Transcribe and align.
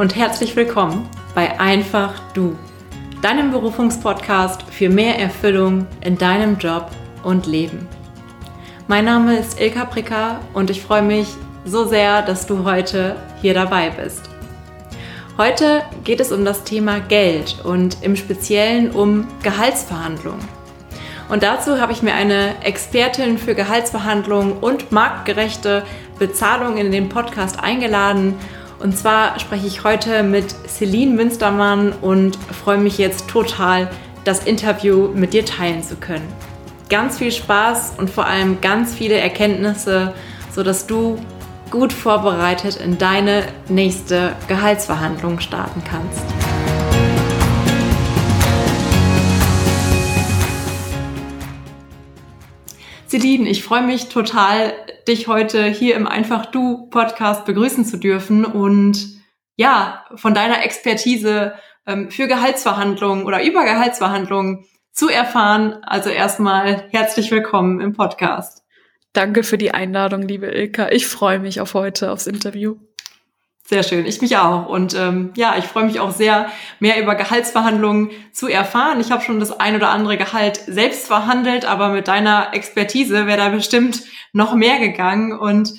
und 0.00 0.16
herzlich 0.16 0.56
willkommen 0.56 1.06
bei 1.34 1.60
Einfach 1.60 2.14
Du, 2.32 2.56
deinem 3.20 3.50
Berufungspodcast 3.50 4.62
für 4.62 4.88
mehr 4.88 5.18
Erfüllung 5.18 5.86
in 6.00 6.16
deinem 6.16 6.56
Job 6.56 6.90
und 7.22 7.44
Leben. 7.44 7.86
Mein 8.88 9.04
Name 9.04 9.36
ist 9.36 9.60
Ilka 9.60 9.84
Pricker 9.84 10.40
und 10.54 10.70
ich 10.70 10.80
freue 10.80 11.02
mich 11.02 11.28
so 11.66 11.84
sehr, 11.84 12.22
dass 12.22 12.46
du 12.46 12.64
heute 12.64 13.16
hier 13.42 13.52
dabei 13.52 13.90
bist. 13.90 14.22
Heute 15.36 15.82
geht 16.02 16.20
es 16.20 16.32
um 16.32 16.46
das 16.46 16.64
Thema 16.64 17.00
Geld 17.00 17.62
und 17.62 17.98
im 18.02 18.16
Speziellen 18.16 18.92
um 18.92 19.28
Gehaltsverhandlungen. 19.42 20.48
Und 21.28 21.42
dazu 21.42 21.78
habe 21.78 21.92
ich 21.92 22.02
mir 22.02 22.14
eine 22.14 22.54
Expertin 22.64 23.36
für 23.36 23.54
Gehaltsverhandlungen 23.54 24.54
und 24.54 24.92
marktgerechte 24.92 25.82
Bezahlung 26.18 26.78
in 26.78 26.90
den 26.90 27.10
Podcast 27.10 27.60
eingeladen 27.60 28.36
und 28.80 28.96
zwar 28.96 29.38
spreche 29.38 29.66
ich 29.66 29.84
heute 29.84 30.22
mit 30.22 30.54
Celine 30.66 31.14
Münstermann 31.14 31.92
und 31.92 32.36
freue 32.36 32.78
mich 32.78 32.98
jetzt 32.98 33.28
total, 33.28 33.90
das 34.24 34.44
Interview 34.44 35.08
mit 35.08 35.32
dir 35.32 35.44
teilen 35.44 35.82
zu 35.82 35.96
können. 35.96 36.26
Ganz 36.88 37.18
viel 37.18 37.30
Spaß 37.30 37.94
und 37.98 38.10
vor 38.10 38.26
allem 38.26 38.60
ganz 38.60 38.94
viele 38.94 39.16
Erkenntnisse, 39.16 40.14
sodass 40.52 40.86
du 40.86 41.18
gut 41.70 41.92
vorbereitet 41.92 42.76
in 42.76 42.98
deine 42.98 43.44
nächste 43.68 44.32
Gehaltsverhandlung 44.48 45.40
starten 45.40 45.82
kannst. 45.84 46.49
Celine, 53.10 53.50
ich 53.50 53.64
freue 53.64 53.82
mich 53.82 54.08
total, 54.08 54.72
dich 55.08 55.26
heute 55.26 55.64
hier 55.64 55.96
im 55.96 56.06
Einfach 56.06 56.46
Du 56.46 56.86
Podcast 56.90 57.44
begrüßen 57.44 57.84
zu 57.84 57.96
dürfen 57.96 58.44
und 58.44 59.20
ja, 59.56 60.04
von 60.14 60.32
deiner 60.32 60.62
Expertise 60.62 61.54
ähm, 61.88 62.12
für 62.12 62.28
Gehaltsverhandlungen 62.28 63.24
oder 63.24 63.42
über 63.44 63.64
Gehaltsverhandlungen 63.64 64.64
zu 64.92 65.08
erfahren. 65.08 65.82
Also 65.82 66.08
erstmal 66.08 66.84
herzlich 66.92 67.32
willkommen 67.32 67.80
im 67.80 67.94
Podcast. 67.94 68.62
Danke 69.12 69.42
für 69.42 69.58
die 69.58 69.72
Einladung, 69.72 70.22
liebe 70.22 70.46
Ilka. 70.46 70.90
Ich 70.92 71.08
freue 71.08 71.40
mich 71.40 71.60
auf 71.60 71.74
heute, 71.74 72.12
aufs 72.12 72.28
Interview. 72.28 72.76
Sehr 73.70 73.84
schön, 73.84 74.04
ich 74.04 74.20
mich 74.20 74.36
auch. 74.36 74.68
Und 74.68 74.96
ähm, 74.96 75.30
ja, 75.36 75.54
ich 75.56 75.64
freue 75.64 75.84
mich 75.84 76.00
auch 76.00 76.10
sehr, 76.10 76.50
mehr 76.80 77.00
über 77.00 77.14
Gehaltsverhandlungen 77.14 78.10
zu 78.32 78.48
erfahren. 78.48 78.98
Ich 78.98 79.12
habe 79.12 79.22
schon 79.22 79.38
das 79.38 79.60
ein 79.60 79.76
oder 79.76 79.90
andere 79.90 80.16
Gehalt 80.16 80.60
selbst 80.66 81.06
verhandelt, 81.06 81.64
aber 81.64 81.90
mit 81.90 82.08
deiner 82.08 82.52
Expertise 82.52 83.28
wäre 83.28 83.38
da 83.38 83.48
bestimmt 83.50 84.02
noch 84.32 84.54
mehr 84.54 84.80
gegangen. 84.80 85.38
Und 85.38 85.74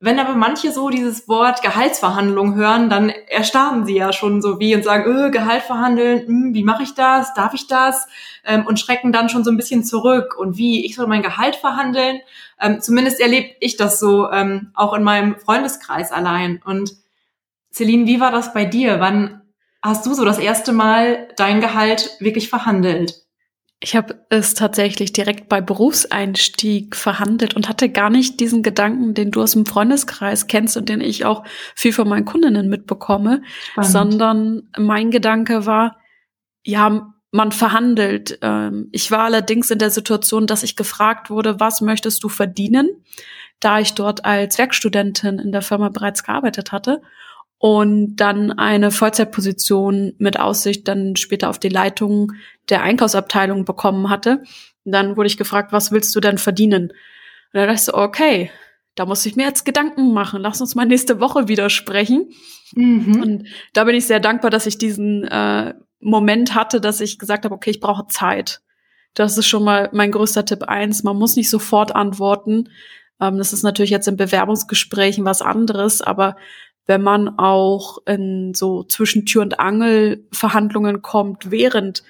wenn 0.00 0.18
aber 0.18 0.34
manche 0.34 0.70
so 0.70 0.90
dieses 0.90 1.28
Wort 1.28 1.62
Gehaltsverhandlung 1.62 2.54
hören, 2.56 2.90
dann 2.90 3.08
erstarren 3.08 3.86
sie 3.86 3.96
ja 3.96 4.12
schon 4.12 4.42
so 4.42 4.60
wie 4.60 4.74
und 4.74 4.84
sagen, 4.84 5.04
öh, 5.06 5.30
Gehalt 5.30 5.62
verhandeln, 5.62 6.26
hm, 6.26 6.54
wie 6.54 6.62
mache 6.64 6.82
ich 6.82 6.94
das, 6.94 7.32
darf 7.34 7.54
ich 7.54 7.68
das? 7.68 8.06
Ähm, 8.44 8.66
und 8.66 8.78
schrecken 8.78 9.12
dann 9.12 9.28
schon 9.28 9.44
so 9.44 9.50
ein 9.50 9.56
bisschen 9.56 9.82
zurück. 9.84 10.36
Und 10.36 10.58
wie, 10.58 10.84
ich 10.84 10.96
soll 10.96 11.06
mein 11.06 11.22
Gehalt 11.22 11.56
verhandeln? 11.56 12.20
Ähm, 12.60 12.80
zumindest 12.80 13.20
erlebe 13.20 13.54
ich 13.60 13.76
das 13.76 13.98
so 13.98 14.30
ähm, 14.30 14.72
auch 14.74 14.92
in 14.92 15.02
meinem 15.02 15.36
Freundeskreis 15.36 16.12
allein. 16.12 16.60
Und 16.64 16.96
Celine, 17.72 18.06
wie 18.06 18.20
war 18.20 18.30
das 18.30 18.52
bei 18.52 18.64
dir? 18.66 19.00
Wann 19.00 19.42
hast 19.82 20.04
du 20.06 20.14
so 20.14 20.24
das 20.24 20.38
erste 20.38 20.72
Mal 20.72 21.28
dein 21.36 21.60
Gehalt 21.60 22.10
wirklich 22.20 22.50
verhandelt? 22.50 23.23
Ich 23.84 23.94
habe 23.94 24.24
es 24.30 24.54
tatsächlich 24.54 25.12
direkt 25.12 25.50
bei 25.50 25.60
Berufseinstieg 25.60 26.96
verhandelt 26.96 27.54
und 27.54 27.68
hatte 27.68 27.90
gar 27.90 28.08
nicht 28.08 28.40
diesen 28.40 28.62
Gedanken, 28.62 29.12
den 29.12 29.30
du 29.30 29.42
aus 29.42 29.52
dem 29.52 29.66
Freundeskreis 29.66 30.46
kennst 30.46 30.78
und 30.78 30.88
den 30.88 31.02
ich 31.02 31.26
auch 31.26 31.44
viel 31.74 31.92
von 31.92 32.08
meinen 32.08 32.24
Kundinnen 32.24 32.70
mitbekomme, 32.70 33.42
Spannend. 33.72 33.92
sondern 33.92 34.62
mein 34.78 35.10
Gedanke 35.10 35.66
war, 35.66 35.98
ja, 36.64 37.12
man 37.30 37.52
verhandelt. 37.52 38.38
Ähm, 38.40 38.88
ich 38.90 39.10
war 39.10 39.24
allerdings 39.24 39.70
in 39.70 39.78
der 39.78 39.90
Situation, 39.90 40.46
dass 40.46 40.62
ich 40.62 40.76
gefragt 40.76 41.28
wurde, 41.28 41.60
was 41.60 41.82
möchtest 41.82 42.24
du 42.24 42.30
verdienen, 42.30 42.88
da 43.60 43.80
ich 43.80 43.92
dort 43.92 44.24
als 44.24 44.56
Werkstudentin 44.56 45.38
in 45.38 45.52
der 45.52 45.60
Firma 45.60 45.90
bereits 45.90 46.24
gearbeitet 46.24 46.72
hatte 46.72 47.02
und 47.64 48.16
dann 48.16 48.52
eine 48.52 48.90
Vollzeitposition 48.90 50.12
mit 50.18 50.38
Aussicht 50.38 50.86
dann 50.86 51.16
später 51.16 51.48
auf 51.48 51.58
die 51.58 51.70
Leitung 51.70 52.32
der 52.68 52.82
Einkaufsabteilung 52.82 53.64
bekommen 53.64 54.10
hatte. 54.10 54.42
Und 54.84 54.92
dann 54.92 55.16
wurde 55.16 55.28
ich 55.28 55.38
gefragt, 55.38 55.72
was 55.72 55.90
willst 55.90 56.14
du 56.14 56.20
denn 56.20 56.36
verdienen? 56.36 56.90
Und 56.90 56.94
dann 57.54 57.62
dachte 57.62 57.76
ich 57.76 57.80
so, 57.80 57.94
okay, 57.94 58.50
da 58.96 59.06
muss 59.06 59.24
ich 59.24 59.36
mir 59.36 59.46
jetzt 59.46 59.64
Gedanken 59.64 60.12
machen. 60.12 60.42
Lass 60.42 60.60
uns 60.60 60.74
mal 60.74 60.84
nächste 60.84 61.20
Woche 61.20 61.48
wieder 61.48 61.70
sprechen. 61.70 62.28
Mhm. 62.74 63.22
Und 63.22 63.48
da 63.72 63.84
bin 63.84 63.94
ich 63.94 64.06
sehr 64.06 64.20
dankbar, 64.20 64.50
dass 64.50 64.66
ich 64.66 64.76
diesen 64.76 65.24
äh, 65.24 65.72
Moment 66.00 66.54
hatte, 66.54 66.82
dass 66.82 67.00
ich 67.00 67.18
gesagt 67.18 67.46
habe, 67.46 67.54
okay, 67.54 67.70
ich 67.70 67.80
brauche 67.80 68.08
Zeit. 68.08 68.60
Das 69.14 69.38
ist 69.38 69.46
schon 69.46 69.64
mal 69.64 69.88
mein 69.94 70.10
größter 70.10 70.44
Tipp 70.44 70.64
eins. 70.64 71.02
Man 71.02 71.16
muss 71.16 71.34
nicht 71.34 71.48
sofort 71.48 71.96
antworten. 71.96 72.68
Ähm, 73.20 73.38
das 73.38 73.54
ist 73.54 73.62
natürlich 73.62 73.90
jetzt 73.90 74.08
in 74.08 74.16
Bewerbungsgesprächen 74.16 75.24
was 75.24 75.42
anderes, 75.42 76.02
aber 76.02 76.36
wenn 76.86 77.02
man 77.02 77.38
auch 77.38 77.98
in 78.06 78.52
so 78.54 78.82
zwischen 78.84 79.26
Tür 79.26 79.42
und 79.42 79.58
Angel 79.58 80.26
Verhandlungen 80.32 81.02
kommt 81.02 81.50
während 81.50 82.02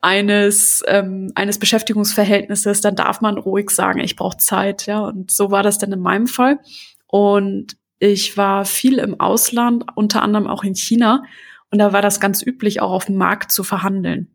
eines 0.00 0.82
ähm, 0.86 1.32
eines 1.34 1.58
Beschäftigungsverhältnisses, 1.58 2.80
dann 2.80 2.96
darf 2.96 3.20
man 3.20 3.36
ruhig 3.36 3.70
sagen, 3.70 4.00
ich 4.00 4.16
brauche 4.16 4.38
Zeit, 4.38 4.86
ja. 4.86 5.00
Und 5.00 5.30
so 5.30 5.50
war 5.50 5.62
das 5.62 5.78
dann 5.78 5.92
in 5.92 6.00
meinem 6.00 6.26
Fall. 6.28 6.60
Und 7.06 7.76
ich 7.98 8.36
war 8.36 8.64
viel 8.64 8.98
im 8.98 9.18
Ausland, 9.18 9.84
unter 9.96 10.22
anderem 10.22 10.46
auch 10.46 10.62
in 10.62 10.76
China, 10.76 11.24
und 11.70 11.78
da 11.78 11.92
war 11.92 12.02
das 12.02 12.20
ganz 12.20 12.44
üblich, 12.44 12.80
auch 12.80 12.92
auf 12.92 13.06
dem 13.06 13.16
Markt 13.16 13.52
zu 13.52 13.62
verhandeln. 13.62 14.34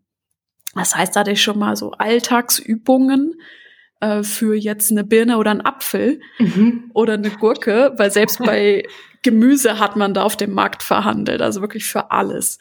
Das 0.76 0.96
heißt, 0.96 1.16
da 1.16 1.22
hatte 1.22 1.32
ich 1.32 1.42
schon 1.42 1.60
mal 1.60 1.76
so 1.76 1.92
Alltagsübungen 1.92 3.36
äh, 4.04 4.24
für 4.24 4.54
jetzt 4.56 4.92
eine 4.92 5.06
Birne 5.06 5.38
oder 5.38 5.52
einen 5.52 5.66
Apfel 5.66 6.20
mhm. 6.38 6.92
oder 6.94 7.14
eine 7.14 7.32
Gurke, 7.32 7.94
weil 7.96 8.12
selbst 8.12 8.40
bei 8.40 8.84
Gemüse 9.22 9.80
hat 9.80 9.96
man 9.96 10.14
da 10.14 10.24
auf 10.24 10.36
dem 10.36 10.54
Markt 10.54 10.84
verhandelt, 10.84 11.42
also 11.42 11.62
wirklich 11.62 11.86
für 11.86 12.12
alles. 12.12 12.60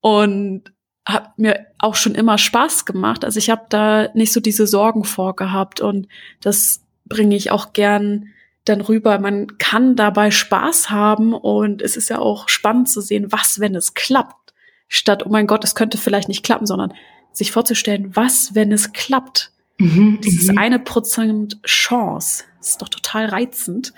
Und 0.00 0.72
hat 1.04 1.38
mir 1.38 1.66
auch 1.78 1.94
schon 1.94 2.14
immer 2.14 2.38
Spaß 2.38 2.86
gemacht. 2.86 3.24
Also 3.24 3.38
ich 3.38 3.50
habe 3.50 3.66
da 3.68 4.08
nicht 4.14 4.32
so 4.32 4.40
diese 4.40 4.66
Sorgen 4.66 5.04
vorgehabt 5.04 5.80
und 5.80 6.08
das 6.40 6.82
bringe 7.06 7.36
ich 7.36 7.50
auch 7.50 7.72
gern 7.72 8.28
dann 8.64 8.80
rüber. 8.80 9.18
Man 9.18 9.58
kann 9.58 9.96
dabei 9.96 10.30
Spaß 10.30 10.90
haben 10.90 11.34
und 11.34 11.82
es 11.82 11.96
ist 11.96 12.08
ja 12.08 12.18
auch 12.18 12.48
spannend 12.48 12.88
zu 12.88 13.00
sehen, 13.00 13.30
was, 13.30 13.60
wenn 13.60 13.74
es 13.74 13.94
klappt, 13.94 14.54
statt, 14.88 15.24
oh 15.26 15.30
mein 15.30 15.46
Gott, 15.46 15.64
es 15.64 15.74
könnte 15.74 15.98
vielleicht 15.98 16.28
nicht 16.28 16.44
klappen, 16.44 16.66
sondern 16.66 16.92
sich 17.32 17.52
vorzustellen, 17.52 18.14
was, 18.16 18.54
wenn 18.54 18.72
es 18.72 18.92
klappt. 18.92 19.52
Mhm, 19.78 20.20
Dieses 20.22 20.48
mhm. 20.48 20.58
eine 20.58 20.78
Prozent 20.78 21.62
Chance, 21.64 22.44
das 22.58 22.70
ist 22.70 22.82
doch 22.82 22.88
total 22.88 23.26
reizend. 23.26 23.94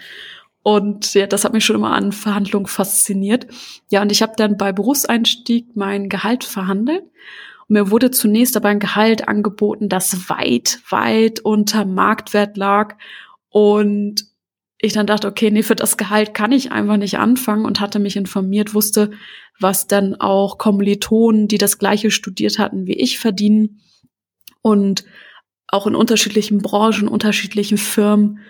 Und 0.62 1.14
ja, 1.14 1.26
das 1.26 1.44
hat 1.44 1.54
mich 1.54 1.64
schon 1.64 1.76
immer 1.76 1.92
an 1.92 2.12
Verhandlungen 2.12 2.66
fasziniert. 2.66 3.46
Ja, 3.90 4.02
und 4.02 4.12
ich 4.12 4.20
habe 4.20 4.34
dann 4.36 4.58
bei 4.58 4.72
Berufseinstieg 4.72 5.74
mein 5.74 6.10
Gehalt 6.10 6.44
verhandelt. 6.44 7.04
Und 7.66 7.74
mir 7.74 7.90
wurde 7.90 8.10
zunächst 8.10 8.56
aber 8.56 8.69
ein 8.69 8.78
Gehalt 8.78 9.26
angeboten, 9.26 9.88
das 9.88 10.28
weit, 10.28 10.80
weit 10.90 11.40
unter 11.40 11.86
Marktwert 11.86 12.58
lag. 12.58 12.96
Und 13.48 14.26
ich 14.82 14.92
dann 14.92 15.06
dachte, 15.06 15.28
okay, 15.28 15.50
nee, 15.50 15.62
für 15.62 15.76
das 15.76 15.96
Gehalt 15.96 16.34
kann 16.34 16.52
ich 16.52 16.72
einfach 16.72 16.98
nicht 16.98 17.19
anfangen 17.19 17.64
und 17.64 17.80
hatte 17.80 17.98
mich 17.98 18.16
informiert, 18.16 18.74
wusste, 18.74 19.12
was 19.58 19.86
dann 19.86 20.14
auch 20.14 20.58
Kommilitonen, 20.58 21.49
die 21.49 21.58
das 21.58 21.78
gleiche 21.78 22.10
studiert 22.10 22.58
hatten 22.58 22.87
wie 22.87 22.94
ich, 22.94 23.19
verdienen. 23.19 23.81
Und 24.62 25.05
auch 25.70 25.87
in 25.87 25.94
unterschiedlichen 25.94 26.58
Branchen, 26.58 27.08
unterschiedlichen 27.08 27.78
Firmen 27.78 28.40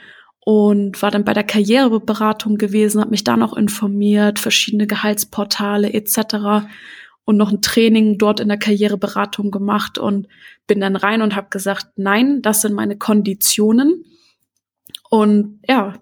und 0.40 1.00
war 1.02 1.10
dann 1.10 1.24
bei 1.24 1.34
der 1.34 1.44
Karriereberatung 1.44 2.56
gewesen, 2.56 3.00
habe 3.00 3.10
mich 3.10 3.24
da 3.24 3.36
noch 3.36 3.56
informiert, 3.56 4.38
verschiedene 4.38 4.86
Gehaltsportale 4.86 5.92
etc. 5.92 6.66
und 7.24 7.36
noch 7.36 7.52
ein 7.52 7.62
Training 7.62 8.16
dort 8.16 8.40
in 8.40 8.48
der 8.48 8.58
Karriereberatung 8.58 9.50
gemacht 9.50 9.98
und 9.98 10.28
bin 10.66 10.80
dann 10.80 10.96
rein 10.96 11.20
und 11.20 11.36
habe 11.36 11.48
gesagt, 11.50 11.88
nein, 11.96 12.40
das 12.42 12.62
sind 12.62 12.74
meine 12.74 12.96
Konditionen 12.96 14.04
und 15.10 15.60
ja, 15.68 15.94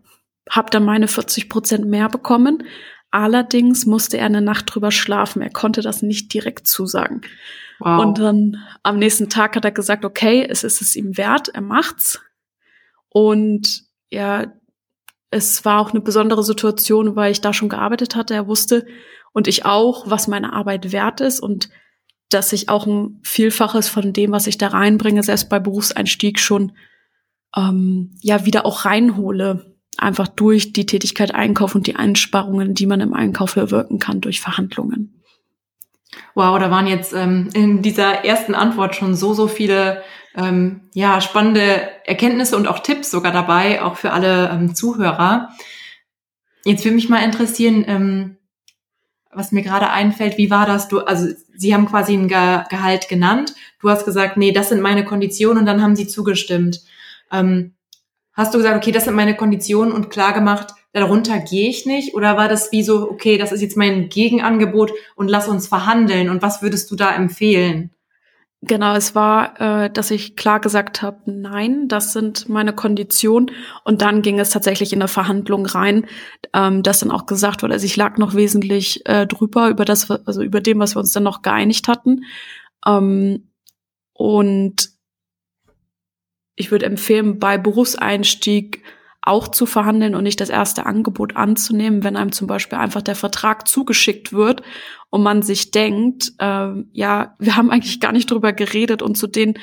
habe 0.48 0.70
dann 0.70 0.84
meine 0.84 1.08
40 1.08 1.48
Prozent 1.48 1.86
mehr 1.86 2.08
bekommen. 2.08 2.64
Allerdings 3.10 3.86
musste 3.86 4.18
er 4.18 4.26
eine 4.26 4.42
Nacht 4.42 4.66
drüber 4.72 4.90
schlafen. 4.90 5.42
Er 5.42 5.50
konnte 5.50 5.80
das 5.80 6.02
nicht 6.02 6.32
direkt 6.34 6.68
zusagen. 6.68 7.22
Wow. 7.78 8.04
Und 8.04 8.18
dann 8.18 8.56
am 8.82 8.98
nächsten 8.98 9.30
Tag 9.30 9.56
hat 9.56 9.64
er 9.64 9.70
gesagt, 9.70 10.04
okay, 10.04 10.46
es 10.48 10.64
ist 10.64 10.80
es 10.82 10.96
ihm 10.96 11.16
wert, 11.16 11.48
er 11.48 11.62
macht's. 11.62 12.20
Und 13.08 13.84
ja, 14.10 14.52
es 15.30 15.64
war 15.64 15.80
auch 15.80 15.90
eine 15.90 16.00
besondere 16.00 16.42
Situation, 16.42 17.16
weil 17.16 17.32
ich 17.32 17.40
da 17.40 17.52
schon 17.52 17.68
gearbeitet 17.68 18.16
hatte. 18.16 18.34
Er 18.34 18.46
wusste 18.46 18.86
und 19.32 19.46
ich 19.46 19.64
auch, 19.64 20.10
was 20.10 20.28
meine 20.28 20.52
Arbeit 20.52 20.92
wert 20.92 21.20
ist 21.20 21.40
und 21.40 21.70
dass 22.28 22.52
ich 22.52 22.68
auch 22.68 22.86
ein 22.86 23.20
Vielfaches 23.22 23.88
von 23.88 24.12
dem, 24.12 24.32
was 24.32 24.46
ich 24.46 24.58
da 24.58 24.68
reinbringe, 24.68 25.22
selbst 25.22 25.48
bei 25.48 25.58
Berufseinstieg 25.58 26.38
schon 26.38 26.72
ähm, 27.56 28.14
ja 28.20 28.44
wieder 28.44 28.66
auch 28.66 28.84
reinhole. 28.84 29.77
Einfach 29.98 30.28
durch 30.28 30.72
die 30.72 30.86
Tätigkeit 30.86 31.34
Einkauf 31.34 31.74
und 31.74 31.86
die 31.86 31.96
Einsparungen, 31.96 32.74
die 32.74 32.86
man 32.86 33.00
im 33.00 33.14
Einkauf 33.14 33.54
bewirken 33.54 33.98
kann 33.98 34.20
durch 34.20 34.40
Verhandlungen. 34.40 35.22
Wow, 36.34 36.58
da 36.58 36.70
waren 36.70 36.86
jetzt 36.86 37.12
ähm, 37.12 37.50
in 37.52 37.82
dieser 37.82 38.24
ersten 38.24 38.54
Antwort 38.54 38.94
schon 38.94 39.14
so, 39.14 39.34
so 39.34 39.48
viele 39.48 40.02
ähm, 40.36 40.82
ja, 40.94 41.20
spannende 41.20 41.90
Erkenntnisse 42.04 42.56
und 42.56 42.68
auch 42.68 42.78
Tipps 42.78 43.10
sogar 43.10 43.32
dabei, 43.32 43.82
auch 43.82 43.96
für 43.96 44.12
alle 44.12 44.48
ähm, 44.50 44.74
Zuhörer. 44.74 45.50
Jetzt 46.64 46.84
würde 46.84 46.94
mich 46.94 47.08
mal 47.08 47.24
interessieren, 47.24 47.84
ähm, 47.86 48.36
was 49.30 49.52
mir 49.52 49.62
gerade 49.62 49.90
einfällt, 49.90 50.38
wie 50.38 50.50
war 50.50 50.66
das? 50.66 50.88
Du, 50.88 51.00
also 51.00 51.28
Sie 51.54 51.74
haben 51.74 51.86
quasi 51.86 52.14
ein 52.14 52.28
Ge 52.28 52.62
Gehalt 52.70 53.08
genannt. 53.08 53.54
Du 53.80 53.90
hast 53.90 54.04
gesagt, 54.04 54.36
nee, 54.36 54.52
das 54.52 54.68
sind 54.68 54.80
meine 54.80 55.04
Konditionen 55.04 55.58
und 55.58 55.66
dann 55.66 55.82
haben 55.82 55.96
Sie 55.96 56.06
zugestimmt. 56.06 56.80
Ähm, 57.32 57.74
hast 58.38 58.54
du 58.54 58.58
gesagt, 58.58 58.76
okay, 58.76 58.92
das 58.92 59.04
sind 59.04 59.16
meine 59.16 59.36
Konditionen 59.36 59.92
und 59.92 60.10
klar 60.10 60.32
gemacht, 60.32 60.68
darunter 60.92 61.40
gehe 61.40 61.68
ich 61.68 61.86
nicht? 61.86 62.14
Oder 62.14 62.36
war 62.36 62.48
das 62.48 62.70
wie 62.70 62.84
so, 62.84 63.10
okay, 63.10 63.36
das 63.36 63.50
ist 63.50 63.60
jetzt 63.60 63.76
mein 63.76 64.08
Gegenangebot 64.08 64.92
und 65.16 65.28
lass 65.28 65.48
uns 65.48 65.66
verhandeln? 65.66 66.30
Und 66.30 66.40
was 66.40 66.62
würdest 66.62 66.88
du 66.90 66.96
da 66.96 67.14
empfehlen? 67.14 67.90
Genau, 68.62 68.94
es 68.94 69.16
war, 69.16 69.60
äh, 69.60 69.90
dass 69.90 70.12
ich 70.12 70.36
klar 70.36 70.60
gesagt 70.60 71.02
habe, 71.02 71.18
nein, 71.26 71.88
das 71.88 72.12
sind 72.12 72.48
meine 72.48 72.72
Konditionen. 72.72 73.50
Und 73.84 74.02
dann 74.02 74.22
ging 74.22 74.38
es 74.38 74.50
tatsächlich 74.50 74.92
in 74.92 75.00
eine 75.00 75.08
Verhandlung 75.08 75.66
rein, 75.66 76.06
ähm, 76.54 76.84
dass 76.84 77.00
dann 77.00 77.10
auch 77.10 77.26
gesagt 77.26 77.62
wurde, 77.62 77.74
also 77.74 77.86
ich 77.86 77.96
lag 77.96 78.18
noch 78.18 78.34
wesentlich 78.34 79.04
äh, 79.06 79.26
drüber 79.26 79.68
über 79.68 79.84
das, 79.84 80.10
also 80.10 80.42
über 80.42 80.60
dem, 80.60 80.78
was 80.78 80.94
wir 80.94 81.00
uns 81.00 81.12
dann 81.12 81.24
noch 81.24 81.42
geeinigt 81.42 81.88
hatten. 81.88 82.24
Ähm, 82.86 83.50
und 84.12 84.97
ich 86.58 86.70
würde 86.70 86.86
empfehlen, 86.86 87.38
bei 87.38 87.56
Berufseinstieg 87.56 88.82
auch 89.22 89.48
zu 89.48 89.66
verhandeln 89.66 90.14
und 90.14 90.24
nicht 90.24 90.40
das 90.40 90.48
erste 90.48 90.86
Angebot 90.86 91.36
anzunehmen, 91.36 92.02
wenn 92.02 92.16
einem 92.16 92.32
zum 92.32 92.46
Beispiel 92.46 92.78
einfach 92.78 93.02
der 93.02 93.14
Vertrag 93.14 93.68
zugeschickt 93.68 94.32
wird 94.32 94.62
und 95.10 95.22
man 95.22 95.42
sich 95.42 95.70
denkt, 95.70 96.32
äh, 96.38 96.72
ja, 96.92 97.34
wir 97.38 97.56
haben 97.56 97.70
eigentlich 97.70 98.00
gar 98.00 98.12
nicht 98.12 98.30
drüber 98.30 98.52
geredet 98.52 99.02
und 99.02 99.16
zu 99.16 99.26
den 99.26 99.54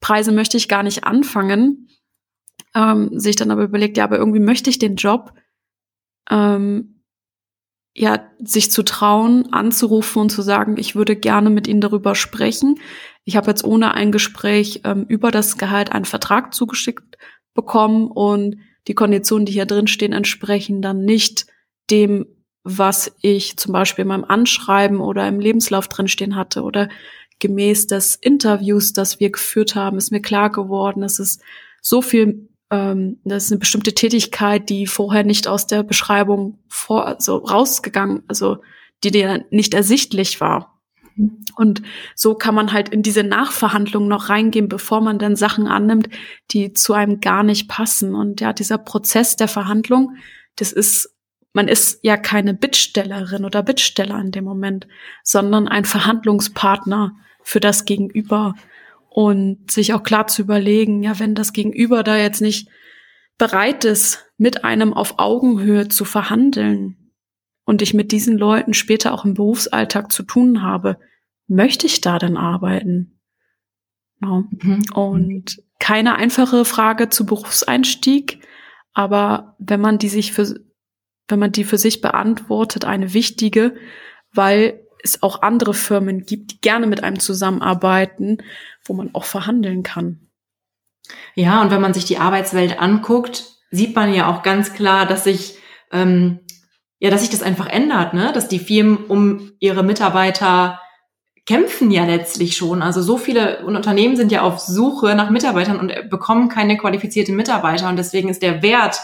Preisen 0.00 0.34
möchte 0.34 0.56
ich 0.56 0.68
gar 0.68 0.82
nicht 0.82 1.04
anfangen, 1.04 1.88
ähm, 2.74 3.10
sich 3.18 3.36
dann 3.36 3.50
aber 3.50 3.64
überlegt, 3.64 3.96
ja, 3.96 4.04
aber 4.04 4.16
irgendwie 4.16 4.40
möchte 4.40 4.70
ich 4.70 4.78
den 4.78 4.96
Job, 4.96 5.32
ähm, 6.30 7.02
ja, 7.94 8.24
sich 8.38 8.70
zu 8.70 8.84
trauen, 8.84 9.52
anzurufen 9.52 10.22
und 10.22 10.30
zu 10.30 10.42
sagen, 10.42 10.76
ich 10.78 10.94
würde 10.94 11.16
gerne 11.16 11.50
mit 11.50 11.66
Ihnen 11.66 11.80
darüber 11.80 12.14
sprechen. 12.14 12.78
Ich 13.24 13.36
habe 13.36 13.50
jetzt 13.50 13.64
ohne 13.64 13.94
ein 13.94 14.12
Gespräch 14.12 14.80
ähm, 14.84 15.04
über 15.08 15.30
das 15.30 15.58
Gehalt 15.58 15.92
einen 15.92 16.04
Vertrag 16.04 16.54
zugeschickt 16.54 17.16
bekommen 17.54 18.08
und 18.08 18.56
die 18.88 18.94
Konditionen, 18.94 19.46
die 19.46 19.52
hier 19.52 19.66
drin 19.66 19.86
stehen, 19.86 20.12
entsprechen 20.12 20.82
dann 20.82 21.04
nicht 21.04 21.46
dem, 21.90 22.26
was 22.62 23.14
ich 23.20 23.56
zum 23.56 23.72
Beispiel 23.72 24.02
in 24.02 24.08
meinem 24.08 24.24
Anschreiben 24.24 25.00
oder 25.00 25.26
im 25.28 25.40
Lebenslauf 25.40 25.88
drinstehen 25.88 26.36
hatte 26.36 26.62
oder 26.62 26.88
gemäß 27.38 27.86
des 27.86 28.16
Interviews, 28.16 28.92
das 28.92 29.18
wir 29.18 29.30
geführt 29.30 29.74
haben, 29.74 29.96
ist 29.96 30.12
mir 30.12 30.20
klar 30.20 30.50
geworden, 30.50 31.00
dass 31.00 31.18
es 31.18 31.40
so 31.80 32.02
viel, 32.02 32.48
ähm, 32.70 33.18
das 33.24 33.44
ist 33.46 33.52
eine 33.52 33.60
bestimmte 33.60 33.94
Tätigkeit, 33.94 34.68
die 34.68 34.86
vorher 34.86 35.24
nicht 35.24 35.48
aus 35.48 35.66
der 35.66 35.82
Beschreibung 35.82 36.58
vor, 36.68 37.06
also 37.06 37.36
rausgegangen, 37.36 38.22
also 38.28 38.58
die 39.02 39.10
dir 39.10 39.44
nicht 39.50 39.72
ersichtlich 39.72 40.40
war. 40.40 40.79
Und 41.56 41.82
so 42.14 42.34
kann 42.34 42.54
man 42.54 42.72
halt 42.72 42.88
in 42.88 43.02
diese 43.02 43.22
Nachverhandlung 43.22 44.08
noch 44.08 44.28
reingehen, 44.28 44.68
bevor 44.68 45.00
man 45.00 45.18
dann 45.18 45.36
Sachen 45.36 45.66
annimmt, 45.66 46.08
die 46.50 46.72
zu 46.72 46.94
einem 46.94 47.20
gar 47.20 47.42
nicht 47.42 47.68
passen. 47.68 48.14
Und 48.14 48.40
ja, 48.40 48.52
dieser 48.52 48.78
Prozess 48.78 49.36
der 49.36 49.48
Verhandlung, 49.48 50.16
das 50.56 50.72
ist, 50.72 51.14
man 51.52 51.68
ist 51.68 52.00
ja 52.02 52.16
keine 52.16 52.54
Bittstellerin 52.54 53.44
oder 53.44 53.62
Bittsteller 53.62 54.18
in 54.20 54.30
dem 54.30 54.44
Moment, 54.44 54.86
sondern 55.22 55.68
ein 55.68 55.84
Verhandlungspartner 55.84 57.16
für 57.42 57.60
das 57.60 57.84
Gegenüber. 57.84 58.54
Und 59.08 59.72
sich 59.72 59.92
auch 59.92 60.04
klar 60.04 60.28
zu 60.28 60.42
überlegen, 60.42 61.02
ja, 61.02 61.18
wenn 61.18 61.34
das 61.34 61.52
Gegenüber 61.52 62.04
da 62.04 62.16
jetzt 62.16 62.40
nicht 62.40 62.68
bereit 63.38 63.84
ist, 63.84 64.26
mit 64.38 64.64
einem 64.64 64.94
auf 64.94 65.18
Augenhöhe 65.18 65.88
zu 65.88 66.04
verhandeln, 66.04 66.99
und 67.70 67.82
ich 67.82 67.94
mit 67.94 68.10
diesen 68.10 68.36
Leuten 68.36 68.74
später 68.74 69.14
auch 69.14 69.24
im 69.24 69.34
Berufsalltag 69.34 70.10
zu 70.10 70.24
tun 70.24 70.60
habe, 70.60 70.98
möchte 71.46 71.86
ich 71.86 72.00
da 72.00 72.18
denn 72.18 72.36
arbeiten? 72.36 73.20
No. 74.18 74.42
Mhm. 74.50 74.82
Und 74.92 75.62
keine 75.78 76.16
einfache 76.16 76.64
Frage 76.64 77.10
zu 77.10 77.26
Berufseinstieg, 77.26 78.40
aber 78.92 79.54
wenn 79.60 79.80
man 79.80 79.98
die 79.98 80.08
sich 80.08 80.32
für, 80.32 80.52
wenn 81.28 81.38
man 81.38 81.52
die 81.52 81.62
für 81.62 81.78
sich 81.78 82.00
beantwortet, 82.00 82.86
eine 82.86 83.14
wichtige, 83.14 83.76
weil 84.32 84.80
es 85.04 85.22
auch 85.22 85.42
andere 85.42 85.72
Firmen 85.72 86.26
gibt, 86.26 86.50
die 86.50 86.60
gerne 86.60 86.88
mit 86.88 87.04
einem 87.04 87.20
zusammenarbeiten, 87.20 88.38
wo 88.84 88.94
man 88.94 89.14
auch 89.14 89.24
verhandeln 89.24 89.84
kann. 89.84 90.26
Ja, 91.36 91.62
und 91.62 91.70
wenn 91.70 91.80
man 91.80 91.94
sich 91.94 92.04
die 92.04 92.18
Arbeitswelt 92.18 92.80
anguckt, 92.80 93.44
sieht 93.70 93.94
man 93.94 94.12
ja 94.12 94.26
auch 94.26 94.42
ganz 94.42 94.74
klar, 94.74 95.06
dass 95.06 95.22
sich 95.22 95.56
ähm, 95.92 96.40
ja, 97.00 97.10
dass 97.10 97.22
sich 97.22 97.30
das 97.30 97.42
einfach 97.42 97.66
ändert, 97.66 98.14
ne? 98.14 98.30
Dass 98.32 98.46
die 98.46 98.58
Firmen 98.58 98.98
um 99.08 99.52
ihre 99.58 99.82
Mitarbeiter 99.82 100.80
kämpfen 101.46 101.90
ja 101.90 102.04
letztlich 102.04 102.56
schon. 102.56 102.82
Also 102.82 103.02
so 103.02 103.16
viele 103.16 103.64
Unternehmen 103.64 104.16
sind 104.16 104.30
ja 104.30 104.42
auf 104.42 104.60
Suche 104.60 105.14
nach 105.16 105.30
Mitarbeitern 105.30 105.80
und 105.80 106.10
bekommen 106.10 106.48
keine 106.48 106.76
qualifizierten 106.76 107.34
Mitarbeiter. 107.34 107.88
Und 107.88 107.96
deswegen 107.96 108.28
ist 108.28 108.42
der 108.42 108.62
Wert 108.62 109.00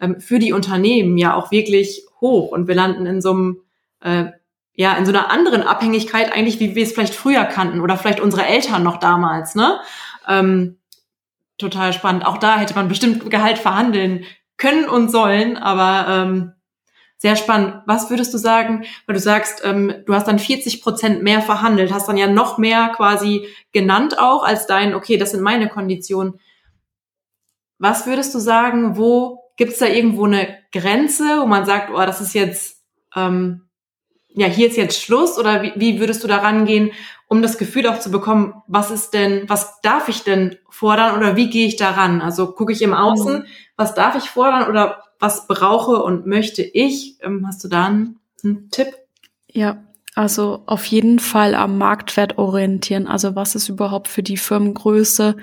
ähm, 0.00 0.20
für 0.20 0.38
die 0.38 0.52
Unternehmen 0.52 1.16
ja 1.16 1.34
auch 1.34 1.50
wirklich 1.50 2.04
hoch. 2.20 2.52
Und 2.52 2.68
wir 2.68 2.74
landen 2.74 3.06
in 3.06 3.22
so 3.22 3.30
einem, 3.32 3.62
äh, 4.00 4.26
ja, 4.74 4.94
in 4.94 5.06
so 5.06 5.12
einer 5.12 5.30
anderen 5.30 5.62
Abhängigkeit 5.62 6.32
eigentlich, 6.32 6.60
wie 6.60 6.74
wir 6.74 6.84
es 6.84 6.92
vielleicht 6.92 7.14
früher 7.14 7.44
kannten 7.44 7.80
oder 7.80 7.96
vielleicht 7.96 8.20
unsere 8.20 8.46
Eltern 8.46 8.82
noch 8.82 8.98
damals, 8.98 9.54
ne? 9.54 9.80
Ähm, 10.28 10.76
total 11.56 11.94
spannend. 11.94 12.26
Auch 12.26 12.38
da 12.38 12.58
hätte 12.58 12.74
man 12.74 12.88
bestimmt 12.88 13.28
Gehalt 13.30 13.58
verhandeln 13.58 14.24
können 14.58 14.88
und 14.88 15.10
sollen, 15.10 15.56
aber 15.56 16.06
ähm, 16.08 16.52
sehr 17.18 17.34
spannend. 17.34 17.82
Was 17.86 18.10
würdest 18.10 18.32
du 18.32 18.38
sagen, 18.38 18.84
weil 19.06 19.14
du 19.14 19.20
sagst, 19.20 19.62
ähm, 19.64 19.92
du 20.06 20.14
hast 20.14 20.28
dann 20.28 20.38
40 20.38 20.80
Prozent 20.80 21.22
mehr 21.22 21.42
verhandelt, 21.42 21.92
hast 21.92 22.08
dann 22.08 22.16
ja 22.16 22.28
noch 22.28 22.58
mehr 22.58 22.92
quasi 22.94 23.48
genannt 23.72 24.18
auch 24.18 24.44
als 24.44 24.66
dein, 24.66 24.94
okay, 24.94 25.16
das 25.16 25.32
sind 25.32 25.42
meine 25.42 25.68
Konditionen. 25.68 26.40
Was 27.78 28.06
würdest 28.06 28.34
du 28.34 28.38
sagen, 28.38 28.96
wo 28.96 29.50
gibt 29.56 29.72
es 29.72 29.78
da 29.78 29.86
irgendwo 29.86 30.24
eine 30.24 30.58
Grenze, 30.72 31.40
wo 31.40 31.46
man 31.46 31.66
sagt, 31.66 31.90
oh, 31.92 31.98
das 31.98 32.20
ist 32.20 32.34
jetzt, 32.34 32.84
ähm, 33.16 33.68
ja, 34.28 34.46
hier 34.46 34.68
ist 34.68 34.76
jetzt 34.76 35.02
Schluss 35.02 35.38
oder 35.38 35.62
wie, 35.62 35.72
wie 35.74 35.98
würdest 35.98 36.22
du 36.22 36.28
da 36.28 36.38
rangehen, 36.38 36.92
um 37.26 37.42
das 37.42 37.58
Gefühl 37.58 37.88
auch 37.88 37.98
zu 37.98 38.12
bekommen, 38.12 38.62
was 38.68 38.92
ist 38.92 39.12
denn, 39.12 39.48
was 39.48 39.80
darf 39.80 40.08
ich 40.08 40.22
denn 40.22 40.56
fordern 40.70 41.16
oder 41.16 41.34
wie 41.34 41.50
gehe 41.50 41.66
ich 41.66 41.76
daran? 41.76 42.22
Also 42.22 42.52
gucke 42.52 42.72
ich 42.72 42.80
im 42.82 42.94
Außen, 42.94 43.40
mhm. 43.40 43.44
was 43.76 43.94
darf 43.94 44.14
ich 44.14 44.30
fordern 44.30 44.68
oder 44.68 45.02
was 45.18 45.46
brauche 45.46 46.02
und 46.02 46.26
möchte 46.26 46.62
ich? 46.62 47.16
Ähm, 47.22 47.46
hast 47.46 47.62
du 47.64 47.68
da 47.68 47.86
einen, 47.86 48.20
Tipp? 48.70 48.94
Ja, 49.50 49.82
also 50.14 50.62
auf 50.66 50.84
jeden 50.86 51.18
Fall 51.18 51.54
am 51.54 51.76
Marktwert 51.76 52.38
orientieren. 52.38 53.06
Also 53.08 53.34
was 53.34 53.54
ist 53.54 53.68
überhaupt 53.68 54.06
für 54.06 54.22
die 54.22 54.36
Firmengröße 54.36 55.36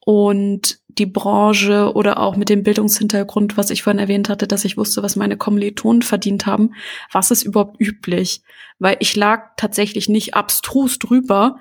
und 0.00 0.78
die 0.88 1.06
Branche 1.06 1.92
oder 1.94 2.18
auch 2.18 2.36
mit 2.36 2.48
dem 2.48 2.62
Bildungshintergrund, 2.62 3.56
was 3.56 3.70
ich 3.70 3.82
vorhin 3.82 4.00
erwähnt 4.00 4.28
hatte, 4.28 4.46
dass 4.46 4.64
ich 4.64 4.76
wusste, 4.76 5.02
was 5.02 5.16
meine 5.16 5.36
Kommilitonen 5.36 6.02
verdient 6.02 6.46
haben. 6.46 6.74
Was 7.12 7.30
ist 7.30 7.42
überhaupt 7.42 7.80
üblich? 7.80 8.42
Weil 8.78 8.96
ich 9.00 9.14
lag 9.16 9.50
tatsächlich 9.56 10.08
nicht 10.08 10.34
abstrus 10.34 10.98
drüber. 10.98 11.58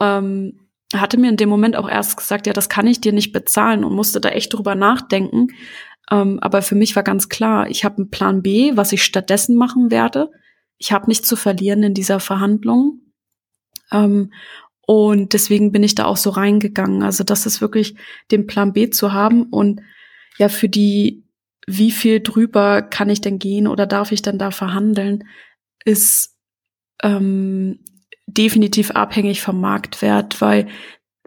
Ähm, 0.00 0.60
hatte 0.94 1.18
mir 1.18 1.28
in 1.28 1.36
dem 1.36 1.48
Moment 1.48 1.76
auch 1.76 1.88
erst 1.88 2.16
gesagt, 2.16 2.46
ja, 2.46 2.52
das 2.52 2.68
kann 2.68 2.86
ich 2.86 3.00
dir 3.00 3.12
nicht 3.12 3.32
bezahlen 3.32 3.84
und 3.84 3.94
musste 3.94 4.20
da 4.20 4.30
echt 4.30 4.52
drüber 4.52 4.74
nachdenken. 4.74 5.48
Ähm, 6.10 6.38
aber 6.40 6.62
für 6.62 6.74
mich 6.74 6.96
war 6.96 7.02
ganz 7.02 7.28
klar, 7.28 7.68
ich 7.68 7.84
habe 7.84 7.96
einen 7.98 8.10
Plan 8.10 8.42
B, 8.42 8.76
was 8.76 8.92
ich 8.92 9.02
stattdessen 9.02 9.56
machen 9.56 9.90
werde. 9.90 10.30
Ich 10.78 10.92
habe 10.92 11.06
nichts 11.06 11.28
zu 11.28 11.36
verlieren 11.36 11.82
in 11.82 11.94
dieser 11.94 12.20
Verhandlung. 12.20 13.00
Ähm, 13.90 14.32
und 14.86 15.32
deswegen 15.32 15.72
bin 15.72 15.82
ich 15.82 15.94
da 15.94 16.04
auch 16.04 16.16
so 16.16 16.30
reingegangen. 16.30 17.02
Also 17.02 17.24
das 17.24 17.46
ist 17.46 17.60
wirklich 17.60 17.96
den 18.30 18.46
Plan 18.46 18.72
B 18.72 18.90
zu 18.90 19.12
haben 19.12 19.44
und 19.44 19.80
ja 20.36 20.48
für 20.48 20.68
die, 20.68 21.24
wie 21.66 21.90
viel 21.90 22.20
drüber 22.20 22.82
kann 22.82 23.08
ich 23.08 23.20
denn 23.20 23.38
gehen 23.38 23.66
oder 23.66 23.86
darf 23.86 24.12
ich 24.12 24.20
denn 24.20 24.38
da 24.38 24.50
verhandeln, 24.50 25.24
ist 25.84 26.36
ähm, 27.02 27.78
definitiv 28.26 28.90
abhängig 28.90 29.40
vom 29.40 29.60
Marktwert, 29.60 30.40
weil 30.40 30.68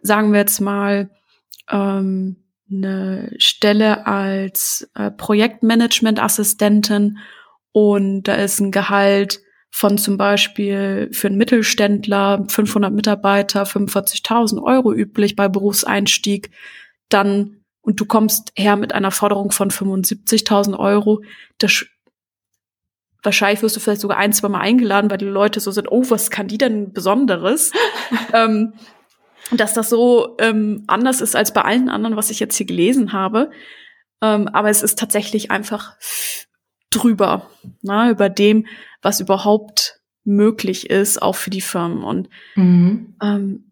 sagen 0.01 0.31
wir 0.31 0.39
jetzt 0.39 0.61
mal, 0.61 1.09
ähm, 1.69 2.46
eine 2.69 3.31
Stelle 3.37 4.05
als 4.05 4.89
äh, 4.95 5.11
Projektmanagement-Assistentin. 5.11 7.19
Und 7.71 8.23
da 8.23 8.35
ist 8.35 8.59
ein 8.59 8.71
Gehalt 8.71 9.39
von 9.69 9.97
zum 9.97 10.17
Beispiel 10.17 11.09
für 11.11 11.27
einen 11.27 11.37
Mittelständler 11.37 12.45
500 12.49 12.93
Mitarbeiter 12.93 13.63
45.000 13.63 14.61
Euro 14.63 14.93
üblich 14.93 15.35
bei 15.35 15.47
Berufseinstieg, 15.47 16.51
dann 17.09 17.53
und 17.81 18.01
du 18.01 18.05
kommst 18.05 18.51
her 18.57 18.75
mit 18.75 18.93
einer 18.93 19.11
Forderung 19.11 19.51
von 19.51 19.71
75.000 19.71 20.77
Euro, 20.77 21.21
das 21.57 21.85
wahrscheinlich 23.23 23.61
wirst 23.61 23.75
du 23.75 23.79
vielleicht 23.79 24.01
sogar 24.01 24.17
ein, 24.17 24.33
zwei 24.33 24.49
Mal 24.49 24.59
eingeladen, 24.59 25.09
weil 25.09 25.17
die 25.17 25.25
Leute 25.25 25.59
so 25.59 25.71
sind, 25.71 25.91
oh, 25.91 26.03
was 26.09 26.29
kann 26.29 26.47
die 26.47 26.57
denn 26.57 26.91
Besonderes? 26.91 27.71
ähm, 28.33 28.73
dass 29.51 29.73
das 29.73 29.89
so 29.89 30.35
ähm, 30.39 30.83
anders 30.87 31.21
ist 31.21 31.35
als 31.35 31.53
bei 31.53 31.61
allen 31.61 31.89
anderen, 31.89 32.15
was 32.17 32.29
ich 32.29 32.39
jetzt 32.39 32.57
hier 32.57 32.65
gelesen 32.65 33.13
habe. 33.13 33.51
Ähm, 34.21 34.47
aber 34.47 34.69
es 34.69 34.83
ist 34.83 34.97
tatsächlich 34.97 35.51
einfach 35.51 35.95
drüber, 36.89 37.49
na, 37.81 38.05
ne, 38.05 38.11
über 38.11 38.29
dem, 38.29 38.65
was 39.01 39.19
überhaupt 39.19 40.01
möglich 40.23 40.89
ist, 40.89 41.21
auch 41.21 41.35
für 41.35 41.49
die 41.49 41.61
Firmen. 41.61 42.03
Und 42.03 42.29
mhm. 42.55 43.15
ähm, 43.21 43.71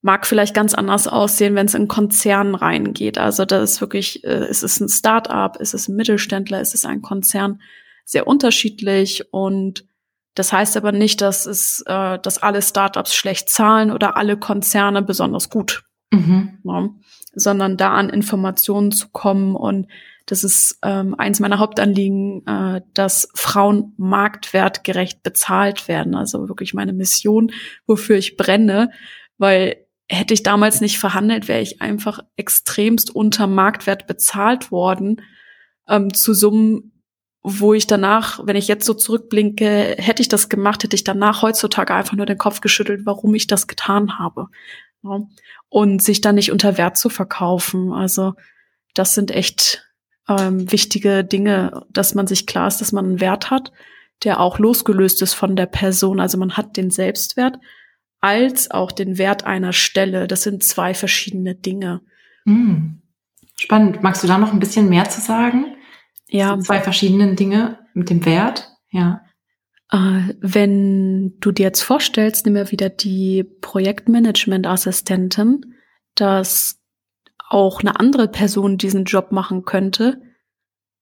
mag 0.00 0.26
vielleicht 0.26 0.54
ganz 0.54 0.74
anders 0.74 1.06
aussehen, 1.06 1.54
wenn 1.54 1.66
es 1.66 1.74
in 1.74 1.88
Konzernen 1.88 2.54
reingeht. 2.54 3.18
Also 3.18 3.44
das 3.44 3.72
ist 3.72 3.80
wirklich, 3.80 4.24
äh, 4.24 4.48
ist 4.48 4.62
es 4.62 4.80
ein 4.80 4.88
Start-up, 4.88 5.58
ist 5.60 5.74
es 5.74 5.88
ein 5.88 5.96
Mittelständler, 5.96 6.60
ist 6.60 6.74
es 6.74 6.84
ein 6.84 7.02
Konzern, 7.02 7.60
sehr 8.04 8.26
unterschiedlich 8.26 9.32
und 9.32 9.84
das 10.34 10.52
heißt 10.52 10.76
aber 10.76 10.92
nicht, 10.92 11.20
dass 11.20 11.46
es, 11.46 11.82
äh, 11.86 12.18
dass 12.18 12.42
alle 12.42 12.62
Startups 12.62 13.14
schlecht 13.14 13.50
zahlen 13.50 13.90
oder 13.90 14.16
alle 14.16 14.36
Konzerne 14.36 15.02
besonders 15.02 15.50
gut, 15.50 15.84
mhm. 16.10 16.58
ja, 16.64 16.88
sondern 17.34 17.76
da 17.76 17.92
an 17.92 18.10
Informationen 18.10 18.92
zu 18.92 19.08
kommen 19.10 19.56
und 19.56 19.88
das 20.26 20.44
ist 20.44 20.78
ähm, 20.82 21.14
eins 21.18 21.40
meiner 21.40 21.58
Hauptanliegen, 21.58 22.46
äh, 22.46 22.80
dass 22.94 23.28
Frauen 23.34 23.92
marktwertgerecht 23.96 25.22
bezahlt 25.22 25.88
werden. 25.88 26.14
Also 26.14 26.48
wirklich 26.48 26.74
meine 26.74 26.92
Mission, 26.92 27.50
wofür 27.86 28.16
ich 28.16 28.36
brenne, 28.36 28.90
weil 29.38 29.76
hätte 30.08 30.34
ich 30.34 30.42
damals 30.42 30.80
nicht 30.80 30.98
verhandelt, 30.98 31.48
wäre 31.48 31.60
ich 31.62 31.80
einfach 31.80 32.20
extremst 32.36 33.14
unter 33.14 33.46
Marktwert 33.46 34.06
bezahlt 34.06 34.70
worden, 34.70 35.22
ähm, 35.88 36.14
zu 36.14 36.34
Summen, 36.34 36.91
wo 37.42 37.74
ich 37.74 37.86
danach, 37.86 38.40
wenn 38.44 38.56
ich 38.56 38.68
jetzt 38.68 38.86
so 38.86 38.94
zurückblinke, 38.94 39.96
hätte 39.98 40.22
ich 40.22 40.28
das 40.28 40.48
gemacht, 40.48 40.84
hätte 40.84 40.94
ich 40.94 41.04
danach 41.04 41.42
heutzutage 41.42 41.92
einfach 41.92 42.16
nur 42.16 42.26
den 42.26 42.38
Kopf 42.38 42.60
geschüttelt, 42.60 43.04
warum 43.04 43.34
ich 43.34 43.48
das 43.48 43.66
getan 43.66 44.18
habe. 44.18 44.46
Und 45.68 46.02
sich 46.02 46.20
dann 46.20 46.36
nicht 46.36 46.52
unter 46.52 46.78
Wert 46.78 46.96
zu 46.96 47.08
verkaufen. 47.08 47.92
Also 47.92 48.34
das 48.94 49.14
sind 49.14 49.32
echt 49.32 49.84
ähm, 50.28 50.70
wichtige 50.70 51.24
Dinge, 51.24 51.84
dass 51.90 52.14
man 52.14 52.28
sich 52.28 52.46
klar 52.46 52.68
ist, 52.68 52.80
dass 52.80 52.92
man 52.92 53.06
einen 53.06 53.20
Wert 53.20 53.50
hat, 53.50 53.72
der 54.22 54.38
auch 54.38 54.60
losgelöst 54.60 55.20
ist 55.22 55.34
von 55.34 55.56
der 55.56 55.66
Person. 55.66 56.20
Also 56.20 56.38
man 56.38 56.56
hat 56.56 56.76
den 56.76 56.90
Selbstwert, 56.90 57.56
als 58.20 58.70
auch 58.70 58.92
den 58.92 59.18
Wert 59.18 59.44
einer 59.44 59.72
Stelle. 59.72 60.28
Das 60.28 60.42
sind 60.42 60.62
zwei 60.62 60.94
verschiedene 60.94 61.56
Dinge. 61.56 62.02
Hm. 62.44 63.02
Spannend. 63.56 64.02
Magst 64.04 64.22
du 64.22 64.28
da 64.28 64.38
noch 64.38 64.52
ein 64.52 64.60
bisschen 64.60 64.88
mehr 64.88 65.08
zu 65.08 65.20
sagen? 65.20 65.76
Ja. 66.32 66.58
Zwei 66.60 66.80
verschiedene 66.80 67.34
Dinge 67.34 67.78
mit 67.92 68.08
dem 68.10 68.24
Wert, 68.24 68.70
ja. 68.90 69.20
Äh, 69.90 70.34
wenn 70.40 71.38
du 71.40 71.52
dir 71.52 71.64
jetzt 71.64 71.82
vorstellst, 71.82 72.46
nimm 72.46 72.54
wir 72.54 72.70
wieder 72.70 72.88
die 72.88 73.44
Projektmanagement-Assistentin, 73.60 75.74
dass 76.14 76.80
auch 77.50 77.80
eine 77.80 78.00
andere 78.00 78.28
Person 78.28 78.78
diesen 78.78 79.04
Job 79.04 79.30
machen 79.30 79.66
könnte, 79.66 80.22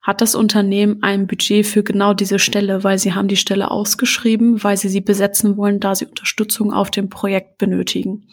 hat 0.03 0.21
das 0.21 0.35
Unternehmen 0.35 1.01
ein 1.03 1.29
Budget 1.29 1.65
für 1.65 1.85
genau 1.85 2.13
diese 2.13 2.41
Stelle, 2.41 2.83
weil 2.83 2.99
sie 2.99 3.15
haben 3.15 3.29
die 3.29 3.37
Stelle 3.37 3.71
ausgeschrieben, 3.71 4.65
weil 4.65 4.77
sie 4.77 4.89
sie 4.89 5.01
besetzen 5.01 5.57
wollen, 5.57 5.79
da 5.79 5.95
sie 5.95 6.07
Unterstützung 6.07 6.73
auf 6.73 6.91
dem 6.91 7.09
Projekt 7.09 7.59
benötigen. 7.59 8.27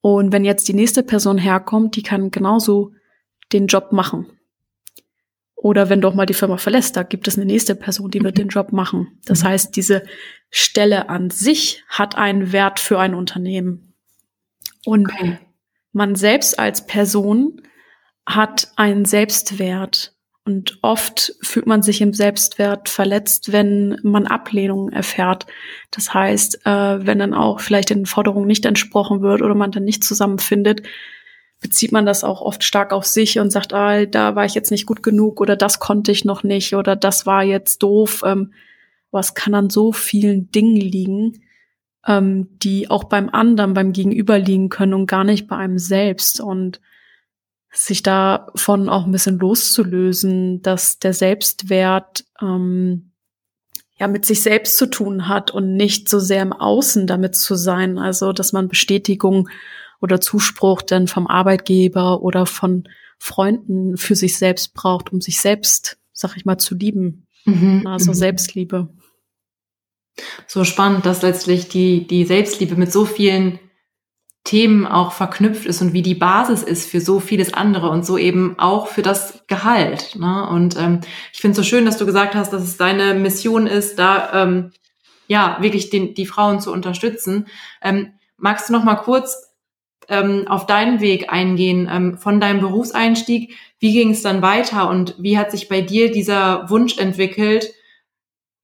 Und 0.00 0.32
wenn 0.32 0.44
jetzt 0.44 0.66
die 0.66 0.74
nächste 0.74 1.04
Person 1.04 1.38
herkommt, 1.38 1.94
die 1.94 2.02
kann 2.02 2.32
genauso 2.32 2.90
den 3.52 3.68
Job 3.68 3.92
machen. 3.92 4.26
Oder 5.62 5.88
wenn 5.88 6.00
doch 6.00 6.14
mal 6.14 6.26
die 6.26 6.34
Firma 6.34 6.56
verlässt, 6.56 6.96
da 6.96 7.04
gibt 7.04 7.28
es 7.28 7.36
eine 7.36 7.46
nächste 7.46 7.76
Person, 7.76 8.10
die 8.10 8.20
wird 8.24 8.36
den 8.36 8.48
Job 8.48 8.72
machen. 8.72 9.16
Das 9.26 9.44
mhm. 9.44 9.48
heißt, 9.48 9.76
diese 9.76 10.02
Stelle 10.50 11.08
an 11.08 11.30
sich 11.30 11.84
hat 11.86 12.16
einen 12.16 12.50
Wert 12.50 12.80
für 12.80 12.98
ein 12.98 13.14
Unternehmen. 13.14 13.94
Und 14.84 15.08
okay. 15.08 15.38
man 15.92 16.16
selbst 16.16 16.58
als 16.58 16.84
Person 16.88 17.62
hat 18.26 18.72
einen 18.74 19.04
Selbstwert. 19.04 20.16
Und 20.44 20.80
oft 20.82 21.36
fühlt 21.42 21.68
man 21.68 21.82
sich 21.82 22.00
im 22.00 22.12
Selbstwert 22.12 22.88
verletzt, 22.88 23.52
wenn 23.52 24.00
man 24.02 24.26
Ablehnung 24.26 24.88
erfährt. 24.88 25.46
Das 25.92 26.12
heißt, 26.12 26.66
äh, 26.66 27.06
wenn 27.06 27.20
dann 27.20 27.34
auch 27.34 27.60
vielleicht 27.60 27.90
den 27.90 28.06
Forderungen 28.06 28.48
nicht 28.48 28.66
entsprochen 28.66 29.22
wird 29.22 29.42
oder 29.42 29.54
man 29.54 29.70
dann 29.70 29.84
nicht 29.84 30.02
zusammenfindet, 30.02 30.82
bezieht 31.62 31.92
man 31.92 32.04
das 32.04 32.24
auch 32.24 32.42
oft 32.42 32.64
stark 32.64 32.92
auf 32.92 33.06
sich 33.06 33.38
und 33.38 33.50
sagt, 33.50 33.72
ah, 33.72 34.04
da 34.04 34.34
war 34.34 34.44
ich 34.44 34.54
jetzt 34.54 34.70
nicht 34.70 34.84
gut 34.84 35.02
genug 35.02 35.40
oder 35.40 35.56
das 35.56 35.78
konnte 35.78 36.12
ich 36.12 36.24
noch 36.24 36.42
nicht 36.42 36.74
oder 36.74 36.96
das 36.96 37.24
war 37.24 37.42
jetzt 37.42 37.82
doof. 37.82 38.22
Ähm, 38.26 38.52
was 39.10 39.34
kann 39.34 39.54
an 39.54 39.70
so 39.70 39.92
vielen 39.92 40.50
Dingen 40.50 40.76
liegen, 40.76 41.42
ähm, 42.06 42.48
die 42.58 42.90
auch 42.90 43.04
beim 43.04 43.28
anderen, 43.30 43.74
beim 43.74 43.92
Gegenüber 43.92 44.38
liegen 44.38 44.68
können 44.68 44.94
und 44.94 45.06
gar 45.06 45.24
nicht 45.24 45.46
bei 45.46 45.56
einem 45.56 45.78
selbst. 45.78 46.40
Und 46.40 46.80
sich 47.72 48.02
davon 48.02 48.88
auch 48.88 49.06
ein 49.06 49.12
bisschen 49.12 49.38
loszulösen, 49.38 50.60
dass 50.60 50.98
der 50.98 51.14
Selbstwert 51.14 52.24
ähm, 52.40 53.12
ja 53.98 54.08
mit 54.08 54.26
sich 54.26 54.42
selbst 54.42 54.76
zu 54.76 54.86
tun 54.86 55.28
hat 55.28 55.50
und 55.50 55.74
nicht 55.74 56.08
so 56.08 56.18
sehr 56.18 56.42
im 56.42 56.52
Außen 56.52 57.06
damit 57.06 57.34
zu 57.34 57.54
sein. 57.54 57.98
Also 57.98 58.32
dass 58.32 58.52
man 58.52 58.68
Bestätigung 58.68 59.48
oder 60.02 60.20
Zuspruch 60.20 60.82
dann 60.82 61.06
vom 61.06 61.26
Arbeitgeber 61.26 62.22
oder 62.22 62.44
von 62.44 62.88
Freunden 63.18 63.96
für 63.96 64.16
sich 64.16 64.36
selbst 64.36 64.74
braucht, 64.74 65.12
um 65.12 65.20
sich 65.20 65.40
selbst, 65.40 65.98
sag 66.12 66.36
ich 66.36 66.44
mal, 66.44 66.58
zu 66.58 66.74
lieben. 66.74 67.26
Mhm, 67.44 67.86
also 67.86 68.10
mhm. 68.10 68.16
Selbstliebe. 68.16 68.88
So 70.46 70.64
spannend, 70.64 71.06
dass 71.06 71.22
letztlich 71.22 71.68
die, 71.68 72.06
die 72.06 72.24
Selbstliebe 72.24 72.74
mit 72.74 72.92
so 72.92 73.04
vielen 73.04 73.58
Themen 74.44 74.86
auch 74.86 75.12
verknüpft 75.12 75.66
ist 75.66 75.80
und 75.82 75.92
wie 75.92 76.02
die 76.02 76.16
Basis 76.16 76.64
ist 76.64 76.90
für 76.90 77.00
so 77.00 77.20
vieles 77.20 77.54
andere 77.54 77.90
und 77.90 78.04
so 78.04 78.18
eben 78.18 78.58
auch 78.58 78.88
für 78.88 79.02
das 79.02 79.44
Gehalt. 79.46 80.16
Ne? 80.16 80.48
Und 80.48 80.76
ähm, 80.76 81.00
ich 81.32 81.40
finde 81.40 81.52
es 81.52 81.56
so 81.58 81.62
schön, 81.62 81.84
dass 81.86 81.96
du 81.96 82.06
gesagt 82.06 82.34
hast, 82.34 82.52
dass 82.52 82.64
es 82.64 82.76
deine 82.76 83.14
Mission 83.14 83.68
ist, 83.68 84.00
da 84.00 84.42
ähm, 84.42 84.72
ja 85.28 85.58
wirklich 85.60 85.90
den, 85.90 86.14
die 86.14 86.26
Frauen 86.26 86.60
zu 86.60 86.72
unterstützen. 86.72 87.46
Ähm, 87.80 88.14
magst 88.36 88.68
du 88.68 88.72
noch 88.72 88.82
mal 88.82 88.96
kurz 88.96 89.51
ähm, 90.12 90.46
auf 90.46 90.66
deinen 90.66 91.00
Weg 91.00 91.32
eingehen 91.32 91.88
ähm, 91.90 92.18
von 92.18 92.38
deinem 92.38 92.60
Berufseinstieg? 92.60 93.56
Wie 93.80 93.92
ging 93.92 94.10
es 94.10 94.22
dann 94.22 94.42
weiter 94.42 94.88
und 94.88 95.16
wie 95.18 95.38
hat 95.38 95.50
sich 95.50 95.68
bei 95.68 95.80
dir 95.80 96.12
dieser 96.12 96.70
Wunsch 96.70 96.98
entwickelt? 96.98 97.72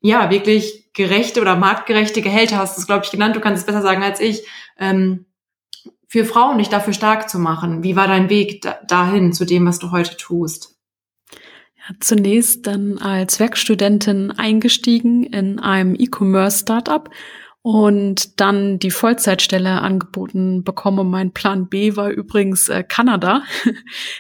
Ja, 0.01 0.31
wirklich 0.31 0.93
gerechte 0.93 1.41
oder 1.41 1.57
marktgerechte 1.57 2.23
Gehälter 2.23 2.59
hast 2.59 2.77
du 2.77 2.83
es, 2.83 2.87
glaube 2.87 3.05
ich, 3.05 3.11
genannt. 3.11 3.35
Du 3.35 3.41
kannst 3.41 3.61
es 3.61 3.67
besser 3.67 3.83
sagen 3.83 4.03
als 4.03 4.21
ich. 4.21 4.47
Ähm, 4.79 5.25
für 6.07 6.25
Frauen 6.25 6.59
dich 6.59 6.69
dafür 6.69 6.93
stark 6.93 7.29
zu 7.29 7.39
machen? 7.39 7.83
Wie 7.83 7.97
war 7.97 8.07
dein 8.07 8.31
Weg 8.31 8.67
dahin 8.87 9.33
zu 9.33 9.45
dem, 9.45 9.67
was 9.67 9.79
du 9.79 9.91
heute 9.91 10.17
tust? 10.17 10.77
Ja, 11.33 11.95
zunächst 12.01 12.67
dann 12.67 12.99
als 12.99 13.41
Werkstudentin 13.41 14.31
eingestiegen 14.31 15.25
in 15.25 15.59
einem 15.59 15.95
E-Commerce-Startup 15.95 17.11
und 17.69 18.41
dann 18.41 18.79
die 18.79 18.91
Vollzeitstelle 18.91 19.83
angeboten 19.83 20.65
bekomme. 20.65 21.05
Mein 21.05 21.33
Plan 21.33 21.69
B 21.69 21.97
war 21.97 22.09
übrigens 22.09 22.71
äh, 22.71 22.83
Kanada. 22.83 23.43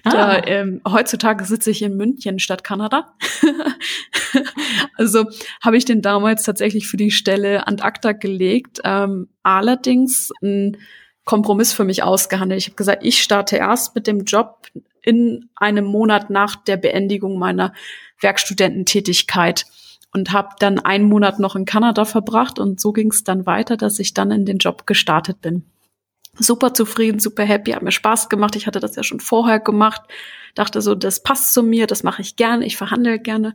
Ah. 0.04 0.10
Da, 0.10 0.46
ähm, 0.46 0.80
heutzutage 0.86 1.44
sitze 1.44 1.70
ich 1.70 1.82
in 1.82 1.96
München 1.96 2.38
statt 2.38 2.62
Kanada. 2.62 3.14
also 4.96 5.24
habe 5.62 5.76
ich 5.76 5.84
den 5.84 6.02
damals 6.02 6.44
tatsächlich 6.44 6.86
für 6.86 6.96
die 6.96 7.10
Stelle 7.10 7.66
an 7.66 7.80
acta 7.80 8.12
gelegt. 8.12 8.80
Ähm, 8.84 9.28
allerdings 9.42 10.30
ein 10.42 10.76
Kompromiss 11.24 11.72
für 11.72 11.84
mich 11.84 12.02
ausgehandelt. 12.02 12.60
Ich 12.60 12.66
habe 12.68 12.76
gesagt, 12.76 13.04
ich 13.04 13.22
starte 13.22 13.56
erst 13.56 13.94
mit 13.94 14.06
dem 14.06 14.24
Job 14.24 14.66
in 15.02 15.48
einem 15.56 15.84
Monat 15.84 16.30
nach 16.30 16.56
der 16.56 16.76
Beendigung 16.76 17.38
meiner 17.38 17.72
Werkstudententätigkeit 18.20 19.64
und 20.18 20.32
habe 20.32 20.50
dann 20.58 20.78
einen 20.78 21.04
Monat 21.04 21.38
noch 21.38 21.56
in 21.56 21.64
Kanada 21.64 22.04
verbracht 22.04 22.58
und 22.58 22.80
so 22.80 22.92
ging 22.92 23.10
es 23.10 23.24
dann 23.24 23.46
weiter, 23.46 23.76
dass 23.76 23.98
ich 23.98 24.14
dann 24.14 24.30
in 24.30 24.44
den 24.44 24.58
Job 24.58 24.86
gestartet 24.86 25.40
bin. 25.40 25.64
Super 26.38 26.74
zufrieden, 26.74 27.20
super 27.20 27.44
happy, 27.44 27.72
hat 27.72 27.82
mir 27.82 27.92
Spaß 27.92 28.28
gemacht. 28.28 28.54
Ich 28.54 28.66
hatte 28.66 28.80
das 28.80 28.96
ja 28.96 29.02
schon 29.02 29.20
vorher 29.20 29.60
gemacht, 29.60 30.02
dachte 30.54 30.82
so, 30.82 30.94
das 30.94 31.22
passt 31.22 31.52
zu 31.52 31.62
mir, 31.62 31.86
das 31.86 32.02
mache 32.02 32.22
ich 32.22 32.36
gerne, 32.36 32.66
ich 32.66 32.76
verhandle 32.76 33.18
gerne 33.18 33.54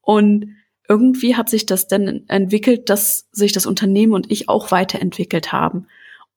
und 0.00 0.56
irgendwie 0.88 1.36
hat 1.36 1.50
sich 1.50 1.66
das 1.66 1.86
dann 1.86 2.24
entwickelt, 2.28 2.88
dass 2.88 3.28
sich 3.30 3.52
das 3.52 3.66
Unternehmen 3.66 4.14
und 4.14 4.30
ich 4.30 4.48
auch 4.48 4.70
weiterentwickelt 4.70 5.52
haben 5.52 5.86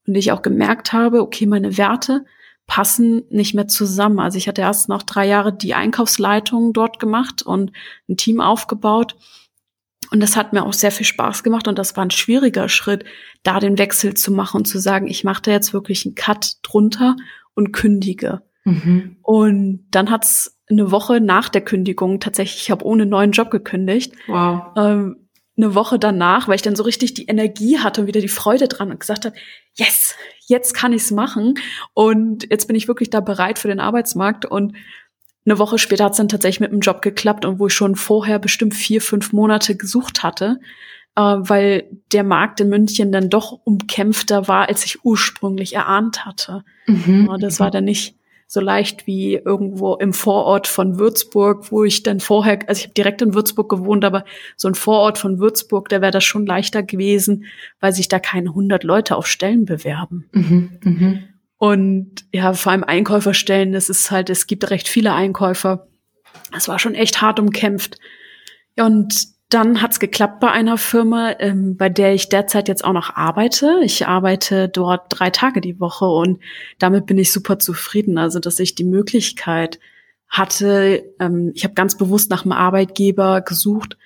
und 0.06 0.16
ich 0.16 0.34
auch 0.34 0.42
gemerkt 0.42 0.92
habe, 0.92 1.22
okay, 1.22 1.46
meine 1.46 1.78
Werte 1.78 2.26
passen 2.68 3.24
nicht 3.30 3.54
mehr 3.54 3.68
zusammen. 3.68 4.20
Also 4.20 4.38
ich 4.38 4.48
hatte 4.48 4.62
erst 4.62 4.90
noch 4.90 5.04
drei 5.04 5.28
Jahre 5.28 5.54
die 5.54 5.74
Einkaufsleitung 5.74 6.74
dort 6.74 7.00
gemacht 7.00 7.42
und 7.42 7.72
ein 8.08 8.18
Team 8.18 8.42
aufgebaut. 8.42 9.16
Und 10.12 10.20
das 10.20 10.36
hat 10.36 10.52
mir 10.52 10.66
auch 10.66 10.74
sehr 10.74 10.92
viel 10.92 11.06
Spaß 11.06 11.42
gemacht 11.42 11.68
und 11.68 11.80
das 11.80 11.96
war 11.96 12.06
ein 12.06 12.12
schwieriger 12.12 12.68
Schritt, 12.68 13.06
da 13.44 13.60
den 13.60 13.78
Wechsel 13.78 14.14
zu 14.14 14.32
machen 14.32 14.58
und 14.58 14.66
zu 14.66 14.78
sagen, 14.78 15.08
ich 15.08 15.24
mache 15.24 15.42
da 15.44 15.52
jetzt 15.52 15.74
wirklich 15.74 16.06
einen 16.06 16.16
Cut 16.16 16.58
drunter 16.64 17.16
und 17.54 17.72
kündige. 17.72 18.42
Mhm. 18.66 19.16
Und 19.22 19.88
dann 19.92 20.12
hat's 20.12 20.60
eine 20.70 20.92
Woche 20.92 21.22
nach 21.22 21.48
der 21.48 21.62
Kündigung 21.62 22.20
tatsächlich, 22.20 22.64
ich 22.64 22.72
habe 22.72 22.86
ohne 22.86 23.06
neuen 23.06 23.32
Job 23.32 23.52
gekündigt. 23.52 24.14
Wow. 24.28 24.64
Ähm, 24.76 25.30
eine 25.58 25.76
Woche 25.76 26.00
danach, 26.00 26.48
weil 26.48 26.56
ich 26.56 26.62
dann 26.62 26.76
so 26.76 26.84
richtig 26.84 27.14
die 27.14 27.26
Energie 27.26 27.80
hatte 27.80 28.02
und 28.02 28.08
wieder 28.08 28.22
die 28.22 28.28
Freude 28.28 28.68
dran 28.68 28.90
und 28.90 29.00
gesagt 29.00 29.26
habe, 29.26 29.36
yes, 29.76 30.16
jetzt 30.46 30.74
kann 30.74 30.94
ich's 30.94 31.12
machen 31.12 31.56
und 31.94 32.50
jetzt 32.50 32.68
bin 32.68 32.76
ich 32.76 32.88
wirklich 32.88 33.10
da 33.10 33.20
bereit 33.20 33.60
für 33.60 33.68
den 33.68 33.80
Arbeitsmarkt 33.80 34.46
und 34.46 34.76
eine 35.46 35.60
Woche 35.60 35.78
später 35.78 36.06
hat's 36.06 36.18
dann 36.18 36.30
tatsächlich 36.30 36.60
mit 36.60 36.72
dem 36.72 36.82
Job 36.82 37.02
geklappt 37.02 37.46
und 37.46 37.60
wo 37.60 37.68
ich 37.68 37.74
schon 37.74 37.96
vorher 37.96 38.40
bestimmt 38.40 38.76
vier, 38.76 39.02
fünf 39.02 39.34
Monate 39.34 39.76
gesucht 39.76 40.24
hatte, 40.24 40.60
äh, 41.16 41.22
weil 41.22 41.90
der 42.12 42.24
Markt 42.24 42.60
in 42.60 42.70
München 42.70 43.12
dann 43.12 43.30
doch 43.30 43.60
umkämpfter 43.64 44.48
war, 44.48 44.70
als 44.70 44.86
ich 44.86 45.04
ursprünglich 45.04 45.76
erahnt 45.76 46.26
hatte. 46.26 46.64
Mhm. 46.86 47.30
Das 47.40 47.60
war 47.60 47.72
dann 47.72 47.86
nicht 47.86 48.16
so 48.52 48.60
leicht 48.60 49.08
wie 49.08 49.36
irgendwo 49.36 49.96
im 49.96 50.12
Vorort 50.12 50.68
von 50.68 51.00
Würzburg, 51.00 51.72
wo 51.72 51.86
ich 51.86 52.04
dann 52.04 52.20
vorher, 52.20 52.60
also 52.68 52.80
ich 52.80 52.86
habe 52.88 52.94
direkt 52.94 53.22
in 53.22 53.34
Würzburg 53.34 53.70
gewohnt, 53.70 54.04
aber 54.04 54.26
so 54.58 54.68
ein 54.68 54.76
Vorort 54.76 55.18
von 55.18 55.40
Würzburg, 55.40 55.88
da 55.88 56.02
wäre 56.02 56.12
das 56.12 56.26
schon 56.26 56.46
leichter 56.46 56.84
gewesen, 56.84 57.46
weil 57.80 57.94
sich 57.94 58.10
da 58.10 58.20
keine 58.20 58.54
hundert 58.54 58.84
Leute 58.84 59.16
auf 59.16 59.26
Stellen 59.26 59.64
bewerben. 59.64 60.26
Mhm, 60.34 60.80
mh. 60.84 61.20
Und 61.62 62.26
ja, 62.34 62.54
vor 62.54 62.72
allem 62.72 62.84
Einkäuferstellen, 62.84 63.72
das 63.72 63.88
ist 63.88 64.10
halt, 64.10 64.32
es 64.32 64.48
gibt 64.48 64.72
recht 64.72 64.88
viele 64.88 65.14
Einkäufer. 65.14 65.86
Das 66.52 66.68
war 66.68 66.80
schon 66.80 66.96
echt 66.96 67.22
hart 67.22 67.40
umkämpft. 67.40 68.00
Und 68.80 69.28
dann 69.50 69.80
hat's 69.80 70.00
geklappt 70.00 70.40
bei 70.40 70.50
einer 70.50 70.80
Firma, 70.80 71.36
ähm, 71.38 71.78
bei 71.78 71.88
der 71.88 72.16
ich 72.16 72.30
derzeit 72.30 72.68
jetzt 72.68 72.84
auch 72.84 72.94
noch 72.94 73.16
arbeite. 73.16 73.80
Ich 73.84 74.08
arbeite 74.08 74.70
dort 74.70 75.04
drei 75.10 75.30
Tage 75.30 75.62
die 75.62 75.80
Woche 75.80 76.06
und 76.06 76.40
damit 76.80 77.06
bin 77.06 77.20
ich 77.20 77.32
super 77.32 77.60
zufrieden. 77.60 78.18
Also, 78.18 78.40
dass 78.40 78.58
ich 78.58 78.74
die 78.74 78.84
Möglichkeit 78.84 79.80
hatte, 80.30 81.04
ähm, 81.20 81.52
ich 81.54 81.64
habe 81.64 81.76
ganz 81.76 81.96
bewusst 81.96 82.32
nach 82.32 82.44
einem 82.44 82.54
Arbeitgeber 82.54 83.42
gesucht, 83.42 84.00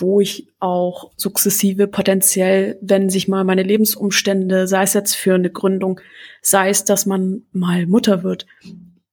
wo 0.00 0.20
ich 0.20 0.48
auch 0.60 1.10
sukzessive 1.16 1.88
potenziell, 1.88 2.78
wenn 2.80 3.10
sich 3.10 3.28
mal 3.28 3.44
meine 3.44 3.62
Lebensumstände, 3.62 4.66
sei 4.68 4.82
es 4.82 4.94
jetzt 4.94 5.14
für 5.14 5.34
eine 5.34 5.50
Gründung, 5.50 6.00
sei 6.40 6.70
es, 6.70 6.84
dass 6.84 7.04
man 7.04 7.42
mal 7.52 7.86
Mutter 7.86 8.22
wird, 8.22 8.46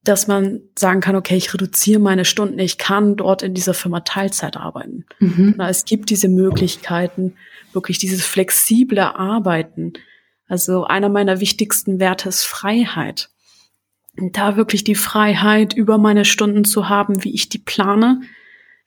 dass 0.04 0.28
man 0.28 0.62
sagen 0.78 1.02
kann, 1.02 1.16
okay, 1.16 1.36
ich 1.36 1.52
reduziere 1.54 2.00
meine 2.00 2.26
Stunden, 2.26 2.60
ich 2.60 2.78
kann 2.78 3.16
dort 3.16 3.42
in 3.42 3.56
dieser 3.56 3.74
Firma 3.74 4.02
Teilzeit 4.02 4.56
arbeiten. 4.56 5.06
Mhm. 5.20 5.56
Na, 5.58 5.70
es 5.70 5.86
gibt 5.86 6.12
diese 6.12 6.30
Möglichkeiten, 6.30 7.34
wirklich 7.74 7.98
dieses 7.98 8.24
flexible 8.24 9.00
Arbeiten. 9.00 9.94
Also 10.48 10.86
einer 10.86 11.10
meiner 11.10 11.40
wichtigsten 11.40 12.00
Werte 12.00 12.30
ist 12.30 12.44
Freiheit. 12.44 13.30
Und 14.18 14.38
da 14.38 14.56
wirklich 14.56 14.84
die 14.84 14.96
Freiheit, 14.96 15.74
über 15.74 15.98
meine 15.98 16.24
Stunden 16.24 16.64
zu 16.64 16.88
haben, 16.88 17.24
wie 17.24 17.34
ich 17.34 17.50
die 17.50 17.58
plane, 17.58 18.22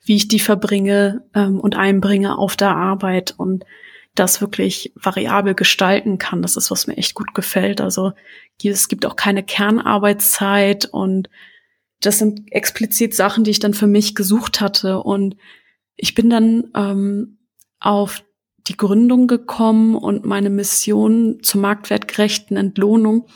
wie 0.03 0.15
ich 0.15 0.27
die 0.27 0.39
verbringe 0.39 1.23
ähm, 1.33 1.59
und 1.59 1.75
einbringe 1.75 2.37
auf 2.37 2.55
der 2.55 2.75
Arbeit 2.75 3.35
und 3.37 3.65
das 4.15 4.41
wirklich 4.41 4.91
variabel 4.95 5.53
gestalten 5.53 6.17
kann. 6.17 6.41
Das 6.41 6.57
ist, 6.57 6.71
was 6.71 6.87
mir 6.87 6.97
echt 6.97 7.13
gut 7.15 7.33
gefällt. 7.33 7.79
Also 7.79 8.13
es 8.63 8.87
gibt 8.87 9.05
auch 9.05 9.15
keine 9.15 9.43
Kernarbeitszeit 9.43 10.85
und 10.85 11.29
das 12.01 12.17
sind 12.17 12.51
explizit 12.51 13.13
Sachen, 13.13 13.43
die 13.43 13.51
ich 13.51 13.59
dann 13.59 13.73
für 13.73 13.87
mich 13.87 14.15
gesucht 14.15 14.61
hatte. 14.61 14.99
Und 15.01 15.35
ich 15.95 16.15
bin 16.15 16.29
dann 16.29 16.71
ähm, 16.75 17.37
auf 17.79 18.23
die 18.67 18.77
Gründung 18.77 19.27
gekommen 19.27 19.95
und 19.95 20.25
meine 20.25 20.49
Mission 20.49 21.39
zur 21.41 21.61
marktwertgerechten 21.61 22.57
Entlohnung, 22.57 23.27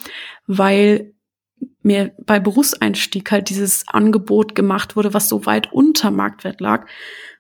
weil 0.48 1.12
mir 1.82 2.13
bei 2.26 2.39
Berufseinstieg 2.39 3.32
halt 3.32 3.49
dieses 3.49 3.88
Angebot 3.88 4.56
gemacht 4.56 4.95
wurde, 4.95 5.13
was 5.13 5.30
so 5.30 5.45
weit 5.45 5.71
unter 5.73 6.12
Marktwert 6.12 6.62
lag. 6.62 6.88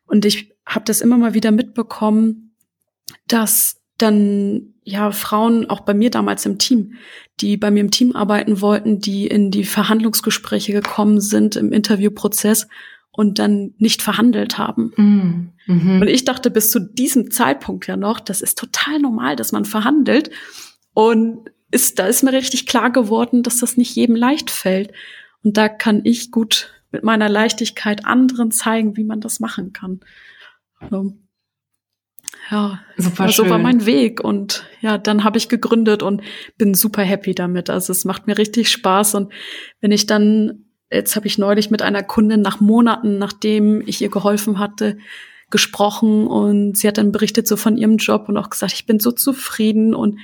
Und 0.05 0.25
ich 0.25 0.53
habe 0.65 0.85
das 0.85 1.01
immer 1.01 1.17
mal 1.17 1.33
wieder 1.33 1.51
mitbekommen, 1.51 2.55
dass 3.27 3.81
dann 3.97 4.73
ja 4.83 5.11
Frauen 5.11 5.69
auch 5.69 5.81
bei 5.81 5.93
mir 5.93 6.09
damals 6.09 6.45
im 6.45 6.57
Team, 6.57 6.95
die 7.39 7.57
bei 7.57 7.71
mir 7.71 7.81
im 7.81 7.91
Team 7.91 8.15
arbeiten 8.15 8.61
wollten, 8.61 8.99
die 8.99 9.27
in 9.27 9.51
die 9.51 9.63
Verhandlungsgespräche 9.63 10.73
gekommen 10.73 11.21
sind 11.21 11.55
im 11.55 11.71
Interviewprozess 11.71 12.67
und 13.11 13.39
dann 13.39 13.73
nicht 13.77 14.01
verhandelt 14.01 14.57
haben. 14.57 14.91
Mm, 15.67 15.71
mhm. 15.71 16.01
Und 16.01 16.07
ich 16.07 16.25
dachte 16.25 16.49
bis 16.49 16.71
zu 16.71 16.79
diesem 16.79 17.31
Zeitpunkt 17.31 17.87
ja 17.87 17.95
noch, 17.95 18.19
das 18.19 18.41
ist 18.41 18.57
total 18.57 18.99
normal, 18.99 19.35
dass 19.35 19.51
man 19.51 19.65
verhandelt. 19.65 20.31
Und 20.93 21.49
ist, 21.73 21.99
da 21.99 22.07
ist 22.07 22.23
mir 22.23 22.33
richtig 22.33 22.67
klar 22.67 22.91
geworden, 22.91 23.43
dass 23.43 23.57
das 23.57 23.77
nicht 23.77 23.95
jedem 23.95 24.15
leicht 24.15 24.51
fällt. 24.51 24.91
Und 25.43 25.57
da 25.57 25.67
kann 25.69 26.01
ich 26.03 26.31
gut 26.31 26.71
mit 26.91 27.03
meiner 27.03 27.27
Leichtigkeit 27.27 28.05
anderen 28.05 28.51
zeigen, 28.51 28.95
wie 28.95 29.03
man 29.03 29.19
das 29.19 29.39
machen 29.39 29.73
kann. 29.73 29.99
So 30.89 31.13
ja, 32.51 32.79
super 32.97 33.29
so 33.29 33.49
war 33.49 33.57
mein 33.57 33.85
Weg 33.85 34.21
und 34.21 34.65
ja, 34.81 34.97
dann 34.97 35.23
habe 35.23 35.37
ich 35.37 35.47
gegründet 35.47 36.03
und 36.03 36.21
bin 36.57 36.73
super 36.73 37.01
happy 37.01 37.33
damit. 37.33 37.69
Also 37.69 37.91
es 37.91 38.03
macht 38.03 38.27
mir 38.27 38.37
richtig 38.37 38.69
Spaß 38.69 39.15
und 39.15 39.31
wenn 39.79 39.91
ich 39.91 40.05
dann 40.07 40.65
jetzt 40.91 41.15
habe 41.15 41.25
ich 41.25 41.37
neulich 41.37 41.71
mit 41.71 41.81
einer 41.81 42.03
Kundin 42.03 42.41
nach 42.41 42.59
Monaten, 42.59 43.17
nachdem 43.17 43.81
ich 43.87 44.01
ihr 44.01 44.09
geholfen 44.09 44.59
hatte, 44.59 44.97
gesprochen 45.49 46.27
und 46.27 46.77
sie 46.77 46.87
hat 46.87 46.97
dann 46.97 47.11
berichtet 47.11 47.47
so 47.47 47.55
von 47.55 47.77
ihrem 47.77 47.97
Job 47.97 48.27
und 48.27 48.37
auch 48.37 48.49
gesagt, 48.49 48.73
ich 48.73 48.85
bin 48.85 48.99
so 48.99 49.11
zufrieden 49.11 49.95
und 49.95 50.19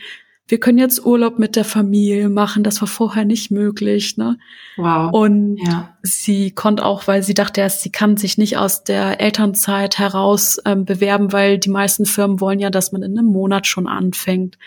wir 0.50 0.60
können 0.60 0.80
jetzt 0.80 1.06
Urlaub 1.06 1.38
mit 1.38 1.56
der 1.56 1.64
Familie 1.64 2.28
machen, 2.28 2.64
das 2.64 2.82
war 2.82 2.88
vorher 2.88 3.24
nicht 3.24 3.52
möglich. 3.52 4.18
Ne? 4.18 4.40
Wow. 4.78 5.14
Und 5.14 5.58
ja. 5.58 5.96
sie 6.02 6.50
konnte 6.52 6.84
auch, 6.84 7.06
weil 7.06 7.22
sie 7.22 7.36
dachte 7.36 7.62
erst, 7.62 7.82
sie 7.82 7.92
kann 7.92 8.18
sich 8.18 8.40
nicht 8.40 8.58
aus 8.58 8.84
der 8.84 9.22
Elternzeit 9.22 10.00
heraus 10.00 10.60
ähm, 10.66 10.86
bewerben, 10.86 11.32
weil 11.32 11.60
die 11.60 11.70
meisten 11.70 12.08
Firmen 12.08 12.42
wollen 12.42 12.58
ja, 12.58 12.72
dass 12.72 12.92
man 12.92 13.04
in 13.04 13.16
einem 13.16 13.28
Monat 13.28 13.68
schon 13.68 13.88
anfängt. 13.88 14.58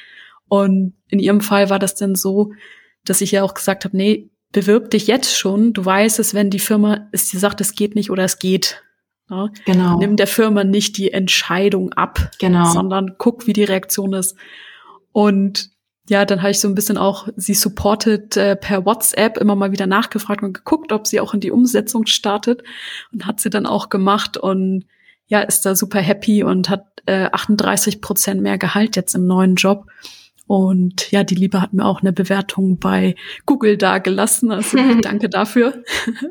Und 0.46 0.94
in 1.08 1.18
ihrem 1.18 1.40
Fall 1.40 1.68
war 1.68 1.80
das 1.80 1.96
dann 1.96 2.14
so, 2.14 2.52
dass 3.04 3.20
ich 3.20 3.32
ja 3.32 3.42
auch 3.42 3.54
gesagt 3.54 3.84
habe, 3.84 3.96
nee, 3.96 4.30
bewirb 4.52 4.90
dich 4.90 5.08
jetzt 5.08 5.36
schon. 5.36 5.72
Du 5.72 5.84
weißt 5.84 6.20
es, 6.20 6.32
wenn 6.32 6.50
die 6.50 6.60
Firma 6.60 7.08
es 7.10 7.28
dir 7.28 7.40
sagt, 7.40 7.60
es 7.60 7.74
geht 7.74 7.96
nicht 7.96 8.12
oder 8.12 8.22
es 8.22 8.38
geht. 8.38 8.84
Ne? 9.28 9.50
Genau. 9.64 9.98
Nimm 9.98 10.14
der 10.14 10.28
Firma 10.28 10.62
nicht 10.62 10.96
die 10.96 11.12
Entscheidung 11.12 11.92
ab, 11.94 12.30
genau. 12.38 12.66
sondern 12.66 13.16
guck, 13.18 13.48
wie 13.48 13.52
die 13.52 13.64
Reaktion 13.64 14.12
ist. 14.12 14.36
Und 15.10 15.71
ja, 16.08 16.24
dann 16.24 16.42
habe 16.42 16.50
ich 16.50 16.60
so 16.60 16.68
ein 16.68 16.74
bisschen 16.74 16.98
auch 16.98 17.28
sie 17.36 17.54
supportet 17.54 18.36
äh, 18.36 18.56
per 18.56 18.84
WhatsApp 18.84 19.38
immer 19.38 19.54
mal 19.54 19.72
wieder 19.72 19.86
nachgefragt 19.86 20.42
und 20.42 20.52
geguckt, 20.52 20.92
ob 20.92 21.06
sie 21.06 21.20
auch 21.20 21.34
in 21.34 21.40
die 21.40 21.52
Umsetzung 21.52 22.06
startet 22.06 22.62
und 23.12 23.26
hat 23.26 23.40
sie 23.40 23.50
dann 23.50 23.66
auch 23.66 23.88
gemacht 23.88 24.36
und 24.36 24.84
ja, 25.26 25.40
ist 25.40 25.64
da 25.64 25.74
super 25.74 26.00
happy 26.00 26.42
und 26.42 26.68
hat 26.68 26.86
äh, 27.06 27.28
38 27.32 28.00
Prozent 28.00 28.42
mehr 28.42 28.58
Gehalt 28.58 28.96
jetzt 28.96 29.14
im 29.14 29.26
neuen 29.26 29.54
Job. 29.54 29.86
Und 30.46 31.10
ja, 31.10 31.24
die 31.24 31.36
Liebe 31.36 31.62
hat 31.62 31.72
mir 31.72 31.86
auch 31.86 32.02
eine 32.02 32.12
Bewertung 32.12 32.78
bei 32.78 33.14
Google 33.46 33.78
da 33.78 33.98
gelassen. 33.98 34.50
Also 34.50 34.76
danke 35.00 35.30
dafür. 35.30 35.82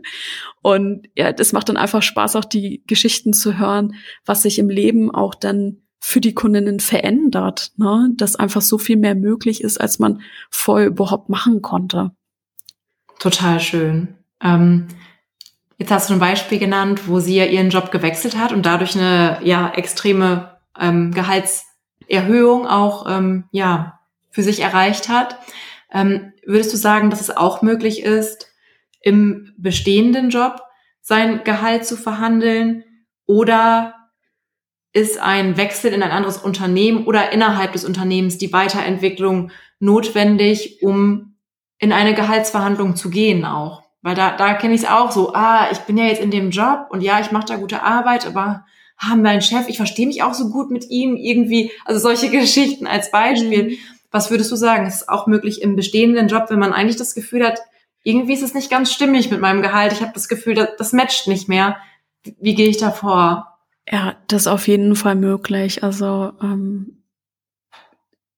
Und 0.62 1.07
ja, 1.15 1.31
das 1.31 1.53
macht 1.53 1.69
dann 1.69 1.77
einfach 1.77 2.03
Spaß, 2.03 2.36
auch 2.36 2.45
die 2.45 2.84
Geschichten 2.86 3.34
zu 3.34 3.57
hören, 3.57 3.95
was 4.25 4.43
sich 4.43 4.60
im 4.60 4.69
Leben 4.69 5.10
auch 5.10 5.34
dann 5.34 5.80
für 6.03 6.19
die 6.19 6.33
Kundinnen 6.33 6.79
verändert, 6.79 7.71
ne? 7.77 8.09
dass 8.15 8.35
einfach 8.35 8.61
so 8.61 8.79
viel 8.79 8.97
mehr 8.97 9.15
möglich 9.15 9.63
ist, 9.63 9.79
als 9.79 9.99
man 9.99 10.21
vorher 10.49 10.87
überhaupt 10.87 11.29
machen 11.29 11.61
konnte. 11.61 12.11
Total 13.19 13.59
schön. 13.59 14.15
Ähm, 14.43 14.87
jetzt 15.77 15.91
hast 15.91 16.09
du 16.09 16.15
ein 16.15 16.19
Beispiel 16.19 16.57
genannt, 16.57 17.07
wo 17.07 17.19
sie 17.19 17.35
ja 17.35 17.45
ihren 17.45 17.69
Job 17.69 17.91
gewechselt 17.91 18.35
hat 18.35 18.51
und 18.51 18.65
dadurch 18.65 18.95
eine 18.97 19.39
ja 19.43 19.71
extreme 19.73 20.57
ähm, 20.77 21.13
Gehaltserhöhung 21.13 22.65
auch 22.67 23.05
ähm, 23.07 23.43
ja 23.51 23.99
für 24.31 24.41
sich 24.41 24.61
erreicht 24.61 25.07
hat. 25.07 25.37
Ähm, 25.93 26.33
würdest 26.43 26.73
du 26.73 26.77
sagen, 26.77 27.11
dass 27.11 27.21
es 27.21 27.29
auch 27.29 27.61
möglich 27.61 28.01
ist, 28.01 28.47
im 29.01 29.53
bestehenden 29.55 30.31
Job 30.31 30.63
sein 31.01 31.43
Gehalt 31.43 31.85
zu 31.85 31.95
verhandeln 31.95 32.83
oder 33.27 34.00
ist 34.93 35.19
ein 35.19 35.58
Wechsel 35.58 35.93
in 35.93 36.04
ein 36.04 36.12
anderes 36.12 36.38
Unternehmen 36.38 37.06
oder 37.06 37.32
innerhalb 37.32 37.73
des 37.73 37.86
Unternehmens 37.86 38.38
die 38.38 38.51
Weiterentwicklung 38.51 39.51
notwendig, 39.80 40.82
um 40.82 41.36
in 41.80 41.91
eine 41.91 42.13
Gehaltsverhandlung 42.13 42.95
zu 42.95 43.10
gehen 43.10 43.45
auch. 43.45 43.84
Weil 44.01 44.15
da, 44.15 44.36
da 44.36 44.54
kenne 44.54 44.73
ich 44.73 44.82
es 44.82 44.88
auch 44.88 45.12
so, 45.12 45.34
ah, 45.34 45.67
ich 45.71 45.80
bin 45.80 45.97
ja 45.97 46.06
jetzt 46.06 46.21
in 46.21 46.32
dem 46.32 46.49
Job 46.49 46.88
und 46.89 47.01
ja, 47.01 47.19
ich 47.19 47.32
mache 47.32 47.45
da 47.45 47.56
gute 47.56 47.84
Arbeit, 47.84 48.25
aber 48.25 48.65
ah, 48.97 49.15
mein 49.15 49.41
Chef, 49.41 49.67
ich 49.67 49.77
verstehe 49.77 50.08
mich 50.08 50.23
auch 50.23 50.34
so 50.34 50.49
gut 50.49 50.71
mit 50.71 50.89
ihm, 50.89 51.15
irgendwie, 51.15 51.71
also 51.86 51.99
solche 51.99 52.30
Geschichten 52.38 52.88
als 52.88 53.12
Beispiel. 53.12 53.71
Mhm. 53.71 53.77
Was 54.12 54.30
würdest 54.30 54.51
du 54.51 54.56
sagen? 54.56 54.88
Ist 54.88 54.95
es 54.95 55.08
auch 55.08 55.27
möglich 55.27 55.62
im 55.62 55.75
bestehenden 55.75 56.27
Job, 56.27 56.45
wenn 56.49 56.60
man 56.60 56.73
eigentlich 56.73 56.97
das 56.97 57.15
Gefühl 57.15 57.45
hat, 57.45 57.60
irgendwie 58.04 58.34
ist 58.34 58.43
es 58.43 58.54
nicht 58.54 58.69
ganz 58.69 58.91
stimmig 58.91 59.30
mit 59.30 59.39
meinem 59.39 59.62
Gehalt, 59.62 59.93
ich 59.93 60.01
habe 60.01 60.12
das 60.13 60.27
Gefühl, 60.27 60.56
das, 60.56 60.69
das 60.77 60.93
matcht 60.93 61.27
nicht 61.27 61.47
mehr. 61.47 61.77
Wie, 62.23 62.36
wie 62.41 62.56
gehe 62.56 62.67
ich 62.67 62.77
da 62.77 62.91
vor? 62.91 63.50
Ja, 63.91 64.15
das 64.27 64.43
ist 64.43 64.47
auf 64.47 64.67
jeden 64.69 64.95
Fall 64.95 65.15
möglich. 65.15 65.84
Also 65.84 66.32
ähm, 66.41 67.04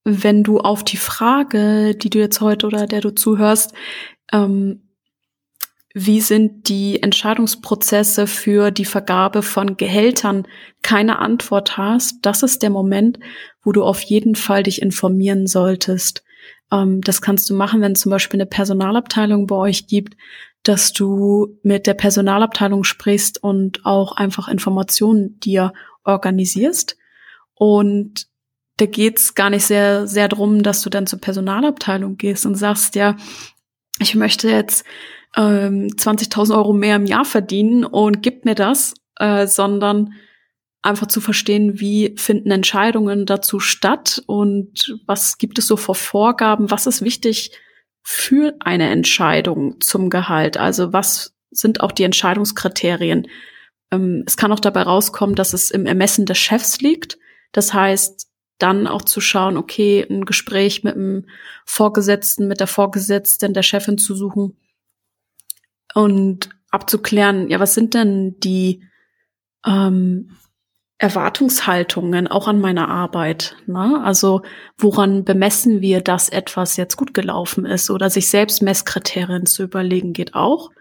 wenn 0.04 0.44
du 0.44 0.60
auf 0.60 0.84
die 0.84 0.98
Frage, 0.98 1.96
die 1.96 2.10
du 2.10 2.18
jetzt 2.18 2.42
heute 2.42 2.66
oder 2.66 2.88
der 2.88 3.02
du 3.02 3.14
zuhörst, 3.14 3.74
ähm, 4.32 4.90
wie 5.94 6.22
sind 6.22 6.70
die 6.70 7.04
Entscheidungsprozesse 7.04 8.26
für 8.26 8.72
die 8.72 8.86
Vergabe 8.86 9.44
von 9.44 9.78
Gehältern 9.78 10.48
keine 10.82 11.20
Antwort 11.20 11.78
hast, 11.78 12.26
das 12.26 12.42
ist 12.42 12.64
der 12.64 12.72
Moment, 12.72 13.20
wo 13.62 13.72
du 13.72 13.84
auf 13.84 14.02
jeden 14.02 14.34
Fall 14.34 14.64
dich 14.64 14.82
informieren 14.82 15.46
solltest. 15.46 16.24
Ähm, 16.72 17.02
das 17.02 17.22
kannst 17.22 17.48
du 17.52 17.54
machen, 17.54 17.80
wenn 17.82 17.92
es 17.92 18.00
zum 18.00 18.10
Beispiel 18.10 18.40
eine 18.40 18.48
Personalabteilung 18.48 19.46
bei 19.46 19.56
euch 19.56 19.86
gibt, 19.86 20.18
dass 20.64 20.94
du 20.94 21.60
mit 21.62 21.88
der 21.88 21.94
Personalabteilung 21.94 22.84
sprichst 22.84 23.44
und 23.44 23.86
auch 23.86 24.14
einfach 24.14 24.48
Informationen 24.48 25.40
dir 25.40 25.74
organisierst. 26.04 26.98
Und 27.54 28.28
da 28.78 28.86
geht's 28.86 29.36
gar 29.36 29.50
nicht 29.50 29.66
sehr, 29.66 30.08
sehr 30.08 30.30
drum, 30.30 30.64
dass 30.64 30.82
du 30.82 30.90
dann 30.90 31.06
zur 31.06 31.20
Personalabteilung 31.20 32.18
gehst 32.18 32.46
und 32.46 32.56
sagst, 32.56 32.96
ja, 32.96 33.18
ich 34.00 34.16
möchte 34.16 34.50
jetzt 34.50 34.86
ähm, 35.36 35.88
20.000 35.88 36.56
Euro 36.56 36.74
mehr 36.74 36.96
im 36.96 37.06
Jahr 37.06 37.26
verdienen 37.26 37.86
und 37.86 38.24
gib 38.24 38.46
mir 38.46 38.56
das, 38.56 38.94
äh, 39.18 39.48
sondern 39.48 40.14
einfach 40.82 41.08
zu 41.08 41.22
verstehen, 41.22 41.80
wie 41.80 42.14
finden 42.18 42.52
Entscheidungen 42.52 43.26
dazu 43.26 43.60
statt 43.60 44.22
und 44.26 44.98
was 45.06 45.38
gibt 45.38 45.60
es 45.60 45.68
so 45.68 45.78
vor 45.78 45.96
Vorgaben, 45.96 46.72
was 46.72 46.88
ist 46.88 47.04
wichtig 47.04 47.52
für 48.04 48.56
eine 48.60 48.90
Entscheidung 48.90 49.80
zum 49.82 50.10
Gehalt, 50.10 50.58
also 50.58 50.94
was 50.94 51.34
sind 51.52 51.82
auch 51.82 51.92
die 51.92 52.04
Entscheidungskriterien. 52.04 53.28
Ähm, 53.92 54.24
es 54.28 54.38
kann 54.38 54.52
auch 54.52 54.60
dabei 54.60 54.84
rauskommen, 54.84 55.36
dass 55.36 55.54
es 55.54 55.72
im 55.72 55.86
Ermessen 55.86 56.26
des 56.26 56.38
Chefs 56.38 56.82
liegt. 56.82 57.18
Das 57.52 57.74
heißt, 57.74 58.28
dann 58.58 58.88
auch 58.88 59.04
zu 59.04 59.22
schauen, 59.22 59.58
okay, 59.58 60.06
ein 60.10 60.26
Gespräch 60.26 60.84
mit 60.84 60.96
dem 60.96 61.28
Vorgesetzten, 61.66 62.48
mit 62.48 62.60
der 62.60 62.68
Vorgesetzten, 62.68 63.54
der 63.54 63.64
Chefin 63.64 63.98
zu 63.98 64.16
suchen, 64.16 64.58
und 65.94 66.50
abzuklären, 66.72 67.50
ja, 67.50 67.60
was 67.60 67.76
sind 67.76 67.94
denn 67.94 68.40
die 68.40 68.84
ähm, 69.66 70.36
Erwartungshaltungen 70.98 72.28
auch 72.28 72.48
an 72.48 72.60
meiner 72.60 72.88
Arbeit? 72.88 73.56
Ne? 73.66 74.02
Also 74.04 74.42
woran 74.78 75.24
bemessen 75.24 75.82
wir, 75.82 76.02
dass 76.02 76.30
etwas 76.30 76.78
jetzt 76.78 76.96
gut 76.96 77.14
gelaufen 77.14 77.66
ist 77.66 77.90
oder 77.90 78.10
sich 78.10 78.30
selbst 78.30 78.62
Messkriterien 78.62 79.46
zu 79.46 79.64
überlegen 79.64 80.14
geht 80.14 80.34
auch. 80.34 80.72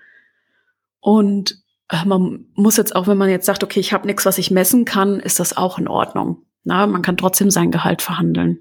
Und 1.01 1.59
äh, 1.89 2.05
man 2.05 2.47
muss 2.55 2.77
jetzt 2.77 2.95
auch, 2.95 3.07
wenn 3.07 3.19
man 3.19 3.31
jetzt 3.31 3.47
sagt, 3.47 3.65
okay, 3.65 3.81
ich 3.81 3.93
habe 3.93 4.07
nichts, 4.07 4.25
was 4.25 4.39
ich 4.39 4.51
messen 4.51 4.85
kann, 4.85 5.19
ist 5.19 5.41
das 5.41 5.57
auch 5.57 5.79
in 5.79 5.89
Ordnung. 5.89 6.45
Na, 6.65 6.87
man 6.87 7.03
kann 7.03 7.17
trotzdem 7.17 7.51
sein 7.51 7.73
Gehalt 7.73 8.03
verhandeln 8.03 8.61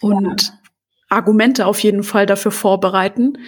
und 0.00 0.42
ja. 0.42 0.58
Argumente 1.08 1.66
auf 1.66 1.78
jeden 1.80 2.02
Fall 2.02 2.26
dafür 2.26 2.50
vorbereiten. 2.50 3.38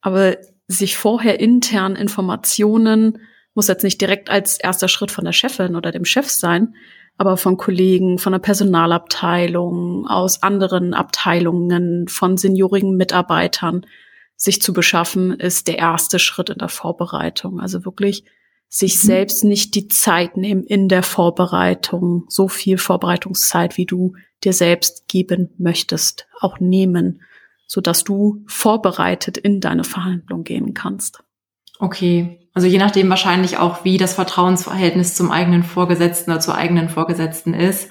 Aber 0.00 0.36
sich 0.68 0.96
vorher 0.96 1.40
intern 1.40 1.96
Informationen, 1.96 3.18
muss 3.56 3.68
jetzt 3.68 3.82
nicht 3.82 4.00
direkt 4.00 4.30
als 4.30 4.58
erster 4.58 4.88
Schritt 4.88 5.10
von 5.10 5.24
der 5.24 5.32
Chefin 5.32 5.74
oder 5.74 5.90
dem 5.90 6.04
Chef 6.04 6.28
sein, 6.28 6.74
aber 7.18 7.36
von 7.36 7.56
Kollegen, 7.56 8.18
von 8.18 8.32
der 8.32 8.38
Personalabteilung, 8.38 10.06
aus 10.06 10.42
anderen 10.42 10.94
Abteilungen, 10.94 12.08
von 12.08 12.36
seniorigen 12.36 12.96
Mitarbeitern 12.96 13.86
sich 14.36 14.60
zu 14.60 14.72
beschaffen, 14.72 15.32
ist 15.32 15.66
der 15.66 15.78
erste 15.78 16.18
Schritt 16.18 16.50
in 16.50 16.58
der 16.58 16.68
Vorbereitung. 16.68 17.58
Also 17.58 17.84
wirklich 17.84 18.24
sich 18.68 18.94
mhm. 19.02 19.06
selbst 19.06 19.44
nicht 19.44 19.74
die 19.74 19.88
Zeit 19.88 20.36
nehmen 20.36 20.62
in 20.62 20.88
der 20.88 21.02
Vorbereitung, 21.02 22.26
so 22.28 22.48
viel 22.48 22.76
Vorbereitungszeit, 22.76 23.76
wie 23.78 23.86
du 23.86 24.12
dir 24.44 24.52
selbst 24.52 25.08
geben 25.08 25.54
möchtest, 25.58 26.28
auch 26.40 26.60
nehmen 26.60 27.22
so 27.66 27.80
dass 27.80 28.04
du 28.04 28.44
vorbereitet 28.46 29.36
in 29.36 29.60
deine 29.60 29.84
Verhandlung 29.84 30.44
gehen 30.44 30.74
kannst. 30.74 31.22
Okay. 31.78 32.45
Also 32.56 32.68
je 32.68 32.78
nachdem 32.78 33.10
wahrscheinlich 33.10 33.58
auch, 33.58 33.84
wie 33.84 33.98
das 33.98 34.14
Vertrauensverhältnis 34.14 35.14
zum 35.14 35.30
eigenen 35.30 35.62
Vorgesetzten 35.62 36.30
oder 36.30 36.40
zur 36.40 36.54
eigenen 36.54 36.88
Vorgesetzten 36.88 37.52
ist. 37.52 37.90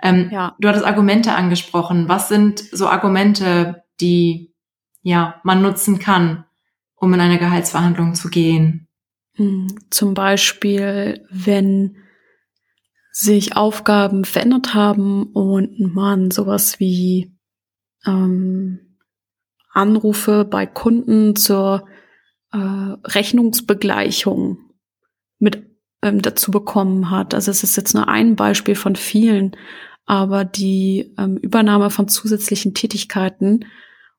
Ähm, 0.00 0.28
ja. 0.30 0.54
Du 0.60 0.68
hattest 0.68 0.84
Argumente 0.84 1.34
angesprochen. 1.34 2.08
Was 2.08 2.28
sind 2.28 2.60
so 2.60 2.86
Argumente, 2.86 3.82
die 4.00 4.54
ja 5.02 5.40
man 5.42 5.62
nutzen 5.62 5.98
kann, 5.98 6.44
um 6.94 7.12
in 7.12 7.20
eine 7.20 7.40
Gehaltsverhandlung 7.40 8.14
zu 8.14 8.28
gehen? 8.28 8.86
Hm, 9.34 9.66
zum 9.90 10.14
Beispiel, 10.14 11.26
wenn 11.28 11.96
sich 13.10 13.56
Aufgaben 13.56 14.24
verändert 14.24 14.74
haben 14.74 15.24
und 15.32 15.92
man 15.92 16.30
sowas 16.30 16.78
wie 16.78 17.34
ähm, 18.06 18.78
Anrufe 19.72 20.44
bei 20.44 20.66
Kunden 20.66 21.34
zur 21.34 21.88
äh, 22.54 22.96
Rechnungsbegleichung 23.08 24.58
mit 25.38 25.66
ähm, 26.02 26.22
dazu 26.22 26.50
bekommen 26.50 27.10
hat. 27.10 27.34
Also 27.34 27.50
es 27.50 27.64
ist 27.64 27.76
jetzt 27.76 27.94
nur 27.94 28.08
ein 28.08 28.36
Beispiel 28.36 28.76
von 28.76 28.94
vielen, 28.94 29.56
aber 30.06 30.44
die 30.44 31.12
ähm, 31.18 31.36
Übernahme 31.36 31.90
von 31.90 32.08
zusätzlichen 32.08 32.74
Tätigkeiten 32.74 33.66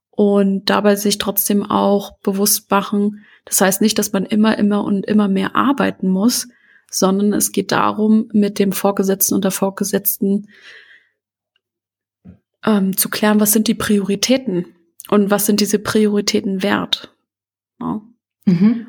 und 0.09 0.69
dabei 0.69 0.95
sich 0.95 1.17
trotzdem 1.17 1.63
auch 1.63 2.17
bewusst 2.19 2.69
machen, 2.71 3.25
das 3.45 3.61
heißt 3.61 3.81
nicht, 3.81 3.97
dass 3.99 4.11
man 4.11 4.25
immer, 4.25 4.57
immer 4.57 4.83
und 4.83 5.05
immer 5.05 5.27
mehr 5.27 5.55
arbeiten 5.55 6.09
muss, 6.09 6.47
sondern 6.89 7.33
es 7.33 7.51
geht 7.51 7.71
darum, 7.71 8.29
mit 8.33 8.59
dem 8.59 8.71
Vorgesetzten 8.71 9.35
und 9.35 9.43
der 9.43 9.51
Vorgesetzten 9.51 10.49
ähm, 12.65 12.97
zu 12.97 13.09
klären, 13.09 13.39
was 13.39 13.51
sind 13.51 13.67
die 13.67 13.75
Prioritäten 13.75 14.65
und 15.09 15.29
was 15.29 15.45
sind 15.45 15.59
diese 15.59 15.79
Prioritäten 15.79 16.63
wert. 16.63 17.13
Ja. 17.79 18.01
Mhm. 18.45 18.87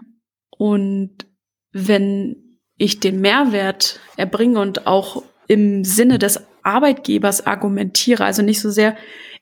Und 0.51 1.27
wenn 1.73 2.59
ich 2.77 3.01
den 3.01 3.21
Mehrwert 3.21 4.01
erbringe 4.16 4.61
und 4.61 4.87
auch 4.87 5.23
im 5.49 5.85
Sinne 5.85 6.19
des 6.19 6.40
Arbeitgebers 6.62 7.47
argumentiere, 7.47 8.25
also 8.25 8.42
nicht 8.42 8.61
so 8.61 8.71
sehr, 8.71 8.97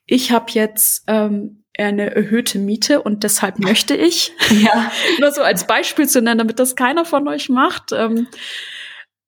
ich 0.06 0.32
habe 0.32 0.46
jetzt 0.50 1.04
ähm, 1.06 1.64
eine 1.76 2.14
erhöhte 2.14 2.58
Miete 2.58 3.02
und 3.02 3.24
deshalb 3.24 3.58
möchte 3.58 3.96
ich, 3.96 4.32
ja. 4.62 4.92
nur 5.20 5.32
so 5.32 5.42
als 5.42 5.66
Beispiel 5.66 6.08
zu 6.08 6.20
nennen, 6.22 6.38
damit 6.38 6.58
das 6.58 6.76
keiner 6.76 7.04
von 7.04 7.26
euch 7.28 7.48
macht, 7.48 7.92
ähm, 7.92 8.28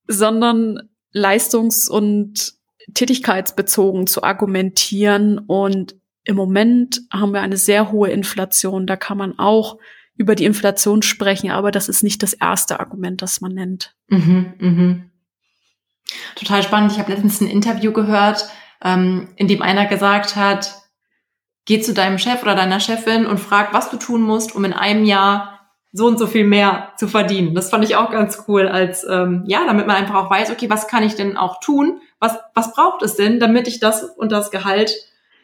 sondern 0.07 0.89
leistungs- 1.13 1.89
und 1.89 2.53
tätigkeitsbezogen 2.93 4.07
zu 4.07 4.23
argumentieren 4.23 5.39
und 5.39 5.95
im 6.23 6.35
Moment 6.35 7.01
haben 7.11 7.33
wir 7.33 7.41
eine 7.41 7.57
sehr 7.57 7.91
hohe 7.91 8.09
Inflation. 8.09 8.85
Da 8.85 8.97
kann 8.97 9.17
man 9.17 9.39
auch 9.39 9.77
über 10.17 10.35
die 10.35 10.45
Inflation 10.45 11.01
sprechen, 11.01 11.51
aber 11.51 11.71
das 11.71 11.89
ist 11.89 12.03
nicht 12.03 12.23
das 12.23 12.33
erste 12.33 12.79
Argument, 12.79 13.21
das 13.21 13.41
man 13.41 13.53
nennt. 13.53 13.95
Mhm, 14.07 14.53
mhm. 14.59 15.11
Total 16.35 16.63
spannend. 16.63 16.91
Ich 16.91 16.99
habe 16.99 17.11
letztens 17.11 17.41
ein 17.41 17.47
Interview 17.47 17.91
gehört, 17.91 18.49
ähm, 18.83 19.29
in 19.35 19.47
dem 19.47 19.61
einer 19.61 19.85
gesagt 19.85 20.35
hat, 20.35 20.81
geh 21.65 21.81
zu 21.81 21.93
deinem 21.93 22.17
Chef 22.17 22.41
oder 22.41 22.55
deiner 22.55 22.79
Chefin 22.79 23.25
und 23.25 23.39
frag, 23.39 23.73
was 23.73 23.89
du 23.89 23.97
tun 23.97 24.21
musst, 24.21 24.55
um 24.55 24.65
in 24.65 24.73
einem 24.73 25.03
Jahr 25.03 25.53
so 25.91 26.05
und 26.05 26.17
so 26.17 26.27
viel 26.27 26.45
mehr 26.45 26.93
zu 26.97 27.07
verdienen. 27.07 27.55
Das 27.55 27.69
fand 27.69 27.83
ich 27.83 27.95
auch 27.95 28.11
ganz 28.11 28.43
cool, 28.47 28.67
als 28.67 29.05
ähm, 29.09 29.43
ja, 29.47 29.65
damit 29.65 29.87
man 29.87 29.95
einfach 29.95 30.15
auch 30.15 30.29
weiß, 30.29 30.51
okay, 30.51 30.69
was 30.69 30.87
kann 30.87 31.03
ich 31.03 31.15
denn 31.15 31.37
auch 31.37 31.59
tun? 31.59 32.01
Was 32.19 32.37
was 32.53 32.73
braucht 32.73 33.01
es 33.03 33.15
denn, 33.15 33.39
damit 33.39 33.67
ich 33.67 33.79
das 33.79 34.03
und 34.03 34.31
das 34.31 34.51
Gehalt 34.51 34.93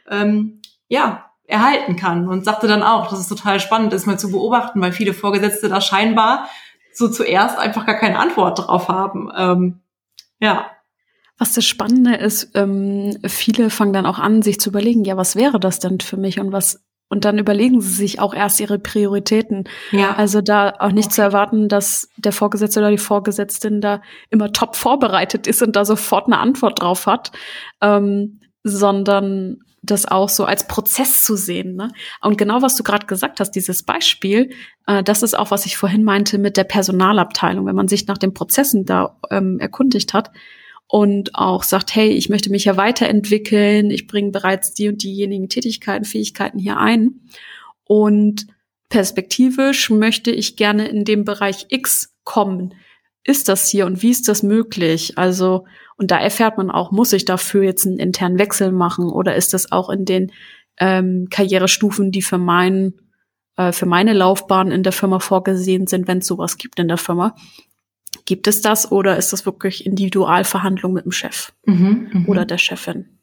ähm, 0.09 0.61
ja, 0.87 1.31
erhalten 1.45 1.95
kann 1.95 2.27
und 2.27 2.45
sagte 2.45 2.67
dann 2.67 2.83
auch, 2.83 3.09
dass 3.09 3.19
es 3.19 3.27
total 3.27 3.59
spannend 3.59 3.93
ist, 3.93 4.05
mal 4.05 4.19
zu 4.19 4.31
beobachten, 4.31 4.79
weil 4.81 4.91
viele 4.91 5.13
Vorgesetzte 5.13 5.69
da 5.69 5.81
scheinbar 5.81 6.47
so 6.93 7.09
zuerst 7.09 7.57
einfach 7.57 7.85
gar 7.85 7.95
keine 7.95 8.19
Antwort 8.19 8.59
drauf 8.59 8.87
haben. 8.87 9.29
Ähm, 9.35 9.81
ja. 10.39 10.67
Was 11.37 11.53
das 11.53 11.65
Spannende 11.65 12.15
ist, 12.15 12.51
ähm, 12.53 13.17
viele 13.25 13.69
fangen 13.69 13.93
dann 13.93 14.05
auch 14.05 14.19
an, 14.19 14.41
sich 14.41 14.59
zu 14.59 14.69
überlegen, 14.69 15.03
ja, 15.03 15.17
was 15.17 15.35
wäre 15.35 15.59
das 15.59 15.79
denn 15.79 15.99
für 15.99 16.17
mich 16.17 16.39
und 16.39 16.51
was 16.51 16.83
und 17.09 17.25
dann 17.25 17.37
überlegen 17.37 17.79
sie 17.79 17.93
sich 17.93 18.19
auch 18.19 18.33
erst 18.33 18.59
ihre 18.59 18.79
Prioritäten. 18.79 19.65
Ja. 19.91 20.15
Also 20.15 20.41
da 20.41 20.73
auch 20.79 20.91
nicht 20.91 21.07
okay. 21.07 21.15
zu 21.15 21.21
erwarten, 21.21 21.69
dass 21.69 22.09
der 22.17 22.31
Vorgesetzte 22.31 22.79
oder 22.79 22.89
die 22.89 22.97
Vorgesetzte 22.97 23.79
da 23.79 24.01
immer 24.31 24.51
top 24.51 24.75
vorbereitet 24.75 25.45
ist 25.45 25.61
und 25.61 25.75
da 25.75 25.85
sofort 25.85 26.25
eine 26.25 26.39
Antwort 26.39 26.81
drauf 26.81 27.05
hat, 27.05 27.31
ähm, 27.81 28.39
sondern 28.63 29.59
das 29.83 30.05
auch 30.05 30.29
so 30.29 30.45
als 30.45 30.67
Prozess 30.67 31.23
zu 31.23 31.35
sehen. 31.35 31.75
Ne? 31.75 31.89
Und 32.21 32.37
genau 32.37 32.61
was 32.61 32.75
du 32.75 32.83
gerade 32.83 33.05
gesagt 33.05 33.39
hast, 33.39 33.51
dieses 33.51 33.83
Beispiel, 33.83 34.51
äh, 34.87 35.03
das 35.03 35.21
ist 35.21 35.37
auch, 35.37 35.51
was 35.51 35.65
ich 35.65 35.77
vorhin 35.77 36.03
meinte 36.03 36.37
mit 36.37 36.57
der 36.57 36.63
Personalabteilung, 36.63 37.65
wenn 37.65 37.75
man 37.75 37.89
sich 37.89 38.07
nach 38.07 38.17
den 38.17 38.33
Prozessen 38.33 38.85
da 38.85 39.19
ähm, 39.29 39.59
erkundigt 39.59 40.13
hat 40.13 40.31
und 40.87 41.35
auch 41.35 41.63
sagt, 41.63 41.95
hey, 41.95 42.09
ich 42.09 42.29
möchte 42.29 42.49
mich 42.49 42.65
ja 42.65 42.77
weiterentwickeln, 42.77 43.91
ich 43.91 44.07
bringe 44.07 44.31
bereits 44.31 44.73
die 44.73 44.87
und 44.87 45.03
diejenigen 45.03 45.49
Tätigkeiten, 45.49 46.05
Fähigkeiten 46.05 46.59
hier 46.59 46.77
ein 46.77 47.21
und 47.83 48.47
perspektivisch 48.89 49.89
möchte 49.89 50.31
ich 50.31 50.55
gerne 50.55 50.87
in 50.87 51.03
dem 51.03 51.25
Bereich 51.25 51.65
X 51.69 52.15
kommen. 52.23 52.73
Ist 53.23 53.47
das 53.47 53.67
hier 53.67 53.85
und 53.85 54.01
wie 54.01 54.11
ist 54.11 54.27
das 54.27 54.43
möglich? 54.43 55.17
Also 55.17 55.65
und 55.95 56.11
da 56.11 56.17
erfährt 56.17 56.57
man 56.57 56.69
auch, 56.71 56.91
muss 56.91 57.13
ich 57.13 57.25
dafür 57.25 57.63
jetzt 57.63 57.85
einen 57.85 57.99
internen 57.99 58.39
Wechsel 58.39 58.71
machen 58.71 59.09
oder 59.09 59.35
ist 59.35 59.53
das 59.53 59.71
auch 59.71 59.89
in 59.89 60.05
den 60.05 60.31
ähm, 60.77 61.27
Karrierestufen, 61.29 62.11
die 62.11 62.21
für 62.21 62.37
meinen 62.37 62.99
äh, 63.57 63.71
für 63.71 63.85
meine 63.85 64.13
Laufbahn 64.13 64.71
in 64.71 64.83
der 64.83 64.91
Firma 64.91 65.19
vorgesehen 65.19 65.87
sind, 65.87 66.07
wenn 66.07 66.17
es 66.19 66.27
sowas 66.27 66.57
gibt 66.57 66.79
in 66.79 66.87
der 66.87 66.97
Firma. 66.97 67.35
Gibt 68.25 68.47
es 68.47 68.61
das 68.61 68.91
oder 68.91 69.17
ist 69.17 69.33
das 69.33 69.45
wirklich 69.45 69.85
Individualverhandlung 69.85 70.93
mit 70.93 71.05
dem 71.05 71.11
Chef 71.11 71.53
mhm, 71.65 72.09
mh. 72.11 72.27
oder 72.27 72.45
der 72.45 72.57
Chefin? 72.57 73.19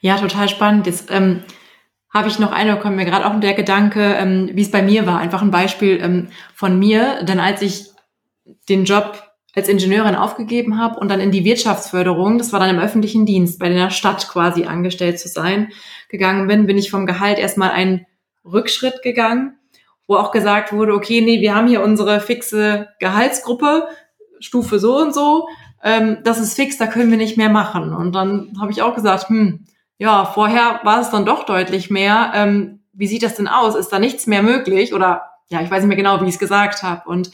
Ja, 0.00 0.18
total 0.18 0.48
spannend. 0.48 0.86
Jetzt 0.86 1.10
ähm, 1.10 1.42
habe 2.12 2.28
ich 2.28 2.38
noch 2.38 2.52
eine, 2.52 2.78
kommt 2.78 2.96
mir 2.96 3.04
gerade 3.04 3.26
auch 3.26 3.38
der 3.40 3.54
Gedanke, 3.54 4.14
ähm, 4.14 4.50
wie 4.52 4.62
es 4.62 4.70
bei 4.70 4.82
mir 4.82 5.06
war. 5.06 5.18
Einfach 5.18 5.42
ein 5.42 5.50
Beispiel 5.50 5.98
ähm, 6.02 6.28
von 6.54 6.78
mir. 6.78 7.22
Denn 7.24 7.40
als 7.40 7.62
ich 7.62 7.91
den 8.68 8.84
Job 8.84 9.22
als 9.54 9.68
Ingenieurin 9.68 10.14
aufgegeben 10.14 10.78
habe 10.78 10.98
und 10.98 11.10
dann 11.10 11.20
in 11.20 11.30
die 11.30 11.44
Wirtschaftsförderung, 11.44 12.38
das 12.38 12.52
war 12.52 12.60
dann 12.60 12.70
im 12.70 12.82
öffentlichen 12.82 13.26
Dienst, 13.26 13.58
bei 13.58 13.68
der 13.68 13.90
Stadt 13.90 14.28
quasi 14.28 14.64
angestellt 14.64 15.18
zu 15.18 15.28
sein, 15.28 15.70
gegangen 16.08 16.48
bin, 16.48 16.66
bin 16.66 16.78
ich 16.78 16.90
vom 16.90 17.06
Gehalt 17.06 17.38
erstmal 17.38 17.70
einen 17.70 18.06
Rückschritt 18.44 19.02
gegangen, 19.02 19.58
wo 20.06 20.16
auch 20.16 20.32
gesagt 20.32 20.72
wurde, 20.72 20.94
okay, 20.94 21.20
nee, 21.20 21.40
wir 21.40 21.54
haben 21.54 21.68
hier 21.68 21.82
unsere 21.82 22.20
fixe 22.20 22.88
Gehaltsgruppe, 22.98 23.88
Stufe 24.40 24.78
so 24.78 24.96
und 24.96 25.14
so, 25.14 25.46
ähm, 25.82 26.18
das 26.24 26.38
ist 26.38 26.54
fix, 26.54 26.78
da 26.78 26.86
können 26.86 27.10
wir 27.10 27.18
nicht 27.18 27.36
mehr 27.36 27.50
machen. 27.50 27.92
Und 27.92 28.14
dann 28.14 28.52
habe 28.60 28.72
ich 28.72 28.82
auch 28.82 28.94
gesagt, 28.94 29.28
hm, 29.28 29.66
ja, 29.98 30.24
vorher 30.24 30.80
war 30.84 31.00
es 31.00 31.10
dann 31.10 31.26
doch 31.26 31.44
deutlich 31.44 31.90
mehr. 31.90 32.32
Ähm, 32.34 32.80
wie 32.92 33.06
sieht 33.06 33.22
das 33.22 33.34
denn 33.34 33.48
aus? 33.48 33.74
Ist 33.74 33.90
da 33.90 33.98
nichts 33.98 34.26
mehr 34.26 34.42
möglich? 34.42 34.94
Oder 34.94 35.30
ja, 35.48 35.60
ich 35.60 35.70
weiß 35.70 35.82
nicht 35.82 35.88
mehr 35.88 35.96
genau, 35.96 36.20
wie 36.20 36.24
ich 36.24 36.34
es 36.34 36.38
gesagt 36.38 36.82
habe. 36.82 37.08
Und 37.08 37.30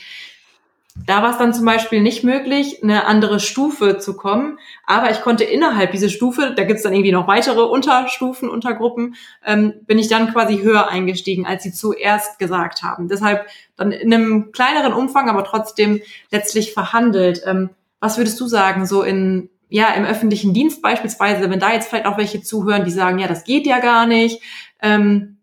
da 1.07 1.23
war 1.23 1.31
es 1.31 1.39
dann 1.39 1.55
zum 1.55 1.65
Beispiel 1.65 2.01
nicht 2.01 2.25
möglich, 2.25 2.83
eine 2.83 3.07
andere 3.07 3.41
Stufe 3.41 3.99
zu 3.99 4.17
kommen. 4.17 4.59
Aber 4.87 5.11
ich 5.11 5.21
konnte 5.23 5.45
innerhalb 5.45 5.93
dieser 5.93 6.09
Stufe, 6.09 6.53
da 6.57 6.65
gibt 6.65 6.79
es 6.79 6.83
dann 6.83 6.93
irgendwie 6.93 7.13
noch 7.13 7.27
weitere 7.27 7.63
Unterstufen, 7.63 8.49
Untergruppen, 8.49 9.15
ähm, 9.45 9.75
bin 9.87 9.99
ich 9.99 10.09
dann 10.09 10.33
quasi 10.33 10.59
höher 10.59 10.89
eingestiegen, 10.89 11.47
als 11.47 11.63
sie 11.63 11.73
zuerst 11.73 12.39
gesagt 12.39 12.83
haben. 12.83 13.09
Deshalb 13.09 13.47
dann 13.77 13.93
in 13.93 14.13
einem 14.13 14.53
kleineren 14.53 14.93
Umfang, 14.93 15.29
aber 15.29 15.45
trotzdem 15.45 16.01
letztlich 16.31 16.73
verhandelt. 16.73 17.43
Ähm, 17.47 17.71
was 18.01 18.19
würdest 18.19 18.39
du 18.41 18.47
sagen, 18.47 18.87
so 18.87 19.03
in 19.03 19.51
ja 19.71 19.89
im 19.95 20.05
öffentlichen 20.05 20.55
Dienst 20.55 20.83
beispielsweise, 20.83 21.51
wenn 21.51 21.61
da 21.61 21.73
jetzt 21.73 21.89
vielleicht 21.89 22.07
auch 22.07 22.19
welche 22.19 22.43
zuhören, 22.43 22.85
die 22.85 22.91
sagen, 22.91 23.19
ja, 23.19 23.29
das 23.29 23.45
geht 23.45 23.67
ja 23.67 23.81
gar 23.81 24.07
nicht. 24.07 24.43
Ähm, 24.81 25.39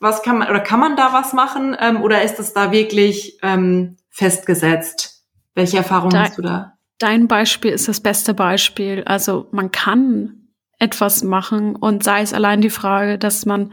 was 0.00 0.22
kann 0.22 0.38
man 0.38 0.48
oder 0.50 0.60
kann 0.60 0.80
man 0.80 0.96
da 0.96 1.12
was 1.12 1.32
machen 1.32 1.76
ähm, 1.80 2.02
oder 2.02 2.22
ist 2.22 2.36
das 2.36 2.52
da 2.52 2.72
wirklich 2.72 3.38
ähm, 3.42 3.96
festgesetzt? 4.14 5.24
Welche 5.54 5.78
Erfahrungen 5.78 6.18
hast 6.18 6.38
du 6.38 6.42
da? 6.42 6.78
Dein 6.98 7.28
Beispiel 7.28 7.72
ist 7.72 7.88
das 7.88 8.00
beste 8.00 8.32
Beispiel. 8.32 9.02
Also 9.04 9.48
man 9.50 9.70
kann 9.72 10.48
etwas 10.78 11.22
machen 11.22 11.76
und 11.76 12.04
sei 12.04 12.22
es 12.22 12.32
allein 12.32 12.60
die 12.60 12.70
Frage, 12.70 13.18
dass 13.18 13.44
man 13.44 13.72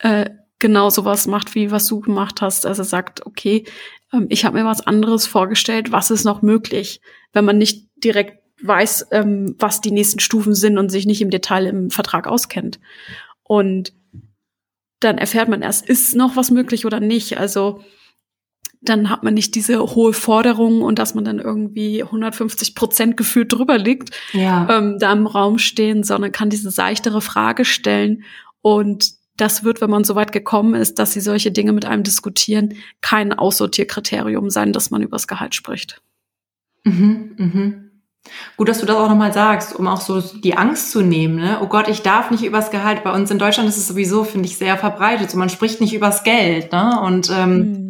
äh, 0.00 0.30
genau 0.58 0.90
sowas 0.90 1.26
macht, 1.26 1.54
wie 1.54 1.70
was 1.70 1.86
du 1.86 2.00
gemacht 2.00 2.42
hast. 2.42 2.66
Also 2.66 2.82
sagt, 2.82 3.24
okay, 3.26 3.64
ähm, 4.12 4.26
ich 4.28 4.44
habe 4.44 4.58
mir 4.58 4.64
was 4.66 4.86
anderes 4.86 5.26
vorgestellt, 5.26 5.90
was 5.90 6.10
ist 6.10 6.24
noch 6.24 6.42
möglich, 6.42 7.00
wenn 7.32 7.44
man 7.44 7.58
nicht 7.58 7.88
direkt 7.96 8.42
weiß, 8.62 9.08
ähm, 9.12 9.54
was 9.58 9.80
die 9.80 9.92
nächsten 9.92 10.20
Stufen 10.20 10.54
sind 10.54 10.78
und 10.78 10.90
sich 10.90 11.06
nicht 11.06 11.22
im 11.22 11.30
Detail 11.30 11.66
im 11.66 11.90
Vertrag 11.90 12.26
auskennt. 12.26 12.78
Und 13.42 13.92
dann 15.00 15.16
erfährt 15.16 15.48
man 15.48 15.62
erst, 15.62 15.88
ist 15.88 16.14
noch 16.14 16.36
was 16.36 16.50
möglich 16.50 16.84
oder 16.84 17.00
nicht. 17.00 17.38
Also 17.38 17.82
dann 18.80 19.10
hat 19.10 19.22
man 19.24 19.34
nicht 19.34 19.54
diese 19.54 19.80
hohe 19.80 20.12
Forderung 20.12 20.82
und 20.82 20.98
dass 20.98 21.14
man 21.14 21.24
dann 21.24 21.38
irgendwie 21.38 22.02
150 22.02 22.74
Prozent 22.74 23.16
gefühlt 23.16 23.52
drüber 23.52 23.78
liegt, 23.78 24.10
ja. 24.32 24.68
ähm, 24.70 24.98
da 24.98 25.12
im 25.12 25.26
Raum 25.26 25.58
stehen, 25.58 26.04
sondern 26.04 26.32
kann 26.32 26.50
diese 26.50 26.70
seichtere 26.70 27.20
Frage 27.20 27.64
stellen. 27.64 28.22
Und 28.62 29.14
das 29.36 29.64
wird, 29.64 29.80
wenn 29.80 29.90
man 29.90 30.04
so 30.04 30.14
weit 30.14 30.32
gekommen 30.32 30.74
ist, 30.74 30.98
dass 30.98 31.12
sie 31.12 31.20
solche 31.20 31.50
Dinge 31.50 31.72
mit 31.72 31.84
einem 31.84 32.02
diskutieren, 32.02 32.74
kein 33.00 33.32
Aussortierkriterium 33.32 34.50
sein, 34.50 34.72
dass 34.72 34.90
man 34.90 35.02
übers 35.02 35.28
Gehalt 35.28 35.54
spricht. 35.54 36.02
Mhm, 36.84 37.34
mhm. 37.36 37.84
Gut, 38.56 38.68
dass 38.68 38.80
du 38.80 38.86
das 38.86 38.96
auch 38.96 39.08
nochmal 39.08 39.32
sagst, 39.32 39.74
um 39.74 39.86
auch 39.86 40.00
so 40.00 40.20
die 40.20 40.56
Angst 40.56 40.90
zu 40.90 41.00
nehmen. 41.00 41.36
Ne? 41.36 41.58
Oh 41.62 41.66
Gott, 41.66 41.88
ich 41.88 42.02
darf 42.02 42.30
nicht 42.30 42.44
übers 42.44 42.70
Gehalt. 42.70 43.04
Bei 43.04 43.12
uns 43.12 43.30
in 43.30 43.38
Deutschland 43.38 43.68
ist 43.68 43.78
es 43.78 43.88
sowieso, 43.88 44.24
finde 44.24 44.48
ich, 44.48 44.58
sehr 44.58 44.76
verbreitet. 44.76 45.30
So, 45.30 45.38
man 45.38 45.48
spricht 45.48 45.80
nicht 45.80 45.94
übers 45.94 46.24
Geld. 46.24 46.72
Ne? 46.72 47.00
Und 47.00 47.30
ähm, 47.30 47.56
mhm. 47.56 47.87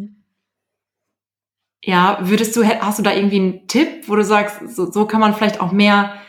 Ja, 1.83 2.19
würdest 2.21 2.55
du, 2.55 2.65
hast 2.65 2.99
du 2.99 3.03
da 3.03 3.13
irgendwie 3.13 3.39
einen 3.39 3.67
Tipp, 3.67 4.07
wo 4.07 4.15
du 4.15 4.23
sagst, 4.23 4.75
so, 4.75 4.91
so 4.91 5.05
kann 5.05 5.21
man 5.21 5.33
vielleicht 5.33 5.61
auch 5.61 5.71
mehr 5.71 6.19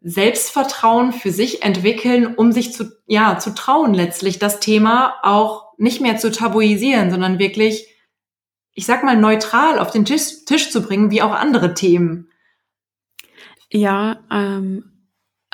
Selbstvertrauen 0.00 1.12
für 1.12 1.30
sich 1.30 1.62
entwickeln, 1.62 2.34
um 2.34 2.52
sich 2.52 2.72
zu, 2.72 2.90
ja, 3.06 3.38
zu 3.38 3.54
trauen, 3.54 3.94
letztlich 3.94 4.38
das 4.38 4.60
Thema 4.60 5.14
auch 5.22 5.72
nicht 5.78 6.00
mehr 6.00 6.18
zu 6.18 6.30
tabuisieren, 6.30 7.10
sondern 7.10 7.38
wirklich, 7.38 7.86
ich 8.74 8.86
sag 8.86 9.02
mal, 9.04 9.16
neutral 9.16 9.78
auf 9.78 9.90
den 9.90 10.04
Tisch, 10.04 10.44
Tisch 10.46 10.70
zu 10.70 10.82
bringen, 10.82 11.10
wie 11.10 11.22
auch 11.22 11.32
andere 11.32 11.74
Themen. 11.74 12.30
Ja, 13.70 14.20
ähm, 14.30 14.93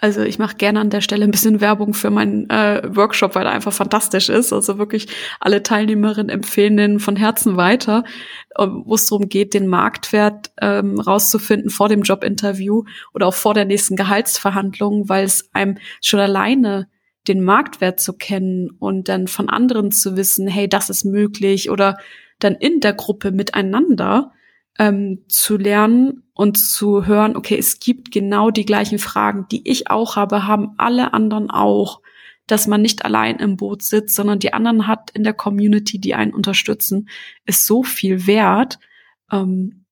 also 0.01 0.23
ich 0.23 0.39
mache 0.39 0.57
gerne 0.57 0.81
an 0.81 0.91
der 0.91 1.03
Stelle 1.03 1.25
ein 1.25 1.31
bisschen 1.31 1.61
Werbung 1.61 1.93
für 1.93 2.11
meinen 2.11 2.49
äh, 2.49 2.83
Workshop, 2.95 3.35
weil 3.35 3.47
er 3.47 3.53
einfach 3.53 3.73
fantastisch 3.73 4.29
ist. 4.29 4.53
Also 4.53 4.79
wirklich 4.79 5.09
alle 5.41 5.63
Teilnehmerinnen 5.63 6.31
empfehlen 6.31 6.77
den 6.77 7.01
von 7.01 7.17
Herzen 7.17 7.57
weiter, 7.57 8.05
ähm, 8.59 8.83
wo 8.87 8.95
es 8.95 9.07
darum 9.07 9.29
geht, 9.29 9.53
den 9.53 9.67
Marktwert 9.67 10.53
ähm, 10.61 10.99
rauszufinden 10.99 11.71
vor 11.71 11.89
dem 11.89 12.03
Jobinterview 12.03 12.85
oder 13.13 13.27
auch 13.27 13.35
vor 13.35 13.53
der 13.53 13.67
nächsten 13.67 13.97
Gehaltsverhandlung, 13.97 15.09
weil 15.09 15.25
es 15.25 15.51
einem 15.53 15.77
schon 16.01 16.21
alleine 16.21 16.89
den 17.29 17.45
Marktwert 17.45 18.01
zu 18.01 18.15
kennen 18.15 18.71
und 18.79 19.09
dann 19.09 19.29
von 19.29 19.51
anderen 19.51 19.93
zu 19.93 20.17
wissen, 20.17 20.49
hey, 20.49 20.69
das 20.69 20.89
ist 20.89 21.05
möglich 21.05 21.71
oder 21.71 21.99
dann 22.39 22.55
in 22.55 22.81
der 22.81 22.95
Gruppe 22.95 23.33
miteinander 23.33 24.33
ähm, 24.79 25.25
zu 25.29 25.57
lernen 25.57 26.23
und 26.33 26.57
zu 26.57 27.07
hören, 27.07 27.37
okay, 27.37 27.59
es 27.59 27.81
gibt 27.81 28.11
genau 28.11 28.51
die 28.51 28.65
gleichen 28.65 28.99
Fragen, 28.99 29.47
die 29.51 29.69
ich 29.69 29.91
auch 29.91 30.17
habe, 30.17 30.47
haben 30.47 30.75
alle 30.79 31.13
anderen 31.13 31.51
auch, 31.51 32.01
dass 32.47 32.67
man 32.67 32.83
nicht 32.83 33.05
allein 33.05 33.37
im 33.37 33.57
Boot 33.57 33.83
sitzt, 33.83 34.15
sondern 34.15 34.39
die 34.39 34.53
anderen 34.53 34.87
hat 34.87 35.11
in 35.13 35.23
der 35.23 35.35
Community, 35.35 35.99
die 35.99 36.15
einen 36.15 36.35
unterstützen, 36.35 37.09
ist 37.45 37.67
so 37.67 37.83
viel 37.83 38.27
wert. 38.27 38.79
Ähm, 39.31 39.85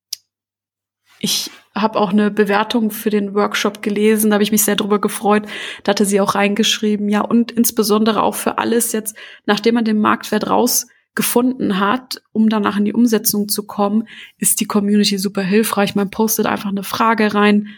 ich 1.20 1.50
habe 1.74 1.98
auch 1.98 2.10
eine 2.10 2.30
Bewertung 2.30 2.90
für 2.90 3.10
den 3.10 3.34
Workshop 3.34 3.82
gelesen, 3.82 4.30
da 4.30 4.34
habe 4.34 4.42
ich 4.42 4.52
mich 4.52 4.64
sehr 4.64 4.76
drüber 4.76 5.00
gefreut. 5.00 5.46
Da 5.84 5.90
hatte 5.90 6.04
sie 6.04 6.20
auch 6.20 6.34
reingeschrieben, 6.34 7.08
ja, 7.08 7.20
und 7.20 7.52
insbesondere 7.52 8.22
auch 8.22 8.34
für 8.34 8.58
alles 8.58 8.92
jetzt, 8.92 9.16
nachdem 9.46 9.74
man 9.74 9.84
den 9.84 10.00
Marktwert 10.00 10.48
raus 10.48 10.86
gefunden 11.14 11.80
hat, 11.80 12.22
um 12.32 12.48
danach 12.48 12.76
in 12.76 12.84
die 12.84 12.92
Umsetzung 12.92 13.48
zu 13.48 13.66
kommen, 13.66 14.06
ist 14.36 14.60
die 14.60 14.66
Community 14.66 15.18
super 15.18 15.42
hilfreich. 15.42 15.94
Man 15.94 16.10
postet 16.10 16.46
einfach 16.46 16.70
eine 16.70 16.84
Frage 16.84 17.34
rein 17.34 17.68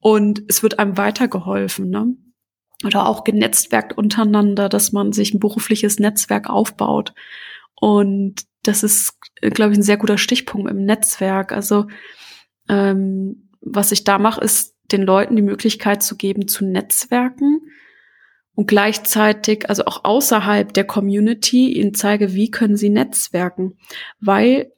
und 0.00 0.42
es 0.48 0.62
wird 0.62 0.78
einem 0.78 0.96
weitergeholfen. 0.96 1.90
Ne? 1.90 2.16
Oder 2.84 3.06
auch 3.06 3.24
genetzwerkt 3.24 3.96
untereinander, 3.96 4.68
dass 4.68 4.92
man 4.92 5.12
sich 5.12 5.32
ein 5.32 5.40
berufliches 5.40 5.98
Netzwerk 5.98 6.50
aufbaut. 6.50 7.14
Und 7.74 8.42
das 8.62 8.82
ist, 8.82 9.14
glaube 9.40 9.72
ich, 9.72 9.78
ein 9.78 9.84
sehr 9.84 9.96
guter 9.96 10.18
Stichpunkt 10.18 10.70
im 10.70 10.84
Netzwerk. 10.84 11.52
Also 11.52 11.86
ähm, 12.68 13.50
was 13.60 13.92
ich 13.92 14.04
da 14.04 14.18
mache, 14.18 14.40
ist 14.40 14.76
den 14.90 15.02
Leuten 15.02 15.36
die 15.36 15.42
Möglichkeit 15.42 16.02
zu 16.02 16.16
geben, 16.16 16.48
zu 16.48 16.64
netzwerken 16.64 17.60
und 18.58 18.66
gleichzeitig, 18.66 19.70
also 19.70 19.84
auch 19.84 20.02
außerhalb 20.02 20.74
der 20.74 20.82
Community, 20.82 21.74
ihnen 21.74 21.94
zeige, 21.94 22.34
wie 22.34 22.50
können 22.50 22.76
sie 22.76 22.88
netzwerken, 22.88 23.78
weil 24.18 24.72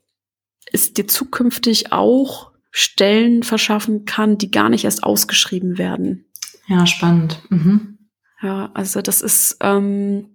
es 0.70 0.92
dir 0.92 1.08
zukünftig 1.08 1.90
auch 1.90 2.50
Stellen 2.70 3.42
verschaffen 3.42 4.04
kann, 4.04 4.36
die 4.36 4.50
gar 4.50 4.68
nicht 4.68 4.84
erst 4.84 5.02
ausgeschrieben 5.02 5.78
werden. 5.78 6.26
Ja, 6.66 6.86
spannend. 6.86 7.40
Mhm. 7.48 7.96
Ja, 8.42 8.70
also 8.74 9.00
das 9.00 9.22
ist, 9.22 9.56
ähm, 9.62 10.29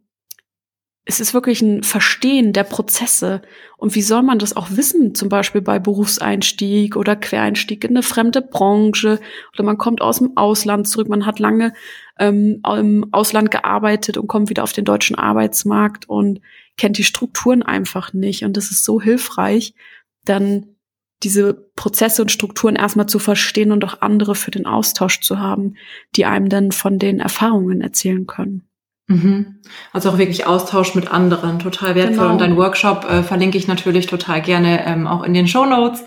es 1.08 1.20
ist 1.20 1.36
wirklich 1.36 1.62
ein 1.62 1.84
Verstehen 1.84 2.52
der 2.52 2.64
Prozesse. 2.64 3.44
Und 3.78 3.94
wie 3.94 4.02
soll 4.02 4.24
man 4.24 4.40
das 4.40 4.58
auch 4.58 4.72
wissen, 4.72 5.14
zum 5.14 5.30
Beispiel 5.30 5.62
bei 5.62 5.78
Berufseinstieg 5.78 6.96
oder 6.96 7.16
Quereinstieg 7.16 7.84
in 7.84 7.92
eine 7.92 8.02
fremde 8.02 8.42
Branche 8.42 9.20
oder 9.54 9.64
man 9.64 9.78
kommt 9.78 10.02
aus 10.02 10.18
dem 10.18 10.36
Ausland 10.36 10.88
zurück, 10.88 11.08
man 11.08 11.28
hat 11.28 11.38
lange 11.38 11.74
ähm, 12.20 12.62
im 12.66 13.08
Ausland 13.12 13.52
gearbeitet 13.52 14.18
und 14.18 14.28
kommt 14.28 14.50
wieder 14.50 14.64
auf 14.64 14.74
den 14.74 14.84
deutschen 14.84 15.16
Arbeitsmarkt 15.16 16.10
und 16.10 16.42
kennt 16.76 16.98
die 16.98 17.04
Strukturen 17.04 17.62
einfach 17.62 18.14
nicht. 18.14 18.44
Und 18.44 18.58
das 18.58 18.72
ist 18.72 18.84
so 18.84 19.00
hilfreich, 19.00 19.76
dann 20.24 20.76
diese 21.22 21.54
Prozesse 21.76 22.24
und 22.24 22.32
Strukturen 22.32 22.76
erstmal 22.76 23.08
zu 23.08 23.20
verstehen 23.20 23.72
und 23.72 23.86
auch 23.86 24.02
andere 24.02 24.34
für 24.34 24.52
den 24.52 24.66
Austausch 24.66 25.22
zu 25.22 25.40
haben, 25.40 25.76
die 26.16 26.26
einem 26.26 26.50
dann 26.50 26.72
von 26.72 26.98
den 26.98 27.20
Erfahrungen 27.20 27.82
erzählen 27.82 28.26
können. 28.26 28.68
Mhm. 29.08 29.62
Also 29.94 30.10
auch 30.10 30.18
wirklich 30.18 30.48
Austausch 30.48 30.96
mit 30.96 31.12
anderen, 31.12 31.60
total 31.60 31.96
wertvoll. 31.96 32.18
Genau. 32.18 32.32
Und 32.32 32.42
dein 32.42 32.58
Workshop 32.58 33.06
äh, 33.06 33.24
verlinke 33.24 33.58
ich 33.58 33.68
natürlich 33.68 34.08
total 34.08 34.42
gerne 34.42 34.86
ähm, 34.86 35.06
auch 35.06 35.24
in 35.24 35.34
den 35.34 35.48
Show 35.48 35.66
Notes 35.66 36.04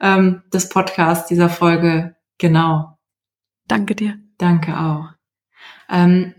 ähm, 0.00 0.42
des 0.52 0.68
Podcasts 0.68 1.28
dieser 1.28 1.48
Folge. 1.48 2.14
Genau. 2.38 2.98
Danke 3.66 3.94
dir. 3.94 4.18
Danke 4.36 4.78
auch. 4.78 5.06
Ähm, 5.88 6.34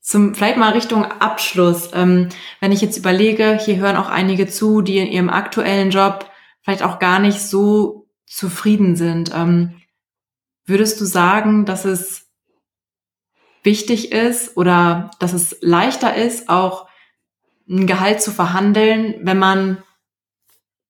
zum, 0.00 0.34
vielleicht 0.34 0.56
mal 0.56 0.72
Richtung 0.72 1.04
Abschluss. 1.04 1.90
Ähm, 1.94 2.28
wenn 2.60 2.72
ich 2.72 2.80
jetzt 2.80 2.96
überlege, 2.96 3.56
hier 3.62 3.76
hören 3.76 3.96
auch 3.96 4.08
einige 4.08 4.48
zu, 4.48 4.82
die 4.82 4.98
in 4.98 5.06
ihrem 5.06 5.30
aktuellen 5.30 5.90
Job 5.90 6.28
vielleicht 6.62 6.82
auch 6.82 6.98
gar 6.98 7.20
nicht 7.20 7.40
so 7.40 8.08
zufrieden 8.26 8.96
sind. 8.96 9.30
Ähm, 9.34 9.80
würdest 10.64 11.00
du 11.00 11.04
sagen, 11.04 11.64
dass 11.64 11.84
es 11.84 12.21
wichtig 13.62 14.12
ist 14.12 14.56
oder 14.56 15.10
dass 15.18 15.32
es 15.32 15.56
leichter 15.60 16.14
ist, 16.14 16.48
auch 16.48 16.88
ein 17.68 17.86
Gehalt 17.86 18.20
zu 18.20 18.30
verhandeln, 18.30 19.16
wenn 19.22 19.38
man 19.38 19.82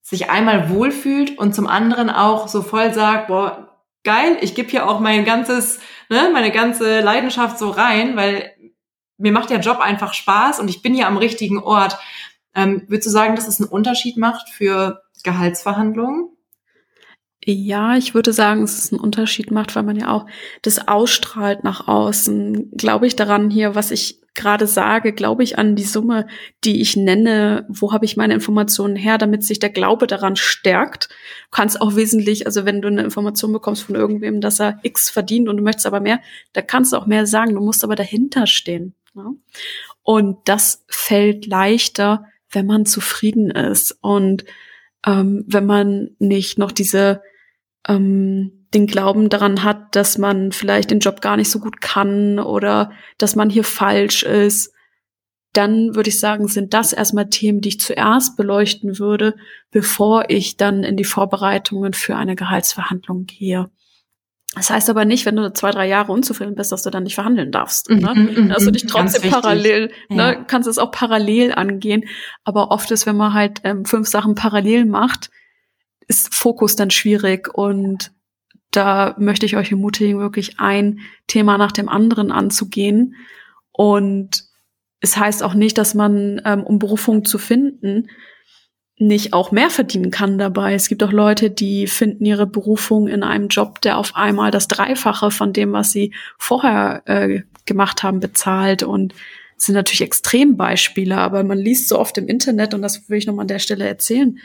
sich 0.00 0.30
einmal 0.30 0.70
wohlfühlt 0.70 1.38
und 1.38 1.54
zum 1.54 1.66
anderen 1.66 2.10
auch 2.10 2.48
so 2.48 2.62
voll 2.62 2.92
sagt, 2.92 3.28
boah, 3.28 3.78
geil, 4.04 4.36
ich 4.40 4.54
gebe 4.54 4.68
hier 4.68 4.88
auch 4.88 5.00
mein 5.00 5.24
ganzes, 5.24 5.80
ne, 6.08 6.30
meine 6.32 6.50
ganze 6.50 7.00
Leidenschaft 7.00 7.58
so 7.58 7.70
rein, 7.70 8.16
weil 8.16 8.52
mir 9.16 9.32
macht 9.32 9.50
der 9.50 9.60
Job 9.60 9.78
einfach 9.78 10.14
Spaß 10.14 10.58
und 10.58 10.68
ich 10.68 10.82
bin 10.82 10.94
hier 10.94 11.06
am 11.06 11.16
richtigen 11.16 11.62
Ort. 11.62 11.98
Ähm, 12.54 12.82
würdest 12.88 13.06
du 13.06 13.10
sagen, 13.10 13.36
dass 13.36 13.46
es 13.46 13.60
einen 13.60 13.70
Unterschied 13.70 14.16
macht 14.16 14.48
für 14.50 15.02
Gehaltsverhandlungen? 15.22 16.31
Ja, 17.44 17.96
ich 17.96 18.14
würde 18.14 18.32
sagen, 18.32 18.62
es 18.62 18.92
einen 18.92 19.00
Unterschied 19.00 19.50
macht, 19.50 19.74
weil 19.74 19.82
man 19.82 19.96
ja 19.96 20.10
auch 20.12 20.26
das 20.62 20.86
ausstrahlt 20.86 21.64
nach 21.64 21.88
außen. 21.88 22.70
Glaube 22.76 23.08
ich 23.08 23.16
daran 23.16 23.50
hier, 23.50 23.74
was 23.74 23.90
ich 23.90 24.20
gerade 24.34 24.66
sage, 24.66 25.12
glaube 25.12 25.42
ich 25.42 25.58
an 25.58 25.74
die 25.74 25.82
Summe, 25.82 26.26
die 26.64 26.80
ich 26.80 26.96
nenne, 26.96 27.66
wo 27.68 27.92
habe 27.92 28.04
ich 28.04 28.16
meine 28.16 28.34
Informationen 28.34 28.96
her, 28.96 29.18
damit 29.18 29.44
sich 29.44 29.58
der 29.58 29.70
Glaube 29.70 30.06
daran 30.06 30.36
stärkt. 30.36 31.08
Du 31.10 31.50
kannst 31.50 31.80
auch 31.80 31.96
wesentlich, 31.96 32.46
also 32.46 32.64
wenn 32.64 32.80
du 32.80 32.88
eine 32.88 33.02
Information 33.02 33.52
bekommst 33.52 33.82
von 33.82 33.96
irgendwem, 33.96 34.40
dass 34.40 34.60
er 34.60 34.78
X 34.82 35.10
verdient 35.10 35.48
und 35.48 35.56
du 35.56 35.62
möchtest 35.62 35.86
aber 35.86 36.00
mehr, 36.00 36.20
da 36.52 36.62
kannst 36.62 36.92
du 36.92 36.96
auch 36.96 37.06
mehr 37.06 37.26
sagen, 37.26 37.54
du 37.54 37.60
musst 37.60 37.82
aber 37.82 37.96
dahinter 37.96 38.46
stehen. 38.46 38.94
Ja? 39.14 39.32
Und 40.02 40.38
das 40.46 40.84
fällt 40.88 41.46
leichter, 41.46 42.26
wenn 42.50 42.66
man 42.66 42.86
zufrieden 42.86 43.50
ist 43.50 43.98
und 44.00 44.44
ähm, 45.04 45.44
wenn 45.48 45.66
man 45.66 46.10
nicht 46.18 46.58
noch 46.58 46.72
diese 46.72 47.22
ähm, 47.88 48.66
den 48.74 48.86
Glauben 48.86 49.28
daran 49.28 49.64
hat, 49.64 49.94
dass 49.96 50.18
man 50.18 50.52
vielleicht 50.52 50.90
den 50.90 51.00
Job 51.00 51.20
gar 51.20 51.36
nicht 51.36 51.50
so 51.50 51.58
gut 51.58 51.80
kann 51.80 52.38
oder 52.38 52.90
dass 53.18 53.36
man 53.36 53.50
hier 53.50 53.64
falsch 53.64 54.22
ist, 54.22 54.72
dann 55.52 55.94
würde 55.94 56.08
ich 56.08 56.18
sagen, 56.18 56.48
sind 56.48 56.72
das 56.72 56.94
erstmal 56.94 57.28
Themen, 57.28 57.60
die 57.60 57.70
ich 57.70 57.80
zuerst 57.80 58.36
beleuchten 58.36 58.98
würde, 58.98 59.34
bevor 59.70 60.30
ich 60.30 60.56
dann 60.56 60.82
in 60.82 60.96
die 60.96 61.04
Vorbereitungen 61.04 61.92
für 61.92 62.16
eine 62.16 62.36
Gehaltsverhandlung 62.36 63.26
gehe. 63.26 63.70
Das 64.54 64.70
heißt 64.70 64.90
aber 64.90 65.04
nicht, 65.04 65.24
wenn 65.24 65.36
du 65.36 65.52
zwei, 65.52 65.70
drei 65.70 65.88
Jahre 65.88 66.12
unzufrieden 66.12 66.54
bist, 66.54 66.72
dass 66.72 66.82
du 66.82 66.90
dann 66.90 67.04
nicht 67.04 67.14
verhandeln 67.14 67.52
darfst. 67.52 67.88
Mhm, 67.88 67.98
ne? 67.98 68.14
Mhm, 68.14 68.50
also 68.52 68.70
dich 68.70 68.86
trotzdem 68.86 69.30
parallel, 69.30 69.90
ne, 70.08 70.16
ja. 70.16 70.34
kannst 70.34 70.68
es 70.68 70.78
auch 70.78 70.90
parallel 70.90 71.52
angehen. 71.52 72.04
Aber 72.44 72.70
oft 72.70 72.90
ist, 72.90 73.06
wenn 73.06 73.16
man 73.16 73.32
halt 73.32 73.60
ähm, 73.64 73.86
fünf 73.86 74.08
Sachen 74.08 74.34
parallel 74.34 74.84
macht, 74.84 75.30
ist 76.12 76.34
Fokus 76.34 76.76
dann 76.76 76.90
schwierig 76.90 77.48
und 77.54 78.12
da 78.70 79.14
möchte 79.18 79.46
ich 79.46 79.56
euch 79.56 79.70
ermutigen, 79.70 80.18
wirklich 80.18 80.60
ein 80.60 81.00
Thema 81.26 81.56
nach 81.56 81.72
dem 81.72 81.88
anderen 81.88 82.30
anzugehen. 82.30 83.14
Und 83.72 84.44
es 85.00 85.16
heißt 85.16 85.42
auch 85.42 85.54
nicht, 85.54 85.78
dass 85.78 85.94
man, 85.94 86.42
ähm, 86.44 86.64
um 86.64 86.78
Berufung 86.78 87.24
zu 87.24 87.38
finden, 87.38 88.08
nicht 88.98 89.32
auch 89.32 89.52
mehr 89.52 89.70
verdienen 89.70 90.10
kann 90.10 90.36
dabei. 90.36 90.74
Es 90.74 90.88
gibt 90.88 91.02
auch 91.02 91.12
Leute, 91.12 91.50
die 91.50 91.86
finden 91.86 92.26
ihre 92.26 92.46
Berufung 92.46 93.08
in 93.08 93.22
einem 93.22 93.48
Job, 93.48 93.80
der 93.80 93.96
auf 93.96 94.14
einmal 94.14 94.50
das 94.50 94.68
Dreifache 94.68 95.30
von 95.30 95.54
dem, 95.54 95.72
was 95.72 95.92
sie 95.92 96.12
vorher 96.38 97.02
äh, 97.06 97.40
gemacht 97.64 98.02
haben, 98.02 98.20
bezahlt 98.20 98.82
und 98.82 99.14
sind 99.56 99.76
natürlich 99.76 100.02
Extrembeispiele, 100.02 101.16
aber 101.16 101.42
man 101.42 101.58
liest 101.58 101.88
so 101.88 101.98
oft 101.98 102.18
im 102.18 102.28
Internet 102.28 102.74
und 102.74 102.82
das 102.82 103.08
will 103.08 103.18
ich 103.18 103.26
nochmal 103.26 103.44
an 103.44 103.48
der 103.48 103.60
Stelle 103.60 103.86
erzählen, 103.86 104.38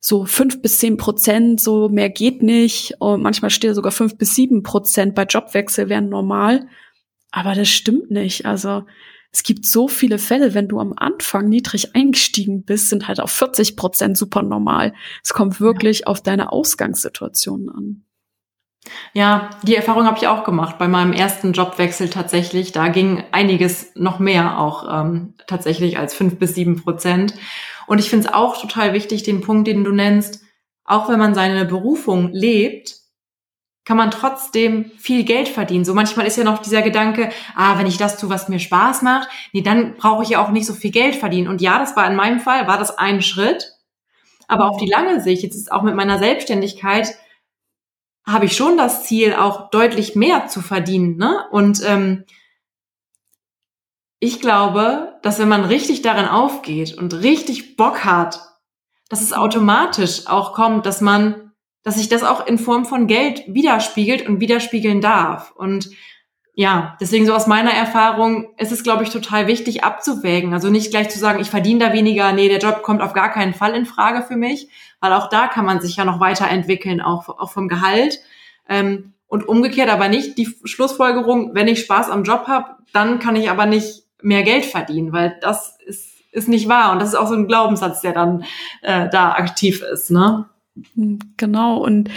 so 0.00 0.24
fünf 0.24 0.62
bis 0.62 0.78
zehn 0.78 0.96
Prozent, 0.96 1.60
so 1.60 1.90
mehr 1.90 2.08
geht 2.08 2.42
nicht. 2.42 2.94
Und 2.98 3.22
manchmal 3.22 3.50
steht 3.50 3.74
sogar 3.74 3.92
fünf 3.92 4.16
bis 4.16 4.34
sieben 4.34 4.62
Prozent 4.62 5.14
bei 5.14 5.24
Jobwechsel 5.24 5.88
wären 5.88 6.08
normal. 6.08 6.66
Aber 7.30 7.54
das 7.54 7.68
stimmt 7.68 8.10
nicht. 8.10 8.46
Also 8.46 8.84
es 9.30 9.42
gibt 9.42 9.64
so 9.64 9.86
viele 9.86 10.18
Fälle, 10.18 10.54
wenn 10.54 10.68
du 10.68 10.80
am 10.80 10.94
Anfang 10.96 11.48
niedrig 11.48 11.94
eingestiegen 11.94 12.64
bist, 12.64 12.88
sind 12.88 13.06
halt 13.06 13.20
auf 13.20 13.30
40 13.30 13.76
Prozent 13.76 14.16
super 14.16 14.42
normal. 14.42 14.94
Es 15.22 15.34
kommt 15.34 15.60
wirklich 15.60 16.00
ja. 16.00 16.06
auf 16.06 16.22
deine 16.22 16.50
Ausgangssituation 16.50 17.68
an. 17.68 18.04
Ja, 19.12 19.50
die 19.62 19.76
Erfahrung 19.76 20.06
habe 20.06 20.16
ich 20.16 20.26
auch 20.26 20.44
gemacht 20.44 20.78
bei 20.78 20.88
meinem 20.88 21.12
ersten 21.12 21.52
Jobwechsel 21.52 22.08
tatsächlich. 22.08 22.72
Da 22.72 22.88
ging 22.88 23.24
einiges 23.32 23.92
noch 23.94 24.18
mehr 24.18 24.58
auch 24.58 24.86
ähm, 24.90 25.34
tatsächlich 25.46 25.98
als 25.98 26.14
fünf 26.14 26.38
bis 26.38 26.54
sieben 26.54 26.82
Prozent. 26.82 27.34
Und 27.86 27.98
ich 27.98 28.08
finde 28.08 28.28
es 28.28 28.34
auch 28.34 28.60
total 28.60 28.92
wichtig, 28.92 29.22
den 29.22 29.40
Punkt, 29.40 29.66
den 29.66 29.84
du 29.84 29.92
nennst, 29.92 30.42
auch 30.84 31.08
wenn 31.08 31.18
man 31.18 31.34
seine 31.34 31.64
Berufung 31.66 32.30
lebt, 32.32 32.96
kann 33.84 33.96
man 33.96 34.10
trotzdem 34.10 34.92
viel 34.98 35.24
Geld 35.24 35.48
verdienen. 35.48 35.84
So 35.84 35.94
manchmal 35.94 36.26
ist 36.26 36.36
ja 36.36 36.44
noch 36.44 36.58
dieser 36.58 36.82
Gedanke, 36.82 37.30
ah, 37.56 37.78
wenn 37.78 37.86
ich 37.86 37.96
das 37.96 38.18
tue, 38.18 38.30
was 38.30 38.48
mir 38.48 38.60
Spaß 38.60 39.02
macht, 39.02 39.28
nee, 39.52 39.62
dann 39.62 39.96
brauche 39.96 40.22
ich 40.22 40.30
ja 40.30 40.44
auch 40.44 40.50
nicht 40.50 40.66
so 40.66 40.74
viel 40.74 40.92
Geld 40.92 41.16
verdienen. 41.16 41.48
Und 41.48 41.60
ja, 41.60 41.78
das 41.78 41.96
war 41.96 42.08
in 42.08 42.16
meinem 42.16 42.40
Fall, 42.40 42.66
war 42.68 42.78
das 42.78 42.96
ein 42.96 43.22
Schritt. 43.22 43.72
Aber 44.48 44.68
auf 44.68 44.76
die 44.78 44.88
lange 44.88 45.20
Sicht, 45.20 45.42
jetzt 45.42 45.56
ist 45.56 45.72
auch 45.72 45.82
mit 45.82 45.94
meiner 45.94 46.18
Selbstständigkeit, 46.18 47.16
habe 48.26 48.44
ich 48.46 48.56
schon 48.56 48.76
das 48.76 49.04
Ziel, 49.04 49.34
auch 49.34 49.70
deutlich 49.70 50.14
mehr 50.14 50.46
zu 50.46 50.60
verdienen. 50.60 51.16
Ne? 51.16 51.46
Und 51.50 51.82
ähm, 51.84 52.24
ich 54.18 54.40
glaube, 54.40 55.18
dass 55.22 55.38
wenn 55.38 55.48
man 55.48 55.64
richtig 55.64 56.02
darin 56.02 56.26
aufgeht 56.26 56.96
und 56.96 57.14
richtig 57.14 57.76
Bock 57.76 58.04
hat, 58.04 58.40
dass 59.08 59.22
es 59.22 59.32
automatisch 59.32 60.26
auch 60.26 60.52
kommt, 60.52 60.86
dass 60.86 61.00
man, 61.00 61.52
dass 61.82 61.96
sich 61.96 62.08
das 62.08 62.22
auch 62.22 62.46
in 62.46 62.58
Form 62.58 62.84
von 62.84 63.06
Geld 63.06 63.42
widerspiegelt 63.48 64.28
und 64.28 64.40
widerspiegeln 64.40 65.00
darf. 65.00 65.52
Und 65.52 65.90
ja, 66.54 66.96
deswegen 67.00 67.26
so 67.26 67.34
aus 67.34 67.46
meiner 67.46 67.72
Erfahrung 67.72 68.48
ist 68.58 68.72
es, 68.72 68.82
glaube 68.82 69.02
ich, 69.02 69.10
total 69.10 69.46
wichtig 69.46 69.84
abzuwägen. 69.84 70.52
Also 70.52 70.68
nicht 70.68 70.90
gleich 70.90 71.08
zu 71.08 71.18
sagen, 71.18 71.40
ich 71.40 71.50
verdiene 71.50 71.86
da 71.86 71.92
weniger, 71.92 72.32
nee, 72.32 72.48
der 72.48 72.58
Job 72.58 72.82
kommt 72.82 73.02
auf 73.02 73.12
gar 73.12 73.30
keinen 73.30 73.54
Fall 73.54 73.74
in 73.74 73.86
Frage 73.86 74.22
für 74.26 74.36
mich, 74.36 74.68
weil 75.00 75.12
auch 75.12 75.28
da 75.28 75.46
kann 75.46 75.64
man 75.64 75.80
sich 75.80 75.96
ja 75.96 76.04
noch 76.04 76.20
weiterentwickeln, 76.20 77.00
auch, 77.00 77.28
auch 77.28 77.50
vom 77.50 77.68
Gehalt. 77.68 78.20
Ähm, 78.68 79.14
und 79.26 79.48
umgekehrt 79.48 79.88
aber 79.88 80.08
nicht 80.08 80.38
die 80.38 80.48
Schlussfolgerung, 80.64 81.54
wenn 81.54 81.68
ich 81.68 81.80
Spaß 81.80 82.10
am 82.10 82.24
Job 82.24 82.48
habe, 82.48 82.76
dann 82.92 83.20
kann 83.20 83.36
ich 83.36 83.48
aber 83.48 83.64
nicht 83.64 84.02
mehr 84.20 84.42
Geld 84.42 84.64
verdienen, 84.64 85.12
weil 85.12 85.38
das 85.40 85.78
ist, 85.86 86.20
ist 86.32 86.48
nicht 86.48 86.68
wahr. 86.68 86.92
Und 86.92 87.00
das 87.00 87.10
ist 87.10 87.14
auch 87.14 87.28
so 87.28 87.34
ein 87.34 87.46
Glaubenssatz, 87.46 88.00
der 88.00 88.12
dann 88.12 88.44
äh, 88.82 89.08
da 89.08 89.32
aktiv 89.32 89.82
ist, 89.82 90.10
ne? 90.10 90.46
Genau, 91.36 91.76
und 91.76 92.10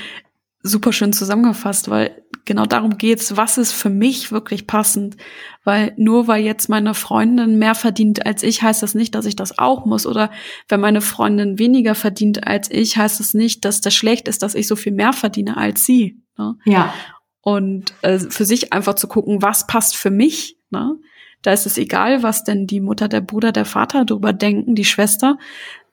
super 0.64 0.94
schön 0.94 1.12
zusammengefasst, 1.12 1.90
weil 1.90 2.24
genau 2.46 2.66
darum 2.66 2.98
geht's, 2.98 3.36
was 3.36 3.58
ist 3.58 3.74
für 3.74 3.90
mich 3.90 4.32
wirklich 4.32 4.66
passend. 4.66 5.18
Weil 5.66 5.94
nur 5.98 6.28
weil 6.28 6.44
jetzt 6.44 6.70
meine 6.70 6.94
Freundin 6.94 7.60
mehr 7.60 7.76
verdient 7.76 8.26
als 8.26 8.44
ich, 8.44 8.64
heißt 8.64 8.82
das 8.82 8.96
nicht, 8.96 9.14
dass 9.14 9.26
ich 9.26 9.36
das 9.36 9.60
auch 9.60 9.86
muss. 9.86 10.08
Oder 10.08 10.32
wenn 10.70 10.80
meine 10.80 11.02
Freundin 11.02 11.60
weniger 11.60 11.96
verdient 11.96 12.48
als 12.48 12.72
ich, 12.72 12.98
heißt 12.98 13.20
das 13.20 13.34
nicht, 13.34 13.66
dass 13.66 13.82
das 13.82 13.94
schlecht 13.94 14.28
ist, 14.28 14.42
dass 14.42 14.56
ich 14.56 14.68
so 14.68 14.76
viel 14.76 14.94
mehr 14.94 15.14
verdiene 15.14 15.58
als 15.58 15.86
sie. 15.86 16.22
Ne? 16.38 16.56
Ja. 16.66 16.94
Und 17.42 17.94
äh, 18.02 18.20
für 18.20 18.46
sich 18.46 18.72
einfach 18.72 18.96
zu 18.96 19.08
gucken, 19.08 19.42
was 19.42 19.68
passt 19.68 19.98
für 19.98 20.12
mich. 20.12 20.58
Ne? 20.70 20.96
Da 21.42 21.52
ist 21.52 21.66
es 21.66 21.78
egal, 21.78 22.24
was 22.24 22.46
denn 22.46 22.68
die 22.68 22.80
Mutter, 22.80 23.10
der 23.10 23.22
Bruder, 23.22 23.52
der 23.52 23.66
Vater 23.66 24.06
darüber 24.06 24.32
denken, 24.32 24.76
die 24.76 24.86
Schwester, 24.86 25.38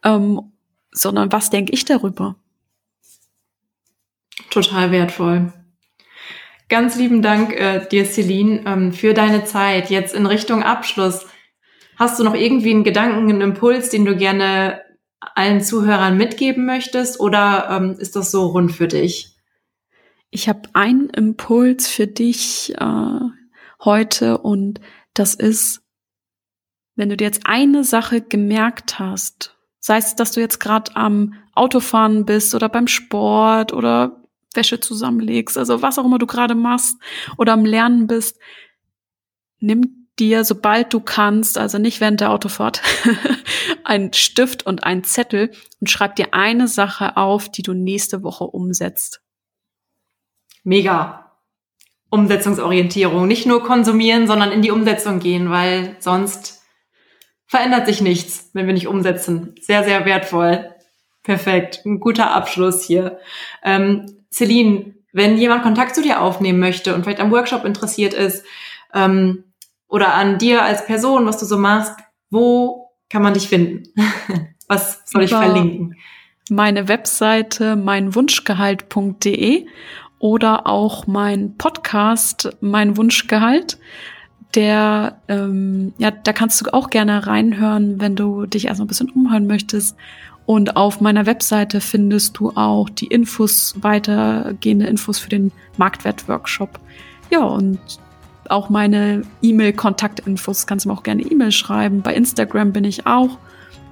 ähm, 0.05 0.41
sondern 0.93 1.33
was 1.33 1.51
denke 1.51 1.73
ich 1.73 1.85
darüber? 1.85 2.37
Total 4.51 4.91
wertvoll. 4.91 5.53
Ganz 6.69 6.97
lieben 6.97 7.23
Dank 7.23 7.53
äh, 7.53 7.87
dir, 7.89 8.05
Celine, 8.05 8.63
ähm, 8.67 8.93
für 8.93 9.15
deine 9.15 9.45
Zeit. 9.45 9.91
Jetzt 9.91 10.15
in 10.15 10.27
Richtung 10.27 10.63
Abschluss. 10.63 11.27
Hast 11.97 12.19
du 12.19 12.25
noch 12.25 12.35
irgendwie 12.35 12.71
einen 12.71 12.85
Gedanken, 12.85 13.29
einen 13.29 13.41
Impuls, 13.41 13.91
den 13.91 14.05
du 14.05 14.17
gerne 14.17 14.81
allen 15.21 15.61
Zuhörern 15.61 16.17
mitgeben 16.17 16.65
möchtest 16.65 17.21
oder 17.21 17.69
ähm, 17.71 17.97
ist 17.99 18.17
das 18.17 18.31
so 18.31 18.47
rund 18.47 18.73
für 18.73 18.89
dich? 18.89 19.37
Ich 20.31 20.49
habe 20.49 20.63
einen 20.73 21.11
Impuls 21.11 21.89
für 21.89 22.07
dich 22.07 22.75
äh, 22.79 23.21
heute 23.85 24.39
und 24.39 24.81
das 25.13 25.35
ist, 25.35 25.83
wenn 26.95 27.09
du 27.09 27.17
dir 27.17 27.25
jetzt 27.25 27.43
eine 27.45 27.85
Sache 27.85 28.21
gemerkt 28.21 28.99
hast, 28.99 29.57
sei 29.81 29.97
es, 29.97 30.15
dass 30.15 30.33
du 30.33 30.41
jetzt 30.41 30.61
gerade 30.61 30.95
am 30.95 31.35
Autofahren 31.55 32.25
bist 32.25 32.55
oder 32.55 32.69
beim 32.69 32.87
Sport 32.87 33.73
oder 33.73 34.20
Wäsche 34.55 34.81
zusammenlegst, 34.81 35.57
also 35.57 35.83
was 35.83 35.99
auch 35.99 36.05
immer 36.05 36.19
du 36.19 36.27
gerade 36.27 36.55
machst 36.55 36.97
oder 37.37 37.53
am 37.53 37.65
Lernen 37.65 38.07
bist, 38.07 38.39
nimm 39.59 40.09
dir, 40.19 40.45
sobald 40.45 40.93
du 40.93 41.01
kannst, 41.01 41.59
also 41.59 41.79
nicht 41.79 42.01
während 42.01 42.21
der 42.21 42.31
Autofahrt, 42.31 42.83
einen 43.85 44.13
Stift 44.13 44.67
und 44.67 44.85
einen 44.85 45.05
Zettel 45.05 45.51
und 45.81 45.91
schreib 45.91 46.17
dir 46.17 46.35
eine 46.35 46.69
Sache 46.69 47.17
auf, 47.17 47.49
die 47.49 47.63
du 47.63 47.73
nächste 47.73 48.23
Woche 48.23 48.45
umsetzt. 48.45 49.23
Mega. 50.63 51.39
Umsetzungsorientierung. 52.11 53.27
Nicht 53.27 53.47
nur 53.47 53.63
konsumieren, 53.63 54.27
sondern 54.27 54.53
in 54.53 54.63
die 54.63 54.73
Umsetzung 54.73 55.21
gehen, 55.21 55.51
weil 55.51 55.97
sonst 56.01 56.63
verändert 57.47 57.87
sich 57.87 58.01
nichts, 58.01 58.51
wenn 58.53 58.67
wir 58.67 58.75
nicht 58.75 58.89
umsetzen. 58.89 59.55
Sehr, 59.61 59.85
sehr 59.85 60.05
wertvoll. 60.05 60.75
Perfekt. 61.23 61.83
Ein 61.85 62.01
guter 62.01 62.33
Abschluss 62.33 62.85
hier. 62.85 63.21
Ähm, 63.63 64.20
Celine, 64.33 64.95
wenn 65.13 65.37
jemand 65.37 65.63
Kontakt 65.63 65.95
zu 65.95 66.03
dir 66.03 66.21
aufnehmen 66.21 66.61
möchte 66.61 66.95
und 66.95 67.03
vielleicht 67.03 67.21
am 67.21 67.33
Workshop 67.33 67.65
interessiert 67.65 68.15
ist, 68.15 68.45
ähm, 68.95 69.45
oder 69.89 70.15
an 70.15 70.39
dir 70.39 70.63
als 70.63 70.87
Person, 70.87 71.27
was 71.27 71.39
du 71.39 71.47
so 71.47 71.59
machst, 71.59 71.95
wo 72.31 72.91
kann 73.09 73.23
man 73.23 73.35
dich 73.35 73.49
finden? 73.49 73.83
was 74.69 75.03
soll 75.05 75.25
ich 75.25 75.31
verlinken? 75.31 75.97
Meine 76.49 76.89
Webseite 76.89 77.77
meinwunschgehalt.de 77.77 79.67
oder 80.19 80.67
auch 80.67 81.07
mein 81.07 81.57
Podcast 81.57 82.57
Mein 82.61 82.97
Wunschgehalt. 82.97 83.79
Der, 84.55 85.21
ähm, 85.29 85.95
ja, 85.99 86.11
da 86.11 86.33
kannst 86.33 86.61
du 86.61 86.73
auch 86.75 86.91
gerne 86.91 87.27
reinhören, 87.29 88.01
wenn 88.01 88.17
du 88.17 88.47
dich 88.47 88.67
erstmal 88.67 88.87
ein 88.87 88.89
bisschen 88.89 89.11
umhören 89.11 89.47
möchtest. 89.47 89.97
Und 90.51 90.75
auf 90.77 91.01
meiner 91.01 91.27
Webseite 91.27 91.81
findest 91.81 92.39
du 92.39 92.51
auch 92.57 92.91
die 92.91 93.07
Infos, 93.07 93.77
weitergehende 93.83 94.89
Infos 94.89 95.21
für 95.21 95.29
den 95.29 95.53
Marktwert-Workshop. 95.77 96.81
Ja, 97.31 97.45
und 97.45 97.79
auch 98.49 98.69
meine 98.69 99.23
E-Mail-Kontaktinfos 99.43 100.67
kannst 100.67 100.85
du 100.85 100.89
mir 100.89 100.97
auch 100.97 101.05
gerne 101.05 101.23
E-Mail 101.23 101.53
schreiben. 101.53 102.03
Bei 102.03 102.17
Instagram 102.17 102.73
bin 102.73 102.83
ich 102.83 103.07
auch 103.07 103.39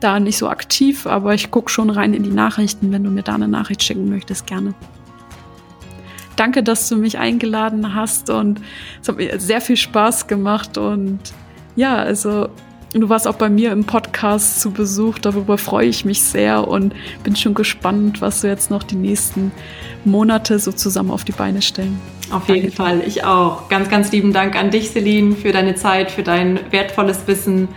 da 0.01 0.19
nicht 0.19 0.37
so 0.37 0.49
aktiv, 0.49 1.07
aber 1.07 1.33
ich 1.33 1.53
gucke 1.53 1.71
schon 1.71 1.91
rein 1.91 2.13
in 2.13 2.25
die 2.25 2.31
Nachrichten, 2.31 2.91
wenn 2.91 3.05
du 3.05 3.11
mir 3.11 3.23
da 3.23 3.37
eine 3.37 3.47
Nachricht 3.47 3.85
schicken 3.85 4.09
möchtest, 4.09 4.49
gerne. 4.49 4.75
Danke, 6.35 6.65
dass 6.65 6.89
du 6.89 6.97
mich 6.97 7.19
eingeladen 7.19 7.95
hast 7.95 8.31
und 8.31 8.61
es 9.01 9.09
hat 9.09 9.17
mir 9.17 9.39
sehr 9.39 9.61
viel 9.61 9.77
Spaß 9.77 10.27
gemacht 10.27 10.77
und 10.77 11.21
ja, 11.77 11.95
also 11.95 12.49
du 12.93 13.09
warst 13.09 13.27
auch 13.27 13.37
bei 13.37 13.49
mir 13.49 13.73
im 13.73 13.85
Podcast 13.85 14.61
zu 14.61 14.71
Besuch, 14.71 15.19
darüber 15.19 15.59
freue 15.59 15.87
ich 15.87 16.05
mich 16.05 16.23
sehr 16.23 16.67
und 16.67 16.95
bin 17.23 17.37
schon 17.37 17.55
gespannt, 17.55 18.21
was 18.21 18.41
du 18.41 18.49
jetzt 18.49 18.71
noch 18.71 18.83
die 18.83 18.97
nächsten 18.97 19.53
Monate 20.05 20.59
so 20.59 20.73
zusammen 20.73 21.11
auf 21.11 21.25
die 21.25 21.33
Beine 21.33 21.63
stellen. 21.63 22.01
Auf 22.31 22.49
jeden 22.49 22.75
Danke. 22.75 22.77
Fall, 22.77 23.03
ich 23.07 23.25
auch. 23.25 23.69
Ganz, 23.69 23.89
ganz 23.89 24.13
lieben 24.13 24.33
Dank 24.33 24.57
an 24.57 24.71
dich, 24.71 24.91
Celine, 24.91 25.35
für 25.35 25.53
deine 25.53 25.75
Zeit, 25.75 26.11
für 26.11 26.23
dein 26.23 26.61
wertvolles 26.71 27.27
Wissen 27.27 27.69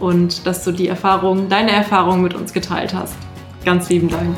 und 0.00 0.46
dass 0.46 0.64
du 0.64 0.72
die 0.72 0.88
Erfahrung, 0.88 1.48
deine 1.48 1.72
Erfahrung 1.72 2.22
mit 2.22 2.34
uns 2.34 2.52
geteilt 2.52 2.94
hast. 2.94 3.16
Ganz 3.64 3.88
lieben 3.88 4.08
Dank. 4.08 4.36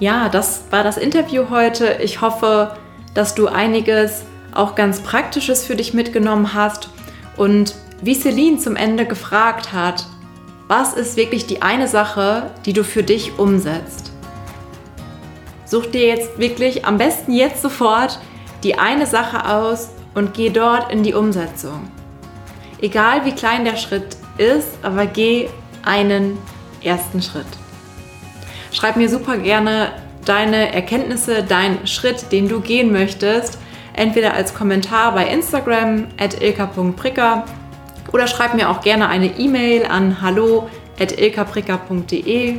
Ja, 0.00 0.28
das 0.28 0.64
war 0.70 0.82
das 0.82 0.96
Interview 0.96 1.50
heute. 1.50 1.98
Ich 2.02 2.20
hoffe, 2.20 2.76
dass 3.14 3.34
du 3.34 3.46
einiges 3.46 4.24
auch 4.52 4.74
ganz 4.74 5.00
Praktisches 5.00 5.64
für 5.64 5.76
dich 5.76 5.94
mitgenommen 5.94 6.54
hast. 6.54 6.88
Und 7.36 7.74
wie 8.02 8.14
Celine 8.14 8.58
zum 8.58 8.76
Ende 8.76 9.06
gefragt 9.06 9.72
hat, 9.72 10.06
was 10.66 10.94
ist 10.94 11.16
wirklich 11.16 11.46
die 11.46 11.62
eine 11.62 11.88
Sache, 11.88 12.50
die 12.64 12.72
du 12.72 12.82
für 12.82 13.02
dich 13.02 13.38
umsetzt? 13.38 14.12
Such 15.64 15.86
dir 15.86 16.06
jetzt 16.06 16.38
wirklich 16.38 16.84
am 16.84 16.98
besten 16.98 17.32
jetzt 17.32 17.62
sofort 17.62 18.18
die 18.62 18.78
eine 18.78 19.06
Sache 19.06 19.48
aus 19.48 19.90
und 20.14 20.34
geh 20.34 20.50
dort 20.50 20.92
in 20.92 21.02
die 21.02 21.14
Umsetzung. 21.14 21.88
Egal 22.80 23.24
wie 23.24 23.32
klein 23.32 23.64
der 23.64 23.76
Schritt 23.76 24.16
ist, 24.38 24.68
aber 24.82 25.06
geh 25.06 25.48
einen 25.84 26.38
ersten 26.82 27.22
Schritt. 27.22 27.46
Schreib 28.74 28.96
mir 28.96 29.08
super 29.08 29.36
gerne 29.36 29.92
deine 30.24 30.74
Erkenntnisse, 30.74 31.44
deinen 31.44 31.86
Schritt, 31.86 32.32
den 32.32 32.48
du 32.48 32.60
gehen 32.60 32.90
möchtest, 32.90 33.58
entweder 33.92 34.34
als 34.34 34.52
Kommentar 34.52 35.14
bei 35.14 35.28
Instagram 35.28 36.08
at 36.18 36.42
ilka.pricker 36.42 37.44
oder 38.12 38.26
schreib 38.26 38.54
mir 38.54 38.68
auch 38.68 38.80
gerne 38.80 39.08
eine 39.08 39.38
E-Mail 39.38 39.86
an 39.86 40.20
hallo 40.20 40.68
at 40.98 41.16
ilkapricker.de 41.16 42.56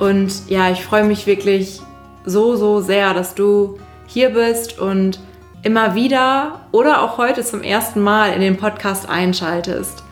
und 0.00 0.32
ja, 0.48 0.68
ich 0.72 0.82
freue 0.82 1.04
mich 1.04 1.28
wirklich 1.28 1.80
so, 2.24 2.56
so 2.56 2.80
sehr, 2.80 3.14
dass 3.14 3.36
du 3.36 3.78
hier 4.08 4.30
bist 4.30 4.80
und 4.80 5.20
immer 5.62 5.94
wieder 5.94 6.62
oder 6.72 7.02
auch 7.02 7.18
heute 7.18 7.44
zum 7.44 7.62
ersten 7.62 8.00
Mal 8.00 8.32
in 8.32 8.40
den 8.40 8.56
Podcast 8.56 9.08
einschaltest. 9.08 10.02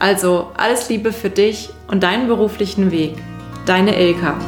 Also 0.00 0.50
alles 0.56 0.88
Liebe 0.88 1.12
für 1.12 1.30
dich 1.30 1.70
und 1.86 2.02
deinen 2.02 2.26
beruflichen 2.26 2.90
Weg. 2.90 3.14
Deine 3.66 3.96
Elka. 3.96 4.38